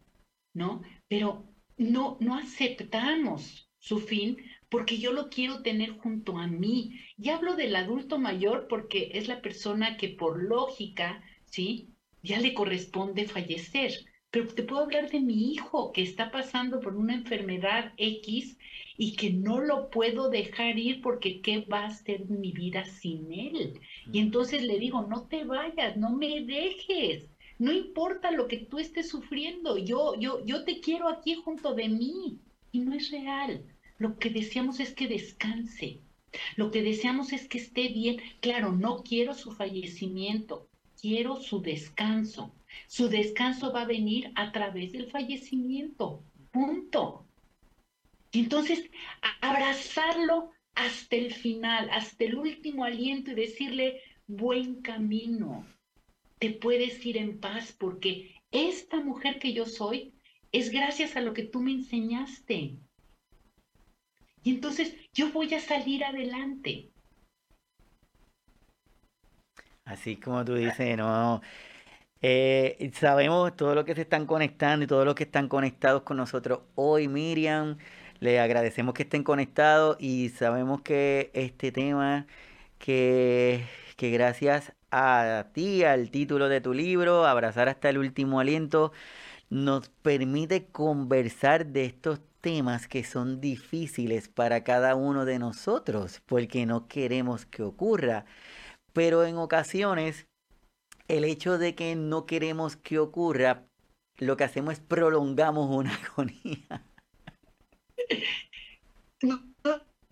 ¿no? 0.53 0.83
Pero 1.09 1.43
no, 1.77 2.17
no 2.21 2.37
aceptamos 2.37 3.69
su 3.79 3.99
fin 3.99 4.37
porque 4.73 4.97
yo 4.97 5.11
lo 5.13 5.29
quiero 5.29 5.61
tener 5.61 5.91
junto 5.99 6.39
a 6.39 6.47
mí. 6.47 6.99
Y 7.15 7.29
hablo 7.29 7.55
del 7.55 7.75
adulto 7.75 8.17
mayor 8.17 8.65
porque 8.67 9.11
es 9.13 9.27
la 9.27 9.39
persona 9.39 9.97
que 9.97 10.09
por 10.09 10.41
lógica, 10.41 11.21
¿sí? 11.45 11.89
Ya 12.23 12.39
le 12.39 12.55
corresponde 12.55 13.27
fallecer. 13.27 13.91
Pero 14.31 14.47
te 14.47 14.63
puedo 14.63 14.81
hablar 14.81 15.11
de 15.11 15.19
mi 15.19 15.51
hijo 15.51 15.91
que 15.91 16.01
está 16.01 16.31
pasando 16.31 16.79
por 16.79 16.95
una 16.95 17.13
enfermedad 17.13 17.93
X 17.97 18.57
y 18.97 19.15
que 19.15 19.29
no 19.29 19.61
lo 19.61 19.91
puedo 19.91 20.31
dejar 20.31 20.79
ir 20.79 21.01
porque 21.01 21.41
¿qué 21.41 21.59
va 21.71 21.85
a 21.85 21.91
ser 21.91 22.27
mi 22.27 22.51
vida 22.51 22.83
sin 22.83 23.31
él? 23.31 23.79
Y 24.11 24.17
entonces 24.17 24.63
le 24.63 24.79
digo, 24.79 25.03
no 25.03 25.27
te 25.27 25.43
vayas, 25.43 25.97
no 25.97 26.09
me 26.17 26.41
dejes. 26.45 27.29
No 27.59 27.71
importa 27.71 28.31
lo 28.31 28.47
que 28.47 28.57
tú 28.57 28.79
estés 28.79 29.07
sufriendo, 29.07 29.77
yo, 29.77 30.19
yo, 30.19 30.43
yo 30.43 30.63
te 30.63 30.79
quiero 30.79 31.09
aquí 31.09 31.35
junto 31.35 31.75
de 31.75 31.89
mí. 31.89 32.39
Y 32.71 32.79
no 32.79 32.95
es 32.95 33.11
real. 33.11 33.63
Lo 34.03 34.17
que 34.19 34.29
deseamos 34.29 34.81
es 34.81 34.93
que 34.93 35.07
descanse. 35.07 36.01
Lo 36.57 36.71
que 36.71 36.81
deseamos 36.81 37.31
es 37.31 37.47
que 37.47 37.57
esté 37.57 37.87
bien. 37.87 38.17
Claro, 38.41 38.73
no 38.73 39.01
quiero 39.01 39.33
su 39.33 39.53
fallecimiento, 39.53 40.67
quiero 40.99 41.37
su 41.37 41.61
descanso. 41.61 42.53
Su 42.87 43.07
descanso 43.07 43.71
va 43.71 43.83
a 43.83 43.93
venir 43.95 44.33
a 44.35 44.51
través 44.51 44.91
del 44.91 45.09
fallecimiento. 45.09 46.21
Punto. 46.51 47.25
Y 48.33 48.39
entonces, 48.39 48.91
abrazarlo 49.39 50.51
hasta 50.75 51.15
el 51.15 51.33
final, 51.33 51.89
hasta 51.89 52.25
el 52.25 52.35
último 52.35 52.83
aliento 52.83 53.31
y 53.31 53.35
decirle, 53.35 54.01
buen 54.27 54.81
camino, 54.81 55.65
te 56.39 56.49
puedes 56.49 57.05
ir 57.05 57.15
en 57.15 57.39
paz 57.39 57.73
porque 57.79 58.35
esta 58.51 58.99
mujer 58.99 59.39
que 59.39 59.53
yo 59.53 59.65
soy 59.65 60.13
es 60.51 60.71
gracias 60.71 61.15
a 61.15 61.21
lo 61.21 61.33
que 61.33 61.43
tú 61.43 61.61
me 61.61 61.71
enseñaste. 61.71 62.82
Y 64.43 64.51
entonces 64.51 64.93
yo 65.13 65.31
voy 65.31 65.53
a 65.53 65.59
salir 65.59 66.03
adelante. 66.03 66.89
Así 69.85 70.17
como 70.17 70.43
tú 70.45 70.55
dices, 70.55 70.97
no. 70.97 71.41
Eh, 72.21 72.91
sabemos 72.93 73.55
todo 73.55 73.75
lo 73.75 73.85
que 73.85 73.95
se 73.95 74.01
están 74.01 74.25
conectando 74.25 74.85
y 74.85 74.87
todos 74.87 75.05
los 75.05 75.15
que 75.15 75.23
están 75.23 75.49
conectados 75.49 76.03
con 76.03 76.17
nosotros 76.17 76.61
hoy, 76.75 77.07
Miriam. 77.07 77.77
Le 78.19 78.39
agradecemos 78.39 78.93
que 78.93 79.03
estén 79.03 79.23
conectados 79.23 79.97
y 79.99 80.29
sabemos 80.29 80.81
que 80.81 81.31
este 81.33 81.71
tema, 81.71 82.27
que, 82.79 83.65
que 83.97 84.11
gracias 84.11 84.73
a 84.91 85.47
ti, 85.53 85.83
al 85.83 86.11
título 86.11 86.49
de 86.49 86.61
tu 86.61 86.73
libro, 86.73 87.25
Abrazar 87.25 87.69
hasta 87.69 87.89
el 87.89 87.97
último 87.97 88.39
aliento, 88.39 88.93
nos 89.49 89.89
permite 89.89 90.67
conversar 90.67 91.65
de 91.67 91.85
estos 91.85 92.19
temas 92.19 92.32
que 92.89 93.05
son 93.05 93.39
difíciles 93.39 94.27
para 94.27 94.65
cada 94.65 94.95
uno 94.95 95.23
de 95.23 95.39
nosotros 95.39 96.21
porque 96.25 96.65
no 96.65 96.89
queremos 96.89 97.45
que 97.45 97.63
ocurra. 97.63 98.25
Pero 98.91 99.23
en 99.23 99.37
ocasiones, 99.37 100.27
el 101.07 101.23
hecho 101.23 101.57
de 101.57 101.73
que 101.73 101.95
no 101.95 102.25
queremos 102.25 102.75
que 102.75 102.99
ocurra, 102.99 103.65
lo 104.17 104.35
que 104.35 104.43
hacemos 104.43 104.73
es 104.73 104.79
prolongamos 104.81 105.73
una 105.73 105.95
agonía. 106.11 106.83
No, 109.21 109.39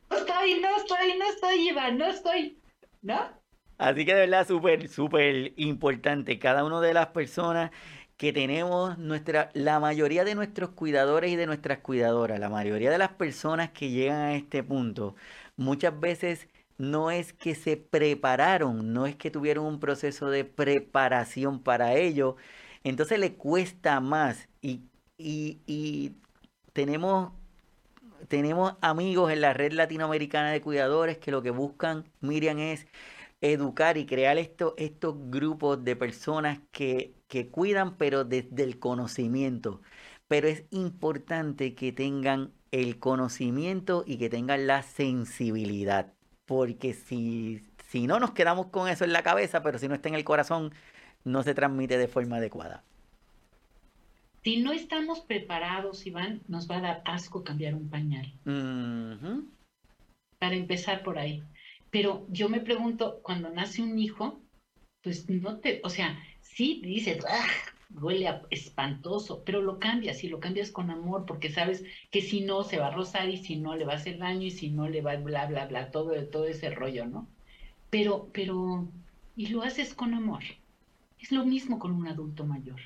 estoy, 0.09 0.61
no 0.61 0.77
estoy, 0.77 1.17
no 1.19 1.25
estoy, 1.25 1.67
Iván, 1.67 1.97
no 1.97 2.05
estoy, 2.05 2.57
¿no? 3.01 3.41
Así 3.77 4.05
que 4.05 4.13
de 4.13 4.21
verdad, 4.21 4.47
súper, 4.47 4.87
súper 4.87 5.53
importante. 5.57 6.39
Cada 6.39 6.63
una 6.63 6.79
de 6.79 6.93
las 6.93 7.07
personas 7.07 7.71
que 8.21 8.31
tenemos 8.33 8.99
nuestra, 8.99 9.49
la 9.55 9.79
mayoría 9.79 10.23
de 10.23 10.35
nuestros 10.35 10.69
cuidadores 10.69 11.31
y 11.31 11.35
de 11.37 11.47
nuestras 11.47 11.79
cuidadoras, 11.79 12.39
la 12.39 12.49
mayoría 12.49 12.91
de 12.91 12.99
las 12.99 13.09
personas 13.13 13.71
que 13.71 13.89
llegan 13.89 14.19
a 14.19 14.35
este 14.35 14.61
punto, 14.61 15.15
muchas 15.57 15.99
veces 15.99 16.47
no 16.77 17.09
es 17.09 17.33
que 17.33 17.55
se 17.55 17.77
prepararon, 17.77 18.93
no 18.93 19.07
es 19.07 19.15
que 19.15 19.31
tuvieron 19.31 19.65
un 19.65 19.79
proceso 19.79 20.29
de 20.29 20.45
preparación 20.45 21.63
para 21.63 21.95
ello, 21.95 22.35
entonces 22.83 23.17
le 23.17 23.33
cuesta 23.33 23.99
más 24.01 24.49
y, 24.61 24.83
y, 25.17 26.15
tenemos, 26.73 27.31
tenemos 28.27 28.75
amigos 28.81 29.31
en 29.31 29.41
la 29.41 29.53
red 29.53 29.71
latinoamericana 29.73 30.51
de 30.51 30.61
cuidadores 30.61 31.17
que 31.17 31.31
lo 31.31 31.41
que 31.41 31.49
buscan, 31.49 32.05
Miriam, 32.19 32.59
es 32.59 32.85
educar 33.41 33.97
y 33.97 34.05
crear 34.05 34.37
estos 34.37 35.15
grupos 35.31 35.83
de 35.83 35.95
personas 35.95 36.59
que 36.71 37.15
que 37.31 37.47
cuidan, 37.47 37.95
pero 37.95 38.25
desde 38.25 38.61
el 38.63 38.77
conocimiento. 38.77 39.81
Pero 40.27 40.49
es 40.49 40.65
importante 40.69 41.75
que 41.75 41.93
tengan 41.93 42.51
el 42.71 42.99
conocimiento 42.99 44.03
y 44.05 44.17
que 44.17 44.29
tengan 44.29 44.67
la 44.67 44.83
sensibilidad. 44.83 46.13
Porque 46.45 46.93
si, 46.93 47.61
si 47.87 48.05
no 48.05 48.19
nos 48.19 48.31
quedamos 48.31 48.65
con 48.67 48.89
eso 48.89 49.05
en 49.05 49.13
la 49.13 49.23
cabeza, 49.23 49.63
pero 49.63 49.79
si 49.79 49.87
no 49.87 49.95
está 49.95 50.09
en 50.09 50.15
el 50.15 50.25
corazón, 50.25 50.73
no 51.23 51.41
se 51.41 51.53
transmite 51.53 51.97
de 51.97 52.09
forma 52.09 52.35
adecuada. 52.35 52.83
Si 54.43 54.57
no 54.57 54.73
estamos 54.73 55.21
preparados, 55.21 56.05
Iván, 56.05 56.41
nos 56.49 56.69
va 56.69 56.79
a 56.79 56.81
dar 56.81 57.01
asco 57.05 57.45
cambiar 57.45 57.75
un 57.75 57.89
pañal. 57.89 58.33
Para 60.37 60.55
empezar 60.55 61.01
por 61.01 61.17
ahí. 61.17 61.43
Pero 61.91 62.25
yo 62.27 62.49
me 62.49 62.59
pregunto, 62.59 63.21
cuando 63.23 63.49
nace 63.51 63.81
un 63.81 63.97
hijo, 63.97 64.41
pues 65.01 65.29
no 65.29 65.59
te, 65.59 65.79
o 65.85 65.89
sea, 65.89 66.17
sí 66.55 66.81
dices, 66.83 67.23
¡ah! 67.27 67.47
huele 67.99 68.29
espantoso, 68.49 69.43
pero 69.45 69.61
lo 69.61 69.79
cambias 69.79 70.23
y 70.23 70.29
lo 70.29 70.39
cambias 70.39 70.71
con 70.71 70.89
amor 70.89 71.25
porque 71.25 71.51
sabes 71.51 71.83
que 72.09 72.21
si 72.21 72.41
no 72.41 72.63
se 72.63 72.77
va 72.77 72.87
a 72.87 72.91
rozar 72.91 73.29
y 73.29 73.37
si 73.37 73.57
no 73.57 73.75
le 73.75 73.85
va 73.85 73.93
a 73.93 73.97
hacer 73.97 74.17
daño 74.17 74.43
y 74.43 74.51
si 74.51 74.69
no 74.69 74.87
le 74.87 75.01
va 75.01 75.15
bla 75.17 75.45
bla 75.47 75.65
bla 75.65 75.91
todo 75.91 76.13
todo 76.27 76.47
ese 76.47 76.69
rollo, 76.69 77.05
¿no? 77.05 77.27
Pero 77.89 78.29
pero 78.33 78.87
y 79.35 79.47
lo 79.47 79.63
haces 79.63 79.93
con 79.93 80.13
amor. 80.13 80.43
Es 81.19 81.31
lo 81.31 81.45
mismo 81.45 81.79
con 81.79 81.91
un 81.91 82.07
adulto 82.07 82.45
mayor. 82.45 82.79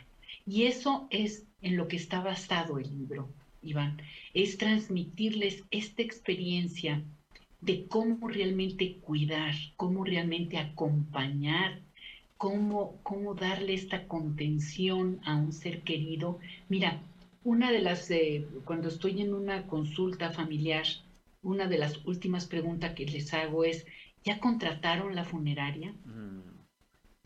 Y 0.45 0.63
eso 0.63 1.07
es 1.09 1.45
en 1.61 1.77
lo 1.77 1.87
que 1.87 1.95
está 1.95 2.21
basado 2.21 2.77
el 2.77 2.89
libro, 2.89 3.29
Iván, 3.61 4.01
es 4.33 4.57
transmitirles 4.57 5.63
esta 5.71 6.01
experiencia 6.01 7.03
de 7.61 7.87
cómo 7.87 8.27
realmente 8.27 8.97
cuidar, 8.99 9.55
cómo 9.75 10.03
realmente 10.03 10.57
acompañar 10.57 11.81
cómo, 12.37 12.99
cómo 13.03 13.33
darle 13.33 13.73
esta 13.73 14.07
contención 14.07 15.21
a 15.25 15.35
un 15.35 15.53
ser 15.53 15.81
querido. 15.83 16.39
Mira, 16.69 17.01
una 17.43 17.71
de 17.71 17.79
las, 17.79 18.09
eh, 18.11 18.45
cuando 18.65 18.89
estoy 18.89 19.21
en 19.21 19.33
una 19.33 19.67
consulta 19.67 20.31
familiar, 20.31 20.85
una 21.41 21.67
de 21.67 21.77
las 21.77 22.05
últimas 22.05 22.45
preguntas 22.45 22.93
que 22.93 23.05
les 23.05 23.33
hago 23.33 23.63
es, 23.63 23.85
¿ya 24.23 24.39
contrataron 24.39 25.15
la 25.15 25.23
funeraria? 25.23 25.91
Mm. 26.05 26.41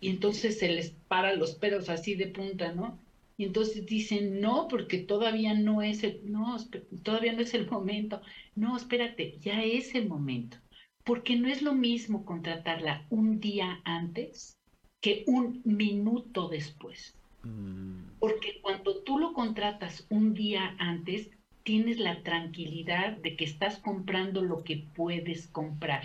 Y 0.01 0.09
entonces 0.09 0.57
se 0.59 0.69
les 0.69 0.91
para 1.07 1.33
los 1.33 1.55
pelos 1.55 1.89
así 1.89 2.15
de 2.15 2.27
punta, 2.27 2.71
¿no? 2.71 2.99
Y 3.37 3.45
entonces 3.45 3.85
dicen, 3.85 4.41
no, 4.41 4.67
porque 4.67 4.97
todavía 4.97 5.53
no 5.53 5.81
es 5.81 6.03
el, 6.03 6.19
no, 6.23 6.57
todavía 7.03 7.31
no 7.33 7.41
es 7.41 7.53
el 7.53 7.69
momento. 7.69 8.21
No, 8.55 8.75
espérate, 8.75 9.37
ya 9.39 9.63
es 9.63 9.95
el 9.95 10.07
momento. 10.07 10.57
Porque 11.05 11.37
no 11.37 11.47
es 11.47 11.61
lo 11.61 11.73
mismo 11.73 12.25
contratarla 12.25 13.05
un 13.09 13.39
día 13.39 13.81
antes 13.85 14.58
que 15.01 15.23
un 15.27 15.61
minuto 15.63 16.49
después. 16.49 17.15
Mm. 17.43 18.17
Porque 18.19 18.59
cuando 18.61 19.01
tú 19.03 19.17
lo 19.17 19.33
contratas 19.33 20.05
un 20.09 20.33
día 20.33 20.75
antes, 20.77 21.29
tienes 21.63 21.99
la 21.99 22.23
tranquilidad 22.23 23.17
de 23.17 23.35
que 23.35 23.45
estás 23.45 23.77
comprando 23.77 24.41
lo 24.41 24.63
que 24.63 24.87
puedes 24.95 25.47
comprar, 25.47 26.03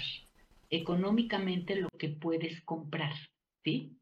económicamente 0.71 1.77
lo 1.77 1.89
que 1.99 2.09
puedes 2.09 2.61
comprar, 2.63 3.15
¿sí? 3.65 3.93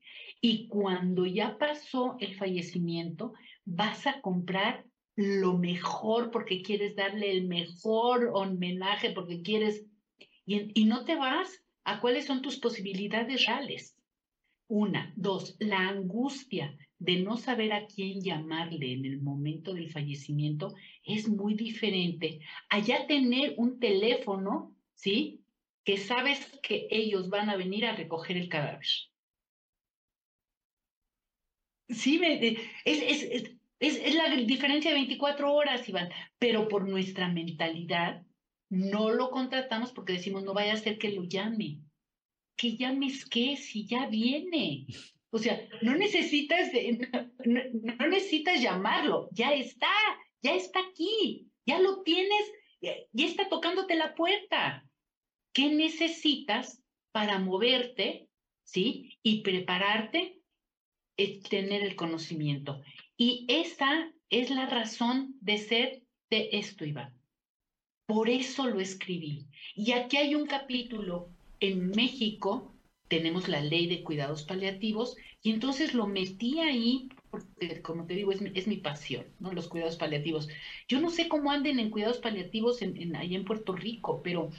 Y 0.40 0.66
cuando 0.66 1.24
ya 1.24 1.56
pasó 1.58 2.16
el 2.18 2.34
fallecimiento, 2.34 3.32
vas 3.64 4.06
a 4.06 4.20
comprar 4.20 4.84
lo 5.14 5.56
mejor 5.56 6.30
porque 6.30 6.62
quieres 6.62 6.96
darle 6.96 7.30
el 7.30 7.46
mejor 7.46 8.30
homenaje, 8.32 9.10
porque 9.10 9.42
quieres, 9.42 9.86
y, 10.44 10.72
y 10.74 10.84
no 10.84 11.04
te 11.04 11.14
vas 11.14 11.62
a 11.84 12.00
cuáles 12.00 12.26
son 12.26 12.42
tus 12.42 12.58
posibilidades 12.58 13.46
reales. 13.46 13.96
Una, 14.74 15.12
dos, 15.16 15.54
la 15.58 15.86
angustia 15.86 16.74
de 16.98 17.20
no 17.20 17.36
saber 17.36 17.74
a 17.74 17.86
quién 17.86 18.22
llamarle 18.22 18.94
en 18.94 19.04
el 19.04 19.20
momento 19.20 19.74
del 19.74 19.90
fallecimiento 19.92 20.74
es 21.04 21.28
muy 21.28 21.52
diferente. 21.52 22.40
Allá 22.70 23.06
tener 23.06 23.52
un 23.58 23.78
teléfono, 23.78 24.74
¿sí? 24.94 25.44
Que 25.84 25.98
sabes 25.98 26.58
que 26.62 26.88
ellos 26.90 27.28
van 27.28 27.50
a 27.50 27.56
venir 27.56 27.84
a 27.84 27.94
recoger 27.94 28.38
el 28.38 28.48
cadáver. 28.48 28.86
Sí, 31.90 32.18
es, 32.24 32.58
es, 32.86 33.50
es, 33.78 34.14
la 34.14 34.34
diferencia 34.36 34.90
de 34.92 34.96
24 34.96 35.52
horas, 35.52 35.86
Iván, 35.86 36.08
pero 36.38 36.68
por 36.68 36.88
nuestra 36.88 37.28
mentalidad 37.28 38.24
no 38.70 39.10
lo 39.10 39.28
contratamos 39.28 39.92
porque 39.92 40.14
decimos 40.14 40.44
no 40.44 40.54
vaya 40.54 40.72
a 40.72 40.78
ser 40.78 40.96
que 40.96 41.10
lo 41.10 41.24
llame 41.24 41.82
que 42.56 42.76
llames 42.76 43.24
qué 43.24 43.56
si 43.56 43.86
ya 43.86 44.06
viene. 44.06 44.86
O 45.30 45.38
sea, 45.38 45.66
no 45.80 45.94
necesitas, 45.94 46.70
no, 47.44 48.06
necesitas 48.08 48.60
llamarlo, 48.60 49.28
ya 49.32 49.52
está, 49.54 49.90
ya 50.42 50.54
está 50.54 50.80
aquí, 50.80 51.48
ya 51.64 51.80
lo 51.80 52.02
tienes, 52.02 52.52
ya 52.80 53.26
está 53.26 53.48
tocándote 53.48 53.94
la 53.94 54.14
puerta. 54.14 54.86
¿Qué 55.54 55.70
necesitas 55.70 56.82
para 57.12 57.38
moverte, 57.38 58.28
sí? 58.64 59.18
Y 59.22 59.42
prepararte, 59.42 60.42
es 61.16 61.42
tener 61.42 61.82
el 61.82 61.96
conocimiento. 61.96 62.82
Y 63.16 63.46
esa 63.48 64.12
es 64.30 64.50
la 64.50 64.66
razón 64.66 65.36
de 65.40 65.58
ser 65.58 66.02
de 66.30 66.50
esto, 66.52 66.84
Iván. 66.84 67.14
Por 68.06 68.28
eso 68.28 68.66
lo 68.66 68.80
escribí. 68.80 69.46
Y 69.74 69.92
aquí 69.92 70.16
hay 70.16 70.34
un 70.34 70.46
capítulo 70.46 71.30
en 71.62 71.90
México 71.90 72.74
tenemos 73.06 73.46
la 73.46 73.60
ley 73.60 73.86
de 73.86 74.02
cuidados 74.02 74.42
paliativos 74.42 75.16
y 75.42 75.52
entonces 75.52 75.94
lo 75.94 76.06
metí 76.06 76.58
ahí 76.58 77.08
porque, 77.30 77.80
como 77.80 78.04
te 78.04 78.14
digo, 78.14 78.32
es 78.32 78.40
mi, 78.42 78.50
es 78.54 78.66
mi 78.66 78.76
pasión, 78.76 79.26
¿no? 79.38 79.52
Los 79.52 79.68
cuidados 79.68 79.96
paliativos. 79.96 80.48
Yo 80.88 81.00
no 81.00 81.08
sé 81.08 81.28
cómo 81.28 81.50
anden 81.50 81.78
en 81.78 81.90
cuidados 81.90 82.18
paliativos 82.18 82.82
en, 82.82 83.14
allá 83.14 83.36
en 83.36 83.44
Puerto 83.44 83.74
Rico, 83.74 84.22
pero 84.24 84.50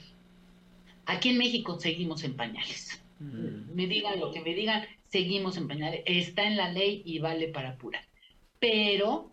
aquí 1.06 1.30
en 1.30 1.38
México 1.38 1.80
seguimos 1.80 2.24
en 2.24 2.36
pañales. 2.36 3.04
Mm. 3.20 3.74
Me 3.76 3.88
digan 3.88 4.20
lo 4.20 4.32
que 4.32 4.42
me 4.42 4.54
digan, 4.54 4.84
seguimos 5.10 5.58
en 5.58 5.68
pañales. 5.68 6.02
Está 6.06 6.44
en 6.44 6.56
la 6.56 6.72
ley 6.72 7.04
y 7.06 7.20
vale 7.20 7.50
para 7.50 7.78
pura. 7.78 8.08
Pero 8.60 9.33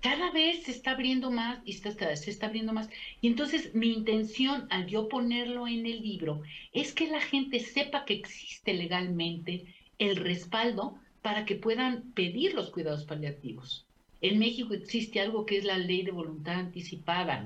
cada 0.00 0.30
vez 0.30 0.64
se 0.64 0.70
está 0.70 0.92
abriendo 0.92 1.30
más 1.30 1.58
y 1.64 1.74
se 1.74 1.90
está, 1.90 2.14
se 2.16 2.30
está 2.30 2.46
abriendo 2.46 2.72
más. 2.72 2.88
Y 3.20 3.28
entonces 3.28 3.74
mi 3.74 3.92
intención 3.92 4.66
al 4.70 4.86
yo 4.86 5.08
ponerlo 5.08 5.68
en 5.68 5.86
el 5.86 6.02
libro 6.02 6.42
es 6.72 6.92
que 6.92 7.08
la 7.08 7.20
gente 7.20 7.60
sepa 7.60 8.04
que 8.04 8.14
existe 8.14 8.72
legalmente 8.72 9.64
el 9.98 10.16
respaldo 10.16 10.98
para 11.22 11.44
que 11.44 11.54
puedan 11.54 12.02
pedir 12.12 12.54
los 12.54 12.70
cuidados 12.70 13.04
paliativos. 13.04 13.84
En 14.22 14.38
México 14.38 14.74
existe 14.74 15.20
algo 15.20 15.46
que 15.46 15.58
es 15.58 15.64
la 15.64 15.78
ley 15.78 16.02
de 16.02 16.10
voluntad 16.10 16.56
anticipada, 16.56 17.44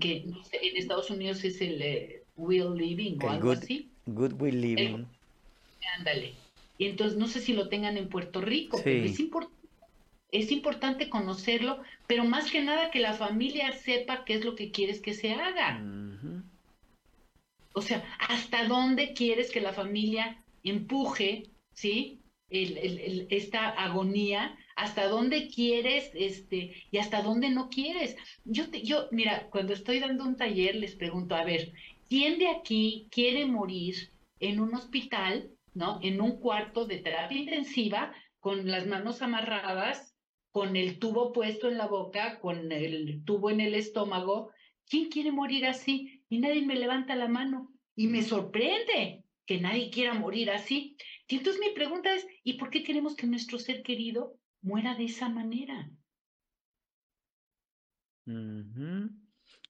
que 0.00 0.24
en 0.52 0.76
Estados 0.76 1.10
Unidos 1.10 1.44
es 1.44 1.60
el 1.60 1.80
eh, 1.82 2.22
will 2.36 2.74
living 2.76 3.18
o 3.22 3.30
algo 3.30 3.52
así. 3.52 3.88
Good 4.06 4.40
will 4.40 4.60
living. 4.60 5.06
ándale. 5.98 6.34
Y 6.78 6.86
entonces 6.86 7.16
no 7.16 7.26
sé 7.26 7.40
si 7.40 7.52
lo 7.52 7.68
tengan 7.68 7.96
en 7.96 8.08
Puerto 8.08 8.40
Rico, 8.40 8.80
pero 8.82 9.04
es 9.04 9.18
importante 9.18 9.65
es 10.30 10.50
importante 10.50 11.08
conocerlo, 11.08 11.82
pero 12.06 12.24
más 12.24 12.50
que 12.50 12.62
nada 12.62 12.90
que 12.90 13.00
la 13.00 13.14
familia 13.14 13.72
sepa 13.72 14.24
qué 14.24 14.34
es 14.34 14.44
lo 14.44 14.54
que 14.54 14.70
quieres 14.70 15.00
que 15.00 15.14
se 15.14 15.32
haga. 15.32 15.82
O 17.72 17.82
sea, 17.82 18.02
hasta 18.18 18.66
dónde 18.66 19.12
quieres 19.12 19.50
que 19.50 19.60
la 19.60 19.72
familia 19.72 20.42
empuje, 20.64 21.44
¿sí? 21.74 22.20
esta 22.48 23.68
agonía, 23.70 24.56
hasta 24.76 25.08
dónde 25.08 25.48
quieres, 25.48 26.10
este, 26.14 26.74
y 26.90 26.98
hasta 26.98 27.22
dónde 27.22 27.50
no 27.50 27.68
quieres. 27.68 28.16
Yo, 28.44 28.70
te, 28.70 28.82
yo, 28.82 29.08
mira, 29.10 29.48
cuando 29.50 29.72
estoy 29.72 29.98
dando 29.98 30.24
un 30.24 30.36
taller 30.36 30.76
les 30.76 30.94
pregunto, 30.94 31.34
a 31.34 31.44
ver, 31.44 31.72
¿quién 32.08 32.38
de 32.38 32.48
aquí 32.48 33.08
quiere 33.10 33.46
morir 33.46 34.10
en 34.38 34.60
un 34.60 34.74
hospital, 34.74 35.50
¿no? 35.74 35.98
En 36.02 36.20
un 36.20 36.38
cuarto 36.38 36.86
de 36.86 36.98
terapia 36.98 37.38
intensiva, 37.38 38.12
con 38.38 38.70
las 38.70 38.86
manos 38.86 39.22
amarradas, 39.22 40.15
con 40.56 40.74
el 40.74 40.98
tubo 40.98 41.34
puesto 41.34 41.68
en 41.68 41.76
la 41.76 41.86
boca, 41.86 42.40
con 42.40 42.72
el 42.72 43.22
tubo 43.26 43.50
en 43.50 43.60
el 43.60 43.74
estómago. 43.74 44.52
¿Quién 44.88 45.10
quiere 45.10 45.30
morir 45.30 45.66
así? 45.66 46.22
Y 46.30 46.38
nadie 46.38 46.64
me 46.64 46.76
levanta 46.76 47.14
la 47.14 47.28
mano. 47.28 47.74
Y 47.94 48.06
me 48.06 48.22
sorprende 48.22 49.22
que 49.44 49.60
nadie 49.60 49.90
quiera 49.90 50.14
morir 50.14 50.50
así. 50.50 50.96
Y 51.28 51.36
entonces 51.36 51.60
mi 51.60 51.74
pregunta 51.74 52.14
es, 52.14 52.26
¿y 52.42 52.54
por 52.54 52.70
qué 52.70 52.82
queremos 52.82 53.16
que 53.16 53.26
nuestro 53.26 53.58
ser 53.58 53.82
querido 53.82 54.38
muera 54.62 54.94
de 54.94 55.04
esa 55.04 55.28
manera? 55.28 55.90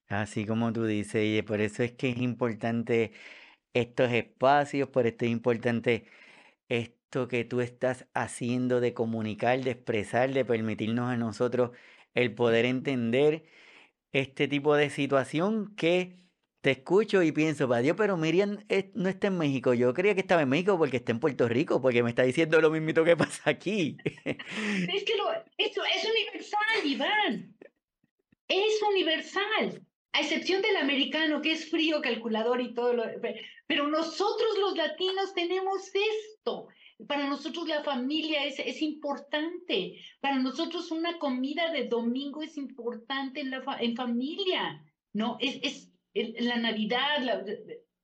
Así 0.07 0.45
como 0.45 0.71
tú 0.71 0.85
dices, 0.85 1.21
y 1.21 1.41
por 1.41 1.59
eso 1.59 1.83
es 1.83 1.91
que 1.95 2.11
es 2.11 2.17
importante 2.17 3.11
estos 3.73 4.09
espacios, 4.13 4.87
por 4.87 5.05
esto 5.05 5.25
es 5.25 5.31
importante 5.31 6.07
esto 7.07 7.29
que 7.29 7.45
tú 7.45 7.61
estás 7.61 8.05
haciendo 8.13 8.81
de 8.81 8.93
comunicar, 8.93 9.63
de 9.63 9.71
expresar, 9.71 10.33
de 10.33 10.43
permitirnos 10.43 11.09
a 11.09 11.15
nosotros 11.15 11.71
el 12.13 12.35
poder 12.35 12.65
entender 12.65 13.45
este 14.11 14.49
tipo 14.49 14.75
de 14.75 14.89
situación 14.89 15.73
que 15.77 16.17
te 16.59 16.71
escucho 16.71 17.23
y 17.23 17.31
pienso, 17.31 17.69
para 17.69 17.81
Dios, 17.81 17.95
pero 17.95 18.17
Miriam 18.17 18.57
no 18.93 19.07
está 19.07 19.27
en 19.27 19.37
México. 19.37 19.73
Yo 19.73 19.93
creía 19.93 20.15
que 20.15 20.19
estaba 20.19 20.41
en 20.41 20.49
México 20.49 20.77
porque 20.77 20.97
está 20.97 21.13
en 21.13 21.21
Puerto 21.21 21.47
Rico, 21.47 21.81
porque 21.81 22.03
me 22.03 22.09
está 22.09 22.23
diciendo 22.23 22.59
lo 22.59 22.71
mismito 22.71 23.05
que 23.05 23.15
pasa 23.15 23.51
aquí. 23.51 23.95
Es 24.25 25.03
que 25.05 25.15
lo, 25.15 25.31
eso 25.57 25.81
es 25.85 26.03
universal, 26.03 26.85
Iván. 26.85 27.55
Es 28.49 28.81
universal. 28.81 29.81
A 30.11 30.19
excepción 30.19 30.61
del 30.61 30.75
americano, 30.75 31.41
que 31.41 31.53
es 31.53 31.69
frío, 31.69 32.01
calculador 32.01 32.59
y 32.59 32.73
todo 32.73 32.91
lo. 32.91 33.03
Pero 33.65 33.87
nosotros 33.87 34.57
los 34.59 34.75
latinos 34.75 35.33
tenemos 35.33 35.89
esto. 35.93 36.67
Para 37.05 37.27
nosotros 37.27 37.67
la 37.67 37.83
familia 37.83 38.45
es, 38.45 38.59
es 38.59 38.81
importante. 38.81 39.99
Para 40.19 40.39
nosotros 40.39 40.89
una 40.91 41.19
comida 41.19 41.71
de 41.71 41.87
domingo 41.87 42.41
es 42.41 42.57
importante 42.57 43.41
en, 43.41 43.51
la 43.51 43.63
en 43.79 43.95
familia. 43.95 44.83
¿no? 45.13 45.37
Es, 45.39 45.91
es 46.13 46.45
la 46.45 46.57
Navidad, 46.57 47.43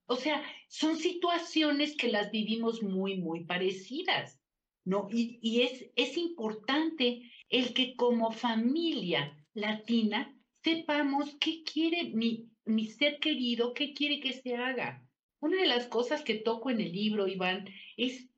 o 0.06 0.16
sea, 0.16 0.42
son 0.68 0.96
situaciones 0.96 1.96
que 1.96 2.10
las 2.10 2.30
vivimos 2.30 2.82
muy, 2.82 3.18
muy 3.18 3.44
parecidas, 3.44 4.40
¿no? 4.84 5.08
Y, 5.10 5.38
y 5.40 5.62
es, 5.62 5.90
es 5.96 6.16
importante 6.16 7.30
el 7.48 7.72
que 7.72 7.96
como 7.96 8.32
familia 8.32 9.36
latina 9.54 10.36
sepamos 10.62 11.36
qué 11.40 11.62
quiere 11.62 12.10
mi, 12.10 12.50
mi 12.64 12.86
ser 12.86 13.18
querido, 13.18 13.72
qué 13.74 13.94
quiere 13.94 14.20
que 14.20 14.32
se 14.32 14.56
haga. 14.56 15.06
Una 15.40 15.60
de 15.60 15.66
las 15.66 15.86
cosas 15.86 16.22
que 16.22 16.34
toco 16.34 16.70
en 16.70 16.80
el 16.80 16.92
libro, 16.92 17.28
Iván, 17.28 17.68
es 17.96 18.28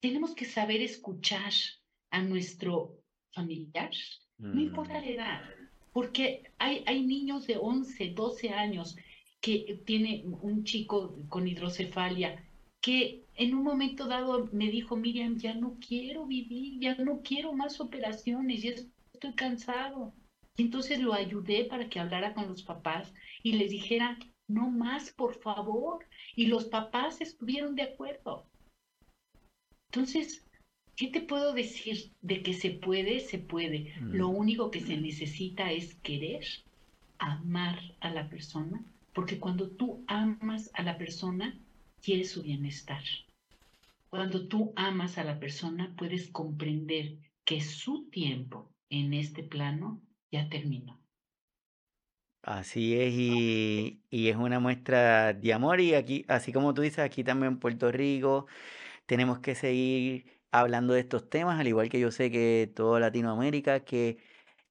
tenemos 0.00 0.34
que 0.34 0.44
saber 0.44 0.82
escuchar 0.82 1.52
a 2.10 2.22
nuestro 2.22 2.98
familiar, 3.32 3.90
no 4.38 4.60
importa 4.60 5.00
la 5.00 5.06
edad, 5.06 5.42
porque 5.92 6.50
hay, 6.58 6.82
hay 6.86 7.04
niños 7.04 7.46
de 7.46 7.56
11, 7.56 8.10
12 8.10 8.50
años 8.50 8.96
que 9.40 9.82
tiene 9.84 10.24
un 10.24 10.64
chico 10.64 11.16
con 11.28 11.46
hidrocefalia 11.46 12.44
que 12.80 13.26
en 13.34 13.54
un 13.54 13.62
momento 13.62 14.06
dado 14.06 14.48
me 14.52 14.70
dijo, 14.70 14.96
Miriam, 14.96 15.36
ya 15.36 15.54
no 15.54 15.78
quiero 15.86 16.26
vivir, 16.26 16.80
ya 16.80 16.94
no 16.96 17.20
quiero 17.22 17.52
más 17.52 17.80
operaciones, 17.80 18.62
ya 18.62 18.70
estoy 19.12 19.34
cansado. 19.34 20.14
Y 20.56 20.62
entonces 20.62 20.98
lo 21.00 21.12
ayudé 21.12 21.64
para 21.64 21.88
que 21.88 22.00
hablara 22.00 22.34
con 22.34 22.48
los 22.48 22.62
papás 22.62 23.12
y 23.42 23.52
les 23.52 23.70
dijera, 23.70 24.18
no 24.48 24.70
más, 24.70 25.12
por 25.12 25.40
favor. 25.40 26.06
Y 26.34 26.46
los 26.46 26.66
papás 26.66 27.20
estuvieron 27.20 27.74
de 27.74 27.82
acuerdo. 27.82 28.49
Entonces, 29.92 30.44
¿Qué 31.00 31.06
te 31.06 31.22
puedo 31.22 31.54
decir? 31.54 32.12
De 32.20 32.42
que 32.42 32.52
se 32.52 32.72
puede, 32.72 33.20
se 33.20 33.38
puede. 33.38 33.94
Lo 34.02 34.28
mm. 34.28 34.36
único 34.36 34.70
que 34.70 34.80
se 34.80 34.98
necesita 34.98 35.72
es 35.72 35.94
querer, 36.02 36.44
amar 37.18 37.80
a 38.00 38.10
la 38.10 38.28
persona, 38.28 38.84
porque 39.14 39.38
cuando 39.40 39.70
tú 39.70 40.04
amas 40.08 40.70
a 40.74 40.82
la 40.82 40.98
persona, 40.98 41.58
quieres 42.02 42.32
su 42.32 42.42
bienestar. 42.42 43.02
Cuando 44.10 44.46
tú 44.46 44.74
amas 44.76 45.16
a 45.16 45.24
la 45.24 45.40
persona, 45.40 45.94
puedes 45.96 46.28
comprender 46.28 47.16
que 47.46 47.62
su 47.62 48.10
tiempo 48.10 48.70
en 48.90 49.14
este 49.14 49.42
plano 49.42 50.02
ya 50.30 50.50
terminó. 50.50 51.00
Así 52.42 52.94
es, 52.94 53.14
y, 53.14 54.02
y, 54.10 54.28
es 54.28 54.36
una 54.36 54.60
muestra 54.60 55.32
de 55.32 55.54
amor, 55.54 55.80
y 55.80 55.94
aquí, 55.94 56.26
así 56.28 56.52
como 56.52 56.74
tú 56.74 56.82
dices, 56.82 56.98
aquí 56.98 57.24
también 57.24 57.52
en 57.52 57.58
Puerto 57.58 57.90
Rico, 57.90 58.46
tenemos 59.10 59.40
que 59.40 59.56
seguir 59.56 60.24
hablando 60.52 60.94
de 60.94 61.00
estos 61.00 61.28
temas, 61.28 61.58
al 61.58 61.66
igual 61.66 61.88
que 61.88 61.98
yo 61.98 62.12
sé 62.12 62.30
que 62.30 62.70
toda 62.76 63.00
Latinoamérica, 63.00 63.80
que 63.80 64.18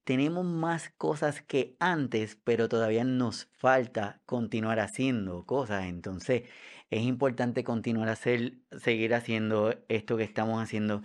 tenemos 0.06 0.46
más 0.46 0.92
cosas 0.98 1.42
que 1.42 1.76
antes, 1.82 2.38
pero 2.46 2.70
todavía 2.70 3.04
nos 3.04 3.50
falta 3.58 4.22
continuar 4.26 4.80
haciendo 4.80 5.46
cosas. 5.46 5.88
Entonces, 5.88 6.44
es 6.90 7.02
importante 7.02 7.66
continuar 7.66 8.08
a 8.08 8.14
hacer, 8.14 8.54
seguir 8.82 9.14
haciendo 9.14 9.76
esto 9.90 10.16
que 10.16 10.24
estamos 10.24 10.64
haciendo. 10.64 11.02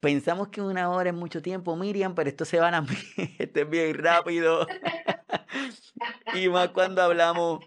Pensamos 0.00 0.48
que 0.48 0.60
una 0.60 0.90
hora 0.90 1.10
es 1.10 1.16
mucho 1.16 1.42
tiempo, 1.42 1.76
Miriam, 1.76 2.16
pero 2.16 2.28
esto 2.28 2.44
se 2.44 2.58
van 2.58 2.74
a 2.74 2.84
este 3.38 3.60
es 3.60 3.70
bien 3.70 3.94
rápido. 3.96 4.66
y 6.34 6.48
más 6.48 6.70
cuando 6.70 7.00
hablamos 7.00 7.60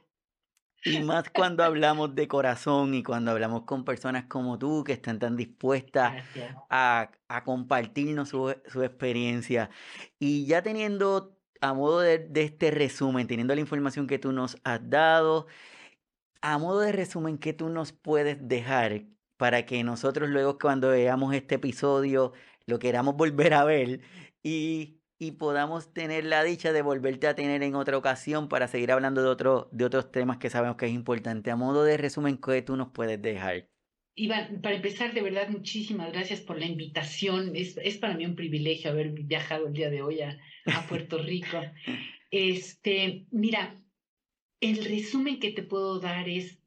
y 0.86 1.00
más 1.02 1.30
cuando 1.30 1.64
hablamos 1.64 2.16
de 2.16 2.28
corazón 2.28 2.94
y 2.94 3.04
cuando 3.04 3.32
hablamos 3.32 3.64
con 3.64 3.84
personas 3.86 4.26
como 4.26 4.58
tú 4.58 4.84
que 4.84 4.94
están 4.94 5.20
tan 5.20 5.36
dispuestas 5.36 6.24
a, 6.70 7.12
compartirnos 7.44 8.30
su, 8.30 8.50
experiencia. 8.50 9.70
Y 10.20 10.46
ya 10.46 10.62
teniendo, 10.62 11.38
a 11.62 11.74
modo 11.74 12.00
de, 12.02 12.20
de, 12.20 12.44
este 12.44 12.72
resumen, 12.72 13.28
teniendo 13.28 13.54
la 13.56 13.62
información 13.62 14.08
que 14.08 14.20
tú 14.20 14.32
nos 14.32 14.58
has 14.64 14.90
dado, 14.90 15.48
a 16.42 16.58
modo 16.58 16.80
de 16.80 16.92
resumen, 16.92 17.38
¿qué 17.38 17.54
tú 17.54 17.70
nos 17.70 17.92
puedes 17.92 18.38
dejar 18.48 19.04
para 19.38 19.66
que 19.66 19.84
nosotros 19.84 20.30
luego 20.30 20.58
cuando 20.60 20.90
veamos 20.90 21.34
este 21.34 21.56
episodio 21.56 22.34
lo 22.66 22.80
queramos 22.80 23.16
volver 23.16 23.54
a 23.54 23.64
ver 23.64 24.02
y 24.44 25.00
y 25.22 25.32
podamos 25.34 25.94
tener 25.94 26.24
la 26.24 26.44
dicha 26.46 26.72
de 26.72 26.82
volverte 26.82 27.28
a 27.28 27.36
tener 27.36 27.62
en 27.62 27.76
otra 27.76 27.98
ocasión 27.98 28.48
para 28.48 28.70
seguir 28.70 28.94
hablando 28.94 29.22
de, 29.22 29.28
otro, 29.28 29.68
de 29.74 29.84
otros 29.84 30.14
temas 30.14 30.38
que 30.38 30.50
sabemos 30.50 30.78
que 30.78 30.86
es 30.86 30.94
importante. 30.94 31.52
A 31.52 31.58
modo 31.58 31.84
de 31.84 31.98
resumen, 31.98 32.38
¿qué 32.38 32.62
tú 32.62 32.78
nos 32.78 32.92
puedes 32.92 33.22
dejar? 33.22 33.70
Iván, 34.16 34.62
para 34.62 34.78
empezar, 34.78 35.14
de 35.14 35.22
verdad, 35.22 35.50
muchísimas 35.50 36.14
gracias 36.14 36.40
por 36.40 36.58
la 36.58 36.66
invitación. 36.66 37.54
Es, 37.54 37.78
es 37.84 37.98
para 37.98 38.16
mí 38.16 38.26
un 38.26 38.36
privilegio 38.36 38.92
haber 38.92 39.12
viajado 39.12 39.68
el 39.68 39.74
día 39.74 39.90
de 39.90 40.02
hoy 40.02 40.22
a, 40.22 40.40
a 40.66 40.88
Puerto 40.88 41.18
Rico. 41.18 41.62
este, 42.32 43.26
mira, 43.30 43.76
el 44.62 44.86
resumen 44.86 45.42
que 45.42 45.52
te 45.52 45.64
puedo 45.64 46.00
dar 46.00 46.30
es 46.30 46.60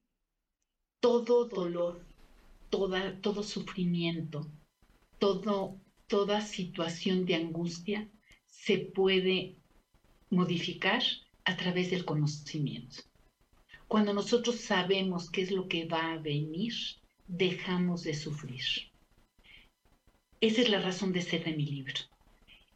todo 1.00 1.46
dolor, 1.46 2.04
toda, 2.68 3.18
todo 3.22 3.42
sufrimiento, 3.42 4.46
todo, 5.18 5.80
toda 6.06 6.42
situación 6.42 7.24
de 7.24 7.36
angustia 7.36 8.10
se 8.64 8.78
puede 8.78 9.56
modificar 10.30 11.02
a 11.44 11.56
través 11.56 11.90
del 11.90 12.04
conocimiento. 12.04 13.02
Cuando 13.88 14.14
nosotros 14.14 14.54
sabemos 14.54 15.30
qué 15.30 15.42
es 15.42 15.50
lo 15.50 15.66
que 15.66 15.86
va 15.86 16.12
a 16.12 16.18
venir, 16.18 16.72
dejamos 17.26 18.04
de 18.04 18.14
sufrir. 18.14 18.62
Esa 20.40 20.60
es 20.60 20.68
la 20.68 20.80
razón 20.80 21.12
de 21.12 21.22
ser 21.22 21.42
de 21.42 21.56
mi 21.56 21.66
libro. 21.66 21.94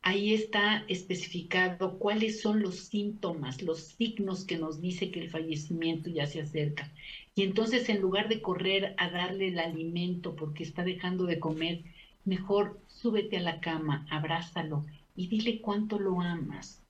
Ahí 0.02 0.34
está 0.34 0.84
especificado 0.88 2.00
cuáles 2.00 2.40
son 2.40 2.62
los 2.62 2.88
síntomas, 2.88 3.62
los 3.62 3.78
signos 3.78 4.44
que 4.44 4.58
nos 4.58 4.80
dice 4.80 5.12
que 5.12 5.20
el 5.20 5.30
fallecimiento 5.30 6.10
ya 6.10 6.26
se 6.26 6.40
acerca. 6.40 6.92
Y 7.36 7.44
entonces 7.44 7.88
en 7.88 8.00
lugar 8.00 8.28
de 8.28 8.42
correr 8.42 8.96
a 8.98 9.08
darle 9.08 9.48
el 9.48 9.60
alimento 9.60 10.34
porque 10.34 10.64
está 10.64 10.82
dejando 10.82 11.26
de 11.26 11.38
comer, 11.38 11.84
mejor 12.24 12.80
súbete 12.88 13.36
a 13.36 13.40
la 13.40 13.60
cama, 13.60 14.04
abrázalo 14.10 14.84
y 15.16 15.28
dile 15.28 15.60
cuánto 15.60 15.98
lo 15.98 16.20
amas. 16.20 16.82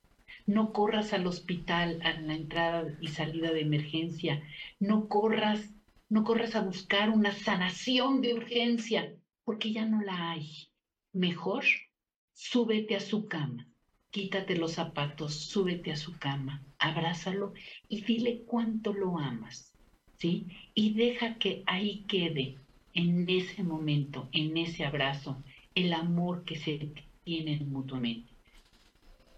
No 0.45 0.71
corras 0.71 1.13
al 1.13 1.25
hospital 1.27 1.99
a 2.03 2.19
la 2.19 2.35
entrada 2.35 2.97
y 3.01 3.07
salida 3.07 3.51
de 3.51 3.61
emergencia. 3.61 4.43
No 4.79 5.07
corras, 5.07 5.73
no 6.09 6.23
corras 6.23 6.55
a 6.55 6.61
buscar 6.61 7.09
una 7.09 7.31
sanación 7.31 8.21
de 8.21 8.33
urgencia, 8.33 9.13
porque 9.43 9.71
ya 9.71 9.85
no 9.85 10.01
la 10.01 10.31
hay. 10.31 10.67
Mejor, 11.13 11.63
súbete 12.33 12.95
a 12.95 12.99
su 12.99 13.27
cama, 13.27 13.67
quítate 14.11 14.55
los 14.57 14.73
zapatos, 14.73 15.33
súbete 15.33 15.91
a 15.91 15.95
su 15.95 16.17
cama, 16.17 16.63
abrázalo 16.79 17.53
y 17.89 18.01
dile 18.01 18.43
cuánto 18.45 18.93
lo 18.93 19.17
amas, 19.17 19.73
¿sí? 20.17 20.47
Y 20.73 20.93
deja 20.93 21.37
que 21.39 21.63
ahí 21.65 22.03
quede, 22.07 22.57
en 22.93 23.29
ese 23.29 23.63
momento, 23.63 24.29
en 24.31 24.57
ese 24.57 24.85
abrazo, 24.85 25.43
el 25.75 25.93
amor 25.93 26.43
que 26.45 26.55
se 26.55 26.93
tienen 27.27 27.69
mutuamente. 27.69 28.31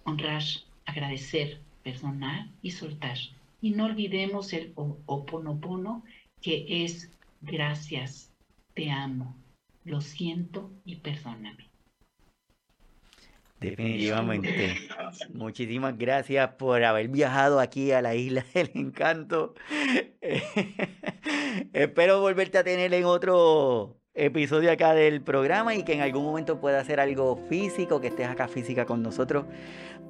Honrar, 0.03 0.43
agradecer, 0.85 1.59
perdonar 1.83 2.47
y 2.61 2.69
soltar. 2.69 3.17
Y 3.61 3.71
no 3.71 3.85
olvidemos 3.85 4.53
el 4.53 4.73
oponopono, 4.75 6.03
que 6.39 6.83
es 6.85 7.11
gracias, 7.41 8.31
te 8.75 8.91
amo, 8.91 9.35
lo 9.85 10.01
siento 10.01 10.71
y 10.85 10.97
perdóname. 10.97 11.67
Definitivamente. 13.59 14.77
Muchísimas 15.33 15.97
gracias 15.97 16.47
por 16.59 16.83
haber 16.83 17.07
viajado 17.07 17.59
aquí 17.59 17.91
a 17.91 18.03
la 18.03 18.13
isla 18.13 18.45
del 18.53 18.69
encanto. 18.75 19.55
Espero 21.73 22.21
volverte 22.21 22.59
a 22.59 22.63
tener 22.63 22.93
en 22.93 23.05
otro 23.05 23.98
episodio 24.19 24.71
acá 24.71 24.93
del 24.93 25.21
programa 25.21 25.75
y 25.75 25.83
que 25.83 25.93
en 25.93 26.01
algún 26.01 26.23
momento 26.23 26.59
pueda 26.59 26.79
hacer 26.79 26.99
algo 26.99 27.37
físico, 27.47 28.01
que 28.01 28.07
estés 28.07 28.27
acá 28.27 28.47
física 28.47 28.85
con 28.85 29.01
nosotros 29.01 29.45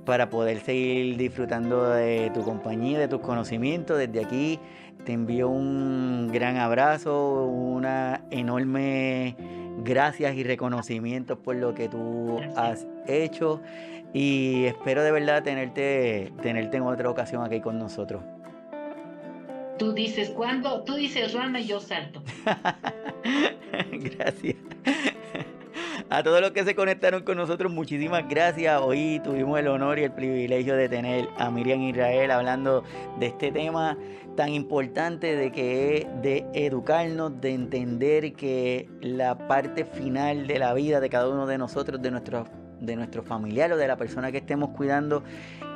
para 0.06 0.30
poder 0.30 0.60
seguir 0.62 1.18
disfrutando 1.18 1.90
de 1.92 2.32
tu 2.34 2.44
compañía, 2.44 3.00
de 3.00 3.08
tus 3.08 3.22
conocimientos. 3.22 3.98
Desde 3.98 4.24
aquí 4.24 4.60
te 5.06 5.14
envío 5.14 5.50
un 5.50 6.30
gran 6.32 6.58
abrazo, 6.58 7.46
una 7.46 8.22
enorme 8.32 9.36
gracias 9.84 10.36
y 10.36 10.44
reconocimiento 10.44 11.40
por 11.40 11.56
lo 11.56 11.74
que 11.74 11.88
tú 11.88 12.40
has 12.56 12.86
hecho 13.08 13.62
y 14.14 14.66
espero 14.66 15.04
de 15.04 15.12
verdad 15.12 15.44
tenerte, 15.44 16.34
tenerte 16.42 16.78
en 16.78 16.84
otra 16.84 17.10
ocasión 17.10 17.44
aquí 17.44 17.62
con 17.62 17.78
nosotros. 17.78 18.24
Tú 19.78 19.94
dices 19.94 20.32
cuándo, 20.32 20.84
tú 20.84 20.96
dices 20.96 21.34
rana 21.34 21.62
y 21.62 21.68
yo 21.68 21.80
salto. 21.80 22.22
Gracias. 23.92 24.56
A 26.10 26.24
todos 26.24 26.42
los 26.42 26.52
que 26.52 26.64
se 26.64 26.74
conectaron 26.76 27.24
con 27.24 27.38
nosotros, 27.38 27.72
muchísimas 27.72 28.28
gracias. 28.28 28.82
Hoy 28.82 29.22
tuvimos 29.24 29.60
el 29.60 29.68
honor 29.68 30.00
y 30.00 30.04
el 30.04 30.12
privilegio 30.12 30.76
de 30.76 30.90
tener 30.90 31.28
a 31.38 31.52
Miriam 31.52 31.82
Israel 31.82 32.32
hablando 32.32 32.84
de 33.20 33.28
este 33.28 33.52
tema 33.52 33.96
tan 34.36 34.50
importante 34.50 35.36
de 35.36 35.52
que 35.52 35.98
es 35.98 36.22
de 36.24 36.46
educarnos, 36.54 37.40
de 37.42 37.54
entender 37.54 38.34
que 38.34 38.90
la 39.02 39.38
parte 39.48 39.86
final 39.86 40.48
de 40.48 40.58
la 40.58 40.74
vida 40.74 41.00
de 41.00 41.10
cada 41.10 41.30
uno 41.30 41.46
de 41.46 41.58
nosotros, 41.58 42.02
de 42.02 42.10
nuestros 42.10 42.48
de 42.80 42.96
nuestro 42.96 43.24
familiar 43.24 43.72
o 43.72 43.78
de 43.78 43.88
la 43.88 43.98
persona 43.98 44.32
que 44.32 44.38
estemos 44.38 44.70
cuidando 44.72 45.24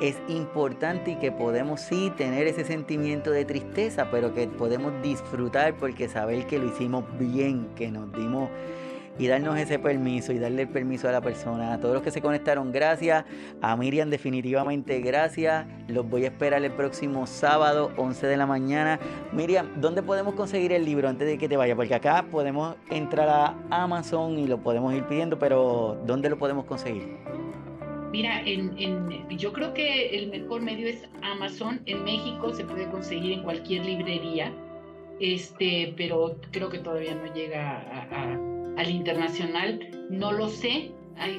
es 0.00 0.16
importante 0.28 1.12
y 1.12 1.16
que 1.16 1.32
podemos 1.32 1.80
sí 1.80 2.12
tener 2.16 2.46
ese 2.46 2.64
sentimiento 2.64 3.30
de 3.30 3.44
tristeza, 3.44 4.08
pero 4.10 4.34
que 4.34 4.46
podemos 4.46 4.92
disfrutar 5.02 5.76
porque 5.76 6.08
saber 6.08 6.46
que 6.46 6.58
lo 6.58 6.66
hicimos 6.66 7.04
bien, 7.18 7.68
que 7.76 7.90
nos 7.90 8.12
dimos 8.12 8.50
y 9.18 9.26
darnos 9.26 9.58
ese 9.58 9.78
permiso 9.78 10.32
y 10.32 10.38
darle 10.38 10.62
el 10.62 10.68
permiso 10.68 11.08
a 11.08 11.12
la 11.12 11.20
persona. 11.20 11.72
A 11.72 11.80
todos 11.80 11.94
los 11.94 12.02
que 12.02 12.10
se 12.10 12.20
conectaron, 12.20 12.72
gracias. 12.72 13.24
A 13.60 13.76
Miriam, 13.76 14.10
definitivamente 14.10 15.00
gracias. 15.00 15.66
Los 15.88 16.08
voy 16.08 16.24
a 16.24 16.28
esperar 16.28 16.64
el 16.64 16.72
próximo 16.72 17.26
sábado, 17.26 17.92
11 17.96 18.26
de 18.26 18.36
la 18.36 18.46
mañana. 18.46 18.98
Miriam, 19.32 19.68
¿dónde 19.80 20.02
podemos 20.02 20.34
conseguir 20.34 20.72
el 20.72 20.84
libro 20.84 21.08
antes 21.08 21.26
de 21.26 21.38
que 21.38 21.48
te 21.48 21.56
vaya? 21.56 21.76
Porque 21.76 21.94
acá 21.94 22.26
podemos 22.30 22.76
entrar 22.90 23.28
a 23.28 23.54
Amazon 23.70 24.38
y 24.38 24.46
lo 24.46 24.58
podemos 24.58 24.92
ir 24.94 25.04
pidiendo, 25.04 25.38
pero 25.38 26.00
¿dónde 26.06 26.28
lo 26.30 26.38
podemos 26.38 26.64
conseguir? 26.64 27.16
Mira, 28.10 28.42
en, 28.46 29.28
yo 29.36 29.52
creo 29.52 29.74
que 29.74 30.16
el 30.16 30.30
mejor 30.30 30.62
medio 30.62 30.86
es 30.86 31.02
Amazon. 31.22 31.80
En 31.86 32.04
México 32.04 32.52
se 32.52 32.64
puede 32.64 32.88
conseguir 32.88 33.32
en 33.32 33.42
cualquier 33.42 33.84
librería, 33.84 34.52
este, 35.18 35.92
pero 35.96 36.36
creo 36.52 36.68
que 36.68 36.78
todavía 36.78 37.16
no 37.16 37.34
llega 37.34 37.80
a 37.80 38.53
al 38.76 38.90
internacional, 38.90 39.80
no 40.10 40.32
lo 40.32 40.48
sé, 40.48 40.92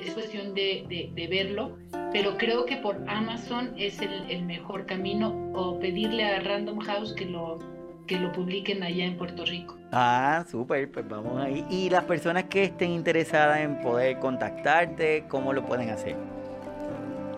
es 0.05 0.13
cuestión 0.13 0.53
de, 0.53 1.11
verlo, 1.29 1.77
pero 2.11 2.37
creo 2.37 2.65
que 2.65 2.77
por 2.77 2.97
Amazon 3.07 3.73
es 3.77 3.99
el, 4.01 4.43
mejor 4.43 4.85
camino 4.85 5.51
o 5.53 5.79
pedirle 5.79 6.25
a 6.25 6.39
Random 6.39 6.79
House 6.79 7.13
que 7.13 7.25
lo, 7.25 7.59
que 8.07 8.19
lo 8.19 8.31
publiquen 8.31 8.83
allá 8.83 9.05
en 9.05 9.17
Puerto 9.17 9.45
Rico. 9.45 9.77
Ah, 9.91 10.45
súper, 10.49 10.91
pues 10.91 11.07
vamos 11.07 11.41
ahí. 11.41 11.65
Y 11.69 11.89
las 11.89 12.03
personas 12.05 12.45
que 12.45 12.65
estén 12.65 12.91
interesadas 12.91 13.59
en 13.59 13.81
poder 13.81 14.19
contactarte, 14.19 15.25
¿cómo 15.29 15.53
lo 15.53 15.65
pueden 15.65 15.89
hacer? 15.89 16.15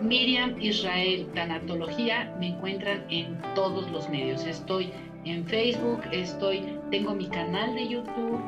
Miriam 0.00 0.54
Israel 0.60 1.26
Tanatología 1.34 2.32
me 2.38 2.48
encuentran 2.48 3.04
en 3.10 3.36
todos 3.54 3.90
los 3.90 4.08
medios. 4.08 4.46
Estoy 4.46 4.92
en 5.24 5.44
Facebook, 5.44 6.00
estoy, 6.12 6.78
tengo 6.90 7.14
mi 7.14 7.26
canal 7.28 7.74
de 7.74 7.88
YouTube, 7.88 8.40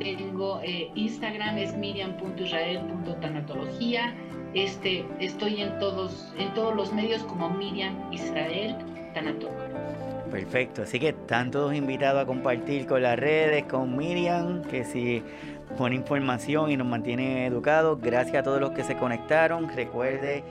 tengo 0.00 0.60
eh, 0.62 0.90
Instagram, 0.94 1.58
es 1.58 1.76
miriam.israel.tanatología. 1.76 4.14
Este, 4.54 5.04
estoy 5.18 5.60
en 5.62 5.78
todos, 5.78 6.32
en 6.38 6.54
todos 6.54 6.76
los 6.76 6.92
medios 6.92 7.22
como 7.24 7.50
Miriam 7.50 8.12
Israel 8.12 8.76
Tanatóloga. 9.12 9.68
Perfecto, 10.30 10.82
así 10.82 10.98
que 10.98 11.10
están 11.10 11.50
todos 11.50 11.74
invitados 11.74 12.22
a 12.22 12.26
compartir 12.26 12.86
con 12.86 13.02
las 13.02 13.18
redes, 13.18 13.64
con 13.64 13.94
Miriam, 13.96 14.62
que 14.62 14.84
si 14.84 15.22
pone 15.76 15.96
información 15.96 16.70
y 16.70 16.76
nos 16.76 16.86
mantiene 16.86 17.46
educados. 17.46 18.00
Gracias 18.00 18.36
a 18.36 18.42
todos 18.42 18.60
los 18.60 18.72
que 18.72 18.84
se 18.84 18.96
conectaron. 18.96 19.68
Recuerde 19.68 20.44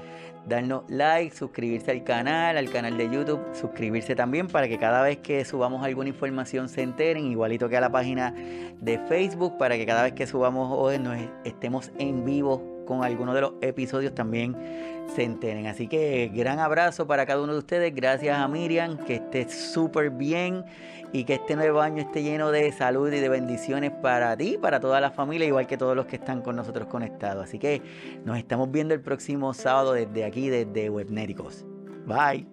darnos 0.48 0.84
like, 0.90 1.36
suscribirse 1.36 1.92
al 1.92 2.04
canal, 2.04 2.58
al 2.58 2.70
canal 2.70 2.98
de 2.98 3.10
YouTube, 3.10 3.42
suscribirse 3.54 4.16
también 4.16 4.48
para 4.48 4.68
que 4.68 4.78
cada 4.78 5.02
vez 5.02 5.18
que 5.18 5.46
subamos 5.46 5.84
alguna 5.84 6.10
información 6.10 6.70
se 6.70 6.82
enteren, 6.82 7.26
igualito 7.26 7.70
que 7.70 7.78
a 7.78 7.82
la 7.82 7.92
página 7.92 8.34
de 8.80 9.00
Facebook, 9.08 9.58
para 9.58 9.78
que 9.78 9.86
cada 9.86 10.04
vez 10.04 10.14
que 10.14 10.28
subamos 10.28 10.70
hoy 10.72 11.00
nos 11.00 11.18
estemos 11.44 11.92
en 11.98 12.26
vivo 12.26 12.73
con 12.86 13.04
alguno 13.04 13.34
de 13.34 13.42
los 13.42 13.54
episodios 13.62 14.14
también 14.14 14.56
se 15.16 15.24
enteren. 15.24 15.68
Así 15.68 15.88
que 15.88 16.32
gran 16.34 16.60
abrazo 16.60 17.08
para 17.08 17.26
cada 17.26 17.42
uno 17.42 17.54
de 17.54 17.60
ustedes. 17.60 17.94
Gracias 17.94 18.38
a 18.38 18.48
Miriam, 18.48 18.98
que 18.98 19.16
esté 19.16 19.50
súper 19.50 20.10
bien 20.10 20.64
y 21.12 21.26
que 21.26 21.36
este 21.36 21.56
nuevo 21.56 21.82
año 21.82 22.02
esté 22.02 22.24
lleno 22.24 22.52
de 22.52 22.72
salud 22.72 23.12
y 23.12 23.20
de 23.20 23.30
bendiciones 23.30 23.92
para 23.92 24.36
ti, 24.36 24.58
para 24.60 24.80
toda 24.80 25.00
la 25.00 25.12
familia, 25.12 25.48
igual 25.48 25.68
que 25.68 25.78
todos 25.78 25.96
los 25.96 26.08
que 26.08 26.16
están 26.16 26.42
con 26.42 26.56
nosotros 26.56 26.88
conectados. 26.88 27.44
Así 27.44 27.60
que 27.60 27.82
nos 28.26 28.38
estamos 28.38 28.72
viendo 28.72 28.94
el 28.94 29.02
próximo 29.02 29.54
sábado 29.54 29.94
desde 29.94 30.26
aquí, 30.26 30.50
desde 30.50 30.90
Webnéticos. 30.90 31.66
Bye. 32.06 32.53